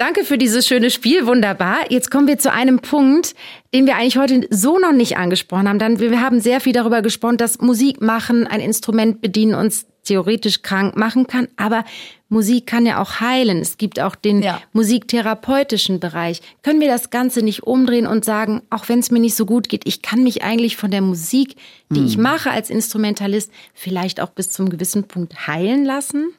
Danke 0.01 0.23
für 0.23 0.39
dieses 0.39 0.65
schöne 0.65 0.89
Spiel, 0.89 1.27
wunderbar. 1.27 1.91
Jetzt 1.91 2.09
kommen 2.09 2.27
wir 2.27 2.39
zu 2.39 2.51
einem 2.51 2.79
Punkt, 2.79 3.35
den 3.71 3.85
wir 3.85 3.97
eigentlich 3.97 4.17
heute 4.17 4.47
so 4.49 4.79
noch 4.79 4.93
nicht 4.93 5.15
angesprochen 5.15 5.69
haben. 5.69 5.77
Dann, 5.77 5.99
wir 5.99 6.19
haben 6.19 6.39
sehr 6.39 6.59
viel 6.59 6.73
darüber 6.73 7.03
gesprochen, 7.03 7.37
dass 7.37 7.61
Musik 7.61 8.01
machen, 8.01 8.47
ein 8.47 8.61
Instrument 8.61 9.21
bedienen 9.21 9.53
uns 9.53 9.85
theoretisch 10.03 10.63
krank 10.63 10.97
machen 10.97 11.27
kann, 11.27 11.49
aber 11.55 11.85
Musik 12.29 12.65
kann 12.65 12.87
ja 12.87 12.99
auch 12.99 13.19
heilen. 13.19 13.59
Es 13.59 13.77
gibt 13.77 13.99
auch 13.99 14.15
den 14.15 14.41
Ja. 14.41 14.59
musiktherapeutischen 14.73 15.99
Bereich. 15.99 16.41
Können 16.63 16.81
wir 16.81 16.87
das 16.87 17.11
Ganze 17.11 17.43
nicht 17.43 17.61
umdrehen 17.61 18.07
und 18.07 18.25
sagen, 18.25 18.63
auch 18.71 18.89
wenn 18.89 18.97
es 18.97 19.11
mir 19.11 19.19
nicht 19.19 19.35
so 19.35 19.45
gut 19.45 19.69
geht, 19.69 19.83
ich 19.85 20.01
kann 20.01 20.23
mich 20.23 20.43
eigentlich 20.43 20.77
von 20.77 20.89
der 20.89 21.01
Musik, 21.01 21.57
die 21.91 22.03
ich 22.05 22.17
mache 22.17 22.49
als 22.49 22.71
Instrumentalist, 22.71 23.51
vielleicht 23.75 24.19
auch 24.19 24.29
bis 24.29 24.49
zum 24.49 24.69
gewissen 24.69 25.03
Punkt 25.03 25.45
heilen 25.45 25.85
lassen? 25.85 26.33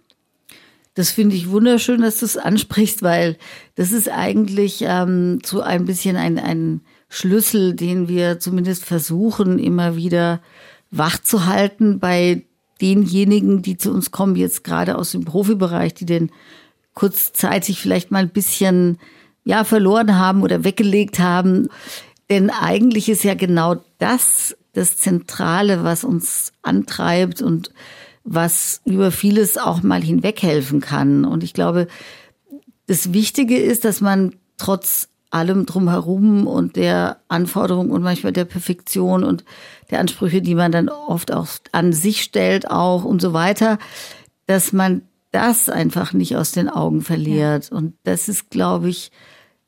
Das 0.94 1.10
finde 1.10 1.36
ich 1.36 1.50
wunderschön, 1.50 2.02
dass 2.02 2.18
du 2.18 2.26
es 2.26 2.36
ansprichst, 2.36 3.02
weil 3.02 3.38
das 3.76 3.92
ist 3.92 4.10
eigentlich 4.10 4.82
ähm, 4.82 5.38
so 5.44 5.62
ein 5.62 5.86
bisschen 5.86 6.16
ein, 6.16 6.38
ein 6.38 6.82
Schlüssel, 7.08 7.74
den 7.74 8.08
wir 8.08 8.38
zumindest 8.38 8.84
versuchen, 8.84 9.58
immer 9.58 9.96
wieder 9.96 10.40
wach 10.90 11.18
zu 11.18 11.46
halten 11.46 11.98
bei 11.98 12.44
denjenigen, 12.82 13.62
die 13.62 13.78
zu 13.78 13.90
uns 13.90 14.10
kommen, 14.10 14.36
jetzt 14.36 14.64
gerade 14.64 14.96
aus 14.96 15.12
dem 15.12 15.24
Profibereich, 15.24 15.94
die 15.94 16.06
den 16.06 16.30
kurzzeitig 16.94 17.80
vielleicht 17.80 18.10
mal 18.10 18.18
ein 18.18 18.30
bisschen 18.30 18.98
ja 19.44 19.64
verloren 19.64 20.18
haben 20.18 20.42
oder 20.42 20.64
weggelegt 20.64 21.18
haben. 21.18 21.68
Denn 22.28 22.50
eigentlich 22.50 23.08
ist 23.08 23.24
ja 23.24 23.34
genau 23.34 23.76
das 23.98 24.56
das 24.74 24.96
Zentrale, 24.96 25.84
was 25.84 26.02
uns 26.02 26.52
antreibt 26.62 27.42
und 27.42 27.70
was 28.24 28.80
über 28.84 29.10
vieles 29.10 29.58
auch 29.58 29.82
mal 29.82 30.02
hinweghelfen 30.02 30.80
kann. 30.80 31.24
Und 31.24 31.42
ich 31.42 31.54
glaube, 31.54 31.88
das 32.86 33.12
Wichtige 33.12 33.58
ist, 33.58 33.84
dass 33.84 34.00
man 34.00 34.36
trotz 34.58 35.08
allem 35.30 35.66
drumherum 35.66 36.46
und 36.46 36.76
der 36.76 37.18
Anforderung 37.28 37.90
und 37.90 38.02
manchmal 38.02 38.32
der 38.32 38.44
Perfektion 38.44 39.24
und 39.24 39.44
der 39.90 39.98
Ansprüche, 40.00 40.42
die 40.42 40.54
man 40.54 40.72
dann 40.72 40.88
oft 40.88 41.32
auch 41.32 41.48
an 41.72 41.92
sich 41.92 42.22
stellt, 42.22 42.70
auch 42.70 43.04
und 43.04 43.22
so 43.22 43.32
weiter, 43.32 43.78
dass 44.46 44.72
man 44.72 45.02
das 45.30 45.70
einfach 45.70 46.12
nicht 46.12 46.36
aus 46.36 46.52
den 46.52 46.68
Augen 46.68 47.00
verliert. 47.00 47.72
Und 47.72 47.94
das 48.04 48.28
ist, 48.28 48.50
glaube 48.50 48.90
ich, 48.90 49.10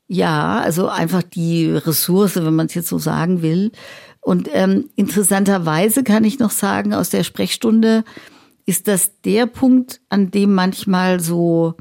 ja, 0.07 0.59
also 0.59 0.87
einfach 0.87 1.23
die 1.23 1.71
Ressource, 1.71 2.35
wenn 2.35 2.55
man 2.55 2.67
es 2.67 2.75
jetzt 2.75 2.89
so 2.89 2.99
sagen 2.99 3.41
will. 3.41 3.71
Und 4.21 4.49
ähm, 4.53 4.89
interessanterweise 4.95 6.03
kann 6.03 6.23
ich 6.23 6.37
noch 6.37 6.51
sagen, 6.51 6.93
aus 6.93 7.09
der 7.09 7.23
Sprechstunde 7.23 8.03
ist 8.65 8.87
das 8.87 9.21
der 9.21 9.45
Punkt, 9.45 10.01
an 10.09 10.31
dem 10.31 10.53
manchmal 10.53 11.19
so 11.19 11.75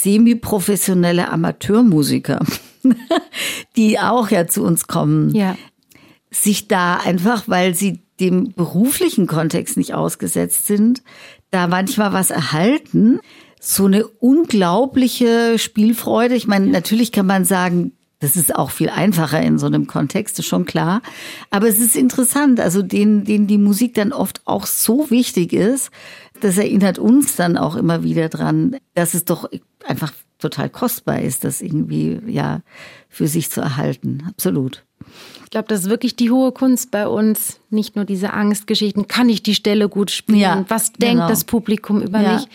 semi-professionelle 0.00 1.30
Amateurmusiker, 1.30 2.44
die 3.76 3.98
auch 3.98 4.30
ja 4.30 4.46
zu 4.46 4.62
uns 4.64 4.86
kommen, 4.86 5.34
Ja. 5.34 5.56
sich 6.30 6.68
da 6.68 6.96
einfach, 6.96 7.44
weil 7.46 7.74
sie 7.74 8.02
dem 8.18 8.52
beruflichen 8.52 9.26
Kontext 9.26 9.76
nicht 9.76 9.94
ausgesetzt 9.94 10.66
sind, 10.66 11.02
da 11.50 11.66
manchmal 11.66 12.12
was 12.12 12.30
erhalten. 12.30 13.20
So 13.60 13.86
eine 13.86 14.06
unglaubliche 14.06 15.58
Spielfreude. 15.58 16.34
Ich 16.34 16.46
meine, 16.46 16.66
natürlich 16.66 17.12
kann 17.12 17.26
man 17.26 17.44
sagen, 17.44 17.92
das 18.20 18.36
ist 18.36 18.54
auch 18.54 18.70
viel 18.70 18.90
einfacher 18.90 19.40
in 19.42 19.58
so 19.58 19.66
einem 19.66 19.86
Kontext, 19.86 20.38
ist 20.38 20.46
schon 20.46 20.66
klar. 20.66 21.02
Aber 21.50 21.68
es 21.68 21.78
ist 21.78 21.96
interessant, 21.96 22.60
also 22.60 22.82
denen, 22.82 23.24
denen 23.24 23.46
die 23.46 23.58
Musik 23.58 23.94
dann 23.94 24.12
oft 24.12 24.42
auch 24.46 24.66
so 24.66 25.10
wichtig 25.10 25.52
ist, 25.52 25.90
das 26.40 26.56
erinnert 26.58 26.98
uns 26.98 27.36
dann 27.36 27.56
auch 27.58 27.76
immer 27.76 28.02
wieder 28.02 28.28
dran, 28.28 28.76
dass 28.94 29.14
es 29.14 29.24
doch 29.24 29.48
einfach 29.86 30.12
total 30.38 30.70
kostbar 30.70 31.20
ist, 31.20 31.44
das 31.44 31.60
irgendwie, 31.60 32.18
ja, 32.26 32.60
für 33.08 33.26
sich 33.26 33.50
zu 33.50 33.60
erhalten. 33.60 34.22
Absolut. 34.28 34.84
Ich 35.44 35.50
glaube, 35.50 35.68
das 35.68 35.80
ist 35.80 35.90
wirklich 35.90 36.14
die 36.16 36.30
hohe 36.30 36.52
Kunst 36.52 36.90
bei 36.90 37.06
uns. 37.08 37.58
Nicht 37.70 37.96
nur 37.96 38.04
diese 38.04 38.32
Angstgeschichten, 38.32 39.08
kann 39.08 39.28
ich 39.28 39.42
die 39.42 39.54
Stelle 39.54 39.88
gut 39.88 40.10
spielen? 40.10 40.38
Ja, 40.38 40.64
Was 40.68 40.92
denkt 40.92 41.16
genau. 41.16 41.28
das 41.28 41.44
Publikum 41.44 42.00
über 42.00 42.20
Ja. 42.20 42.34
mich? 42.34 42.46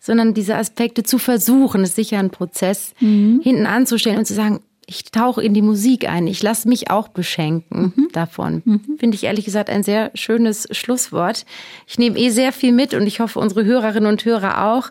Sondern 0.00 0.32
diese 0.34 0.56
Aspekte 0.56 1.02
zu 1.02 1.18
versuchen, 1.18 1.82
ist 1.84 1.94
sicher 1.94 2.18
ein 2.18 2.30
Prozess, 2.30 2.94
Mhm. 3.00 3.40
hinten 3.42 3.66
anzustellen 3.66 4.18
und 4.18 4.24
zu 4.26 4.34
sagen, 4.34 4.60
ich 4.90 5.04
tauche 5.04 5.40
in 5.42 5.54
die 5.54 5.62
Musik 5.62 6.08
ein, 6.08 6.26
ich 6.26 6.42
lasse 6.42 6.68
mich 6.68 6.90
auch 6.90 7.06
beschenken 7.08 7.92
Mhm. 7.96 8.08
davon. 8.12 8.62
Finde 8.98 9.14
ich 9.14 9.22
ehrlich 9.24 9.44
gesagt 9.44 9.70
ein 9.70 9.84
sehr 9.84 10.10
schönes 10.14 10.66
Schlusswort. 10.72 11.46
Ich 11.86 11.96
nehme 11.98 12.18
eh 12.18 12.30
sehr 12.30 12.52
viel 12.52 12.72
mit 12.72 12.92
und 12.92 13.06
ich 13.06 13.20
hoffe, 13.20 13.38
unsere 13.38 13.64
Hörerinnen 13.64 14.10
und 14.10 14.24
Hörer 14.24 14.72
auch. 14.72 14.90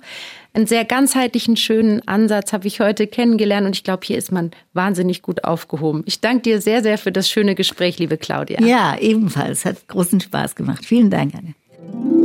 Einen 0.54 0.66
sehr 0.68 0.86
ganzheitlichen, 0.86 1.58
schönen 1.58 2.08
Ansatz 2.08 2.54
habe 2.54 2.66
ich 2.68 2.80
heute 2.80 3.06
kennengelernt 3.08 3.68
und 3.68 3.76
ich 3.76 3.84
glaube, 3.84 4.06
hier 4.06 4.18
ist 4.18 4.32
man 4.32 4.52
wahnsinnig 4.74 5.22
gut 5.22 5.44
aufgehoben. 5.44 6.02
Ich 6.06 6.22
danke 6.22 6.42
dir 6.44 6.62
sehr, 6.62 6.82
sehr 6.82 6.98
für 6.98 7.12
das 7.12 7.30
schöne 7.30 7.54
Gespräch, 7.54 8.00
liebe 8.00 8.18
Claudia. 8.18 8.60
Ja, 8.64 8.98
ebenfalls. 9.00 9.66
Hat 9.66 9.88
großen 9.90 10.22
Spaß 10.22 10.56
gemacht. 10.56 10.86
Vielen 10.86 11.10
Dank, 11.12 11.34
Anne. 11.36 12.19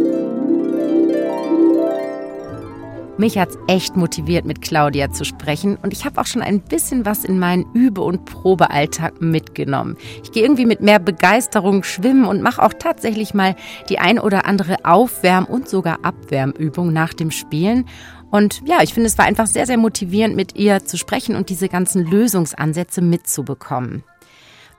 Mich 3.16 3.38
hat's 3.38 3.56
echt 3.68 3.96
motiviert, 3.96 4.44
mit 4.44 4.60
Claudia 4.60 5.12
zu 5.12 5.24
sprechen 5.24 5.76
und 5.76 5.92
ich 5.92 6.04
habe 6.04 6.20
auch 6.20 6.26
schon 6.26 6.42
ein 6.42 6.60
bisschen 6.60 7.06
was 7.06 7.24
in 7.24 7.38
meinen 7.38 7.64
Übe- 7.72 8.02
und 8.02 8.24
Probealltag 8.24 9.20
mitgenommen. 9.20 9.96
Ich 10.24 10.32
gehe 10.32 10.42
irgendwie 10.42 10.66
mit 10.66 10.80
mehr 10.80 10.98
Begeisterung 10.98 11.84
schwimmen 11.84 12.24
und 12.24 12.42
mache 12.42 12.60
auch 12.60 12.72
tatsächlich 12.76 13.32
mal 13.32 13.54
die 13.88 14.00
ein 14.00 14.18
oder 14.18 14.46
andere 14.46 14.84
Aufwärm- 14.84 15.44
und 15.44 15.68
sogar 15.68 16.00
Abwärmübung 16.02 16.92
nach 16.92 17.14
dem 17.14 17.30
Spielen. 17.30 17.86
Und 18.32 18.62
ja, 18.66 18.82
ich 18.82 18.92
finde, 18.92 19.06
es 19.06 19.16
war 19.16 19.26
einfach 19.26 19.46
sehr, 19.46 19.66
sehr 19.66 19.78
motivierend, 19.78 20.34
mit 20.34 20.56
ihr 20.56 20.84
zu 20.84 20.98
sprechen 20.98 21.36
und 21.36 21.50
diese 21.50 21.68
ganzen 21.68 22.04
Lösungsansätze 22.04 23.00
mitzubekommen. 23.00 24.02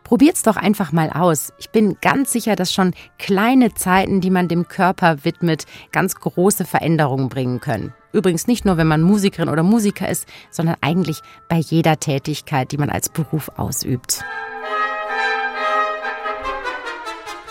Probiert's 0.03 0.43
doch 0.43 0.57
einfach 0.57 0.91
mal 0.91 1.09
aus. 1.09 1.53
Ich 1.57 1.69
bin 1.69 1.95
ganz 2.01 2.33
sicher, 2.33 2.57
dass 2.57 2.73
schon 2.73 2.93
kleine 3.17 3.73
Zeiten, 3.73 4.19
die 4.19 4.29
man 4.29 4.49
dem 4.49 4.67
Körper 4.67 5.23
widmet, 5.23 5.65
ganz 5.93 6.15
große 6.15 6.65
Veränderungen 6.65 7.29
bringen 7.29 7.61
können. 7.61 7.93
Übrigens 8.15 8.47
nicht 8.47 8.63
nur, 8.63 8.77
wenn 8.77 8.87
man 8.87 9.01
Musikerin 9.01 9.49
oder 9.49 9.61
Musiker 9.61 10.07
ist, 10.07 10.25
sondern 10.49 10.77
eigentlich 10.79 11.19
bei 11.49 11.57
jeder 11.57 11.99
Tätigkeit, 11.99 12.71
die 12.71 12.77
man 12.77 12.89
als 12.89 13.09
Beruf 13.09 13.51
ausübt. 13.57 14.23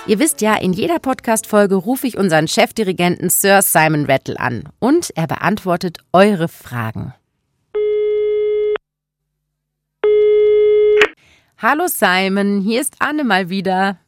Ihr 0.07 0.19
wisst 0.19 0.41
ja, 0.41 0.55
in 0.55 0.73
jeder 0.73 0.99
Podcast-Folge 0.99 1.75
rufe 1.75 2.07
ich 2.07 2.17
unseren 2.17 2.49
Chefdirigenten 2.49 3.29
Sir 3.29 3.61
Simon 3.61 4.07
Rattle 4.07 4.41
an 4.41 4.65
und 4.79 5.11
er 5.15 5.27
beantwortet 5.27 5.99
eure 6.15 6.49
Fragen. 6.49 7.13
Hallo 11.59 11.89
Simon, 11.89 12.63
hier 12.63 12.81
ist 12.81 12.97
Anne 13.01 13.25
mal 13.25 13.51
wieder. 13.51 13.99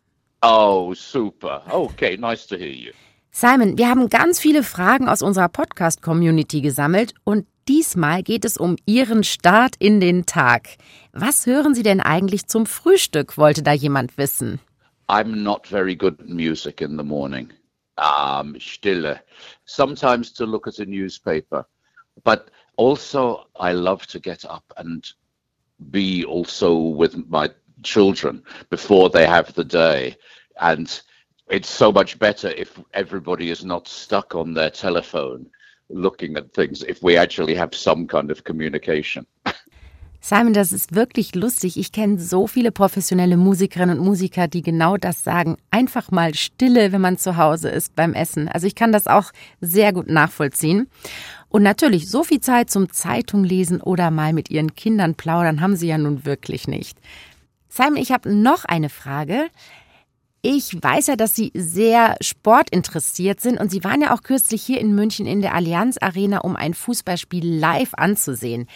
Oh, 0.40 0.94
super. 0.94 1.62
Okay, 1.70 2.16
nice 2.16 2.46
to 2.46 2.56
hear 2.56 2.72
you. 2.72 2.92
Simon, 3.38 3.76
wir 3.76 3.90
haben 3.90 4.08
ganz 4.08 4.40
viele 4.40 4.62
Fragen 4.62 5.10
aus 5.10 5.20
unserer 5.20 5.50
Podcast-Community 5.50 6.62
gesammelt 6.62 7.12
und 7.22 7.46
diesmal 7.68 8.22
geht 8.22 8.46
es 8.46 8.56
um 8.56 8.76
Ihren 8.86 9.24
Start 9.24 9.74
in 9.78 10.00
den 10.00 10.24
Tag. 10.24 10.78
Was 11.12 11.44
hören 11.44 11.74
Sie 11.74 11.82
denn 11.82 12.00
eigentlich 12.00 12.46
zum 12.46 12.64
Frühstück, 12.64 13.36
wollte 13.36 13.62
da 13.62 13.74
jemand 13.74 14.16
wissen. 14.16 14.58
I'm 15.10 15.42
not 15.42 15.66
very 15.66 15.94
good 15.94 16.18
at 16.18 16.30
music 16.30 16.80
in 16.80 16.96
the 16.96 17.04
morning. 17.04 17.52
Um, 17.98 18.58
Stille. 18.58 19.20
Sometimes 19.66 20.32
to 20.32 20.46
look 20.46 20.66
at 20.66 20.78
a 20.78 20.86
newspaper. 20.86 21.66
But 22.24 22.50
also, 22.76 23.44
I 23.60 23.74
love 23.74 24.06
to 24.12 24.18
get 24.18 24.46
up 24.46 24.64
and 24.78 25.14
be 25.90 26.24
also 26.24 26.74
with 26.74 27.14
my 27.28 27.50
children 27.82 28.42
before 28.70 29.10
they 29.10 29.26
have 29.26 29.52
the 29.52 29.64
day. 29.64 30.16
And 30.58 30.88
it's 31.48 31.68
so 31.68 31.92
much 31.92 32.18
better 32.18 32.50
if 32.50 32.80
everybody 32.92 33.50
is 33.50 33.64
not 33.64 33.88
stuck 33.88 34.34
on 34.34 34.54
their 34.54 34.70
telephone 34.70 35.46
looking 35.88 36.36
at 36.36 36.52
things, 36.52 36.82
if 36.82 37.02
we 37.02 37.16
actually 37.16 37.54
have 37.54 37.74
some 37.74 38.06
kind 38.06 38.30
of 38.30 38.44
communication. 38.44 39.26
Simon, 40.20 40.54
das 40.54 40.72
ist 40.72 40.92
wirklich 40.92 41.36
lustig. 41.36 41.76
Ich 41.76 41.92
kenne 41.92 42.18
so 42.18 42.48
viele 42.48 42.72
professionelle 42.72 43.36
Musikerinnen 43.36 44.00
und 44.00 44.04
Musiker, 44.04 44.48
die 44.48 44.62
genau 44.62 44.96
das 44.96 45.22
sagen. 45.22 45.56
Einfach 45.70 46.10
mal 46.10 46.34
Stille, 46.34 46.90
wenn 46.90 47.00
man 47.00 47.16
zu 47.16 47.36
Hause 47.36 47.68
ist 47.68 47.94
beim 47.94 48.12
Essen. 48.12 48.48
Also 48.48 48.66
ich 48.66 48.74
kann 48.74 48.90
das 48.90 49.06
auch 49.06 49.30
sehr 49.60 49.92
gut 49.92 50.08
nachvollziehen. 50.08 50.88
Und 51.48 51.62
natürlich, 51.62 52.10
so 52.10 52.24
viel 52.24 52.40
Zeit 52.40 52.70
zum 52.70 52.90
Zeitung 52.90 53.44
lesen 53.44 53.80
oder 53.80 54.10
mal 54.10 54.32
mit 54.32 54.50
ihren 54.50 54.74
Kindern 54.74 55.14
plaudern 55.14 55.60
haben 55.60 55.76
sie 55.76 55.86
ja 55.86 55.98
nun 55.98 56.24
wirklich 56.24 56.66
nicht. 56.66 56.98
Simon, 57.68 57.96
ich 57.96 58.10
habe 58.10 58.34
noch 58.34 58.64
eine 58.64 58.88
Frage. 58.88 59.46
Ich 60.48 60.80
weiß 60.80 61.08
ja, 61.08 61.16
dass 61.16 61.34
Sie 61.34 61.50
sehr 61.54 62.14
sportinteressiert 62.20 63.40
sind 63.40 63.58
und 63.58 63.72
Sie 63.72 63.82
waren 63.82 64.00
ja 64.00 64.14
auch 64.14 64.22
kürzlich 64.22 64.62
hier 64.62 64.80
in 64.80 64.94
München 64.94 65.26
in 65.26 65.42
der 65.42 65.54
Allianz 65.54 65.98
Arena, 66.00 66.38
um 66.38 66.54
ein 66.54 66.72
Fußballspiel 66.72 67.44
live 67.58 67.94
anzusehen. 67.94 68.68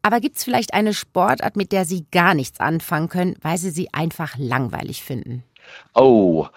Aber 0.00 0.20
gibt 0.20 0.38
es 0.38 0.44
vielleicht 0.44 0.72
eine 0.72 0.94
Sportart, 0.94 1.54
mit 1.54 1.70
der 1.70 1.84
Sie 1.84 2.06
gar 2.10 2.32
nichts 2.32 2.60
anfangen 2.60 3.10
können, 3.10 3.36
weil 3.42 3.58
Sie 3.58 3.68
sie 3.68 3.92
einfach 3.92 4.38
langweilig 4.38 5.02
finden? 5.02 5.44
oh, 5.94 6.48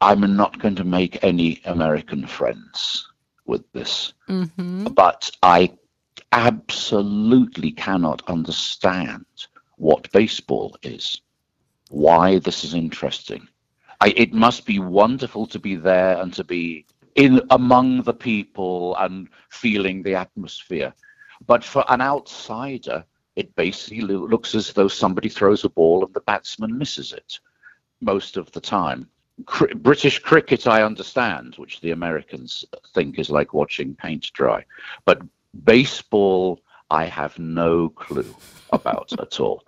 I'm 0.00 0.34
not 0.34 0.58
going 0.60 0.76
to 0.76 0.84
make 0.84 1.22
any 1.22 1.60
American 1.66 2.26
friends 2.26 3.06
with 3.44 3.70
this. 3.72 4.14
Mm-hmm. 4.30 4.84
But 4.94 5.30
I 5.42 5.72
absolutely 6.32 7.72
cannot 7.72 8.22
understand 8.28 9.26
what 9.76 10.10
baseball 10.12 10.74
is, 10.82 11.20
why 11.90 12.38
this 12.38 12.64
is 12.64 12.72
interesting. 12.72 13.46
I, 14.00 14.08
it 14.16 14.32
must 14.32 14.64
be 14.64 14.78
wonderful 14.78 15.46
to 15.46 15.58
be 15.58 15.76
there 15.76 16.20
and 16.20 16.32
to 16.34 16.44
be 16.44 16.86
in 17.16 17.40
among 17.50 18.02
the 18.02 18.14
people 18.14 18.96
and 18.96 19.28
feeling 19.50 20.02
the 20.02 20.14
atmosphere. 20.14 20.94
But 21.46 21.64
for 21.64 21.84
an 21.88 22.00
outsider, 22.00 23.04
it 23.36 23.54
basically 23.56 24.14
looks 24.14 24.54
as 24.54 24.72
though 24.72 24.88
somebody 24.88 25.28
throws 25.28 25.64
a 25.64 25.68
ball 25.68 26.04
and 26.04 26.14
the 26.14 26.20
batsman 26.20 26.76
misses 26.76 27.12
it 27.12 27.38
most 28.00 28.36
of 28.36 28.50
the 28.52 28.60
time. 28.60 29.08
Cr- 29.46 29.74
British 29.74 30.18
cricket, 30.18 30.66
I 30.66 30.82
understand, 30.82 31.54
which 31.56 31.80
the 31.80 31.92
Americans 31.92 32.64
think 32.94 33.18
is 33.18 33.30
like 33.30 33.54
watching 33.54 33.94
paint 33.94 34.30
dry. 34.32 34.64
But 35.04 35.22
baseball, 35.64 36.60
I 36.90 37.04
have 37.04 37.38
no 37.38 37.88
clue 37.90 38.34
about 38.72 39.12
at 39.18 39.40
all. 39.40 39.64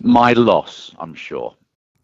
My 0.00 0.32
loss, 0.32 0.94
I'm 0.98 1.14
sure. 1.14 1.54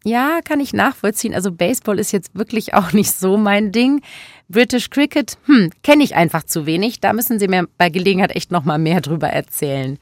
Ja, 0.07 0.41
kann 0.43 0.59
ich 0.59 0.71
nachvollziehen. 0.71 1.33
Also 1.33 1.51
Baseball 1.51 1.97
ist 1.97 2.11
jetzt 2.11 2.35
wirklich 2.35 2.75
auch 2.75 2.93
nicht 2.93 3.11
so 3.11 3.37
mein 3.37 3.71
Ding. 3.71 4.03
British 4.47 4.91
Cricket, 4.91 5.39
hm, 5.45 5.71
kenne 5.81 6.03
ich 6.03 6.15
einfach 6.15 6.43
zu 6.43 6.67
wenig. 6.67 6.99
Da 6.99 7.11
müssen 7.11 7.39
Sie 7.39 7.47
mir 7.47 7.67
bei 7.79 7.89
Gelegenheit 7.89 8.35
echt 8.35 8.51
noch 8.51 8.63
mal 8.65 8.77
mehr 8.77 9.01
drüber 9.01 9.29
erzählen. 9.29 9.97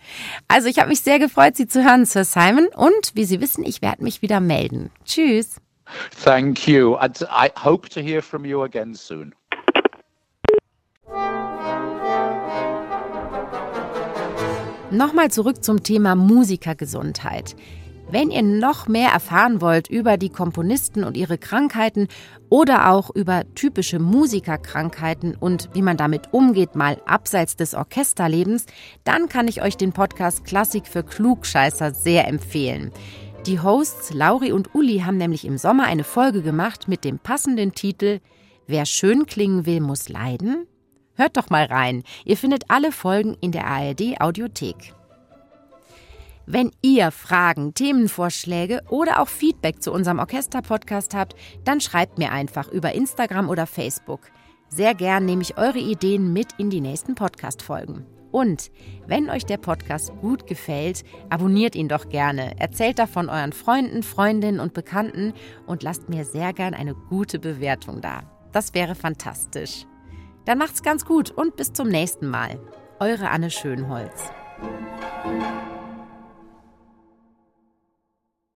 Also 0.49 0.67
ich 0.67 0.79
habe 0.79 0.89
mich 0.89 0.99
sehr 0.99 1.19
gefreut, 1.19 1.55
Sie 1.55 1.67
zu 1.67 1.85
hören, 1.85 2.05
Sir 2.05 2.25
Simon. 2.25 2.67
Und 2.75 3.11
wie 3.13 3.23
Sie 3.23 3.39
wissen, 3.39 3.63
ich 3.63 3.81
werde 3.81 4.03
mich 4.03 4.21
wieder 4.21 4.41
melden. 4.41 4.91
Tschüss. 5.05 5.61
Thank 6.21 6.67
you. 6.67 6.95
And 6.95 7.21
I 7.21 7.49
hope 7.57 7.87
to 7.91 8.01
hear 8.01 8.21
from 8.21 8.43
you 8.43 8.61
again 8.63 8.93
soon. 8.93 9.33
Nochmal 14.91 15.31
zurück 15.31 15.63
zum 15.63 15.81
Thema 15.81 16.15
Musikergesundheit. 16.15 17.55
Wenn 18.13 18.29
ihr 18.29 18.43
noch 18.43 18.87
mehr 18.87 19.09
erfahren 19.09 19.59
wollt 19.59 19.89
über 19.89 20.17
die 20.17 20.29
Komponisten 20.29 21.03
und 21.03 21.17
ihre 21.17 21.39
Krankheiten 21.39 22.09
oder 22.47 22.91
auch 22.91 23.09
über 23.09 23.41
typische 23.55 23.97
Musikerkrankheiten 23.97 25.33
und 25.33 25.71
wie 25.73 25.81
man 25.81 25.97
damit 25.97 26.31
umgeht, 26.31 26.75
mal 26.75 27.01
abseits 27.07 27.55
des 27.55 27.73
Orchesterlebens, 27.73 28.67
dann 29.03 29.29
kann 29.29 29.47
ich 29.47 29.63
euch 29.63 29.77
den 29.77 29.93
Podcast 29.93 30.45
Klassik 30.45 30.85
für 30.85 31.01
Klugscheißer 31.01 31.91
sehr 31.91 32.27
empfehlen. 32.27 32.91
Die 33.47 33.59
Hosts 33.59 34.13
Lauri 34.13 34.51
und 34.51 34.75
Uli 34.75 34.99
haben 34.99 35.17
nämlich 35.17 35.43
im 35.43 35.57
Sommer 35.57 35.85
eine 35.85 36.03
Folge 36.03 36.43
gemacht 36.43 36.87
mit 36.87 37.05
dem 37.05 37.17
passenden 37.17 37.71
Titel 37.71 38.19
Wer 38.67 38.85
schön 38.85 39.25
klingen 39.25 39.65
will, 39.65 39.81
muss 39.81 40.07
leiden. 40.07 40.67
Hört 41.15 41.35
doch 41.35 41.49
mal 41.49 41.65
rein. 41.65 42.03
Ihr 42.25 42.37
findet 42.37 42.65
alle 42.67 42.91
Folgen 42.91 43.35
in 43.41 43.51
der 43.51 43.65
ARD 43.65 44.21
Audiothek. 44.21 44.93
Wenn 46.45 46.71
ihr 46.81 47.11
Fragen, 47.11 47.73
Themenvorschläge 47.73 48.81
oder 48.89 49.21
auch 49.21 49.29
Feedback 49.29 49.81
zu 49.81 49.93
unserem 49.93 50.19
Orchester-Podcast 50.19 51.15
habt, 51.15 51.35
dann 51.63 51.79
schreibt 51.79 52.17
mir 52.17 52.33
einfach 52.33 52.67
über 52.67 52.93
Instagram 52.93 53.49
oder 53.49 53.65
Facebook. 53.65 54.29
Sehr 54.67 54.93
gern 54.93 55.25
nehme 55.25 55.41
ich 55.41 55.57
eure 55.57 55.79
Ideen 55.79 56.33
mit 56.33 56.47
in 56.57 56.69
die 56.69 56.81
nächsten 56.81 57.15
Podcast-Folgen. 57.15 58.05
Und 58.31 58.71
wenn 59.07 59.29
euch 59.29 59.45
der 59.45 59.57
Podcast 59.57 60.11
gut 60.19 60.47
gefällt, 60.47 61.03
abonniert 61.29 61.75
ihn 61.75 61.87
doch 61.87 62.09
gerne, 62.09 62.59
erzählt 62.59 62.99
davon 62.99 63.29
euren 63.29 63.53
Freunden, 63.53 64.03
Freundinnen 64.03 64.59
und 64.59 64.73
Bekannten 64.73 65.33
und 65.65 65.83
lasst 65.83 66.09
mir 66.09 66.25
sehr 66.25 66.51
gern 66.51 66.73
eine 66.73 66.95
gute 66.95 67.39
Bewertung 67.39 68.01
da. 68.01 68.23
Das 68.51 68.73
wäre 68.73 68.95
fantastisch. 68.95 69.85
Dann 70.45 70.57
macht's 70.57 70.83
ganz 70.83 71.05
gut 71.05 71.31
und 71.31 71.55
bis 71.55 71.71
zum 71.71 71.87
nächsten 71.87 72.27
Mal. 72.27 72.59
Eure 72.99 73.29
Anne 73.29 73.49
Schönholz. 73.49 74.31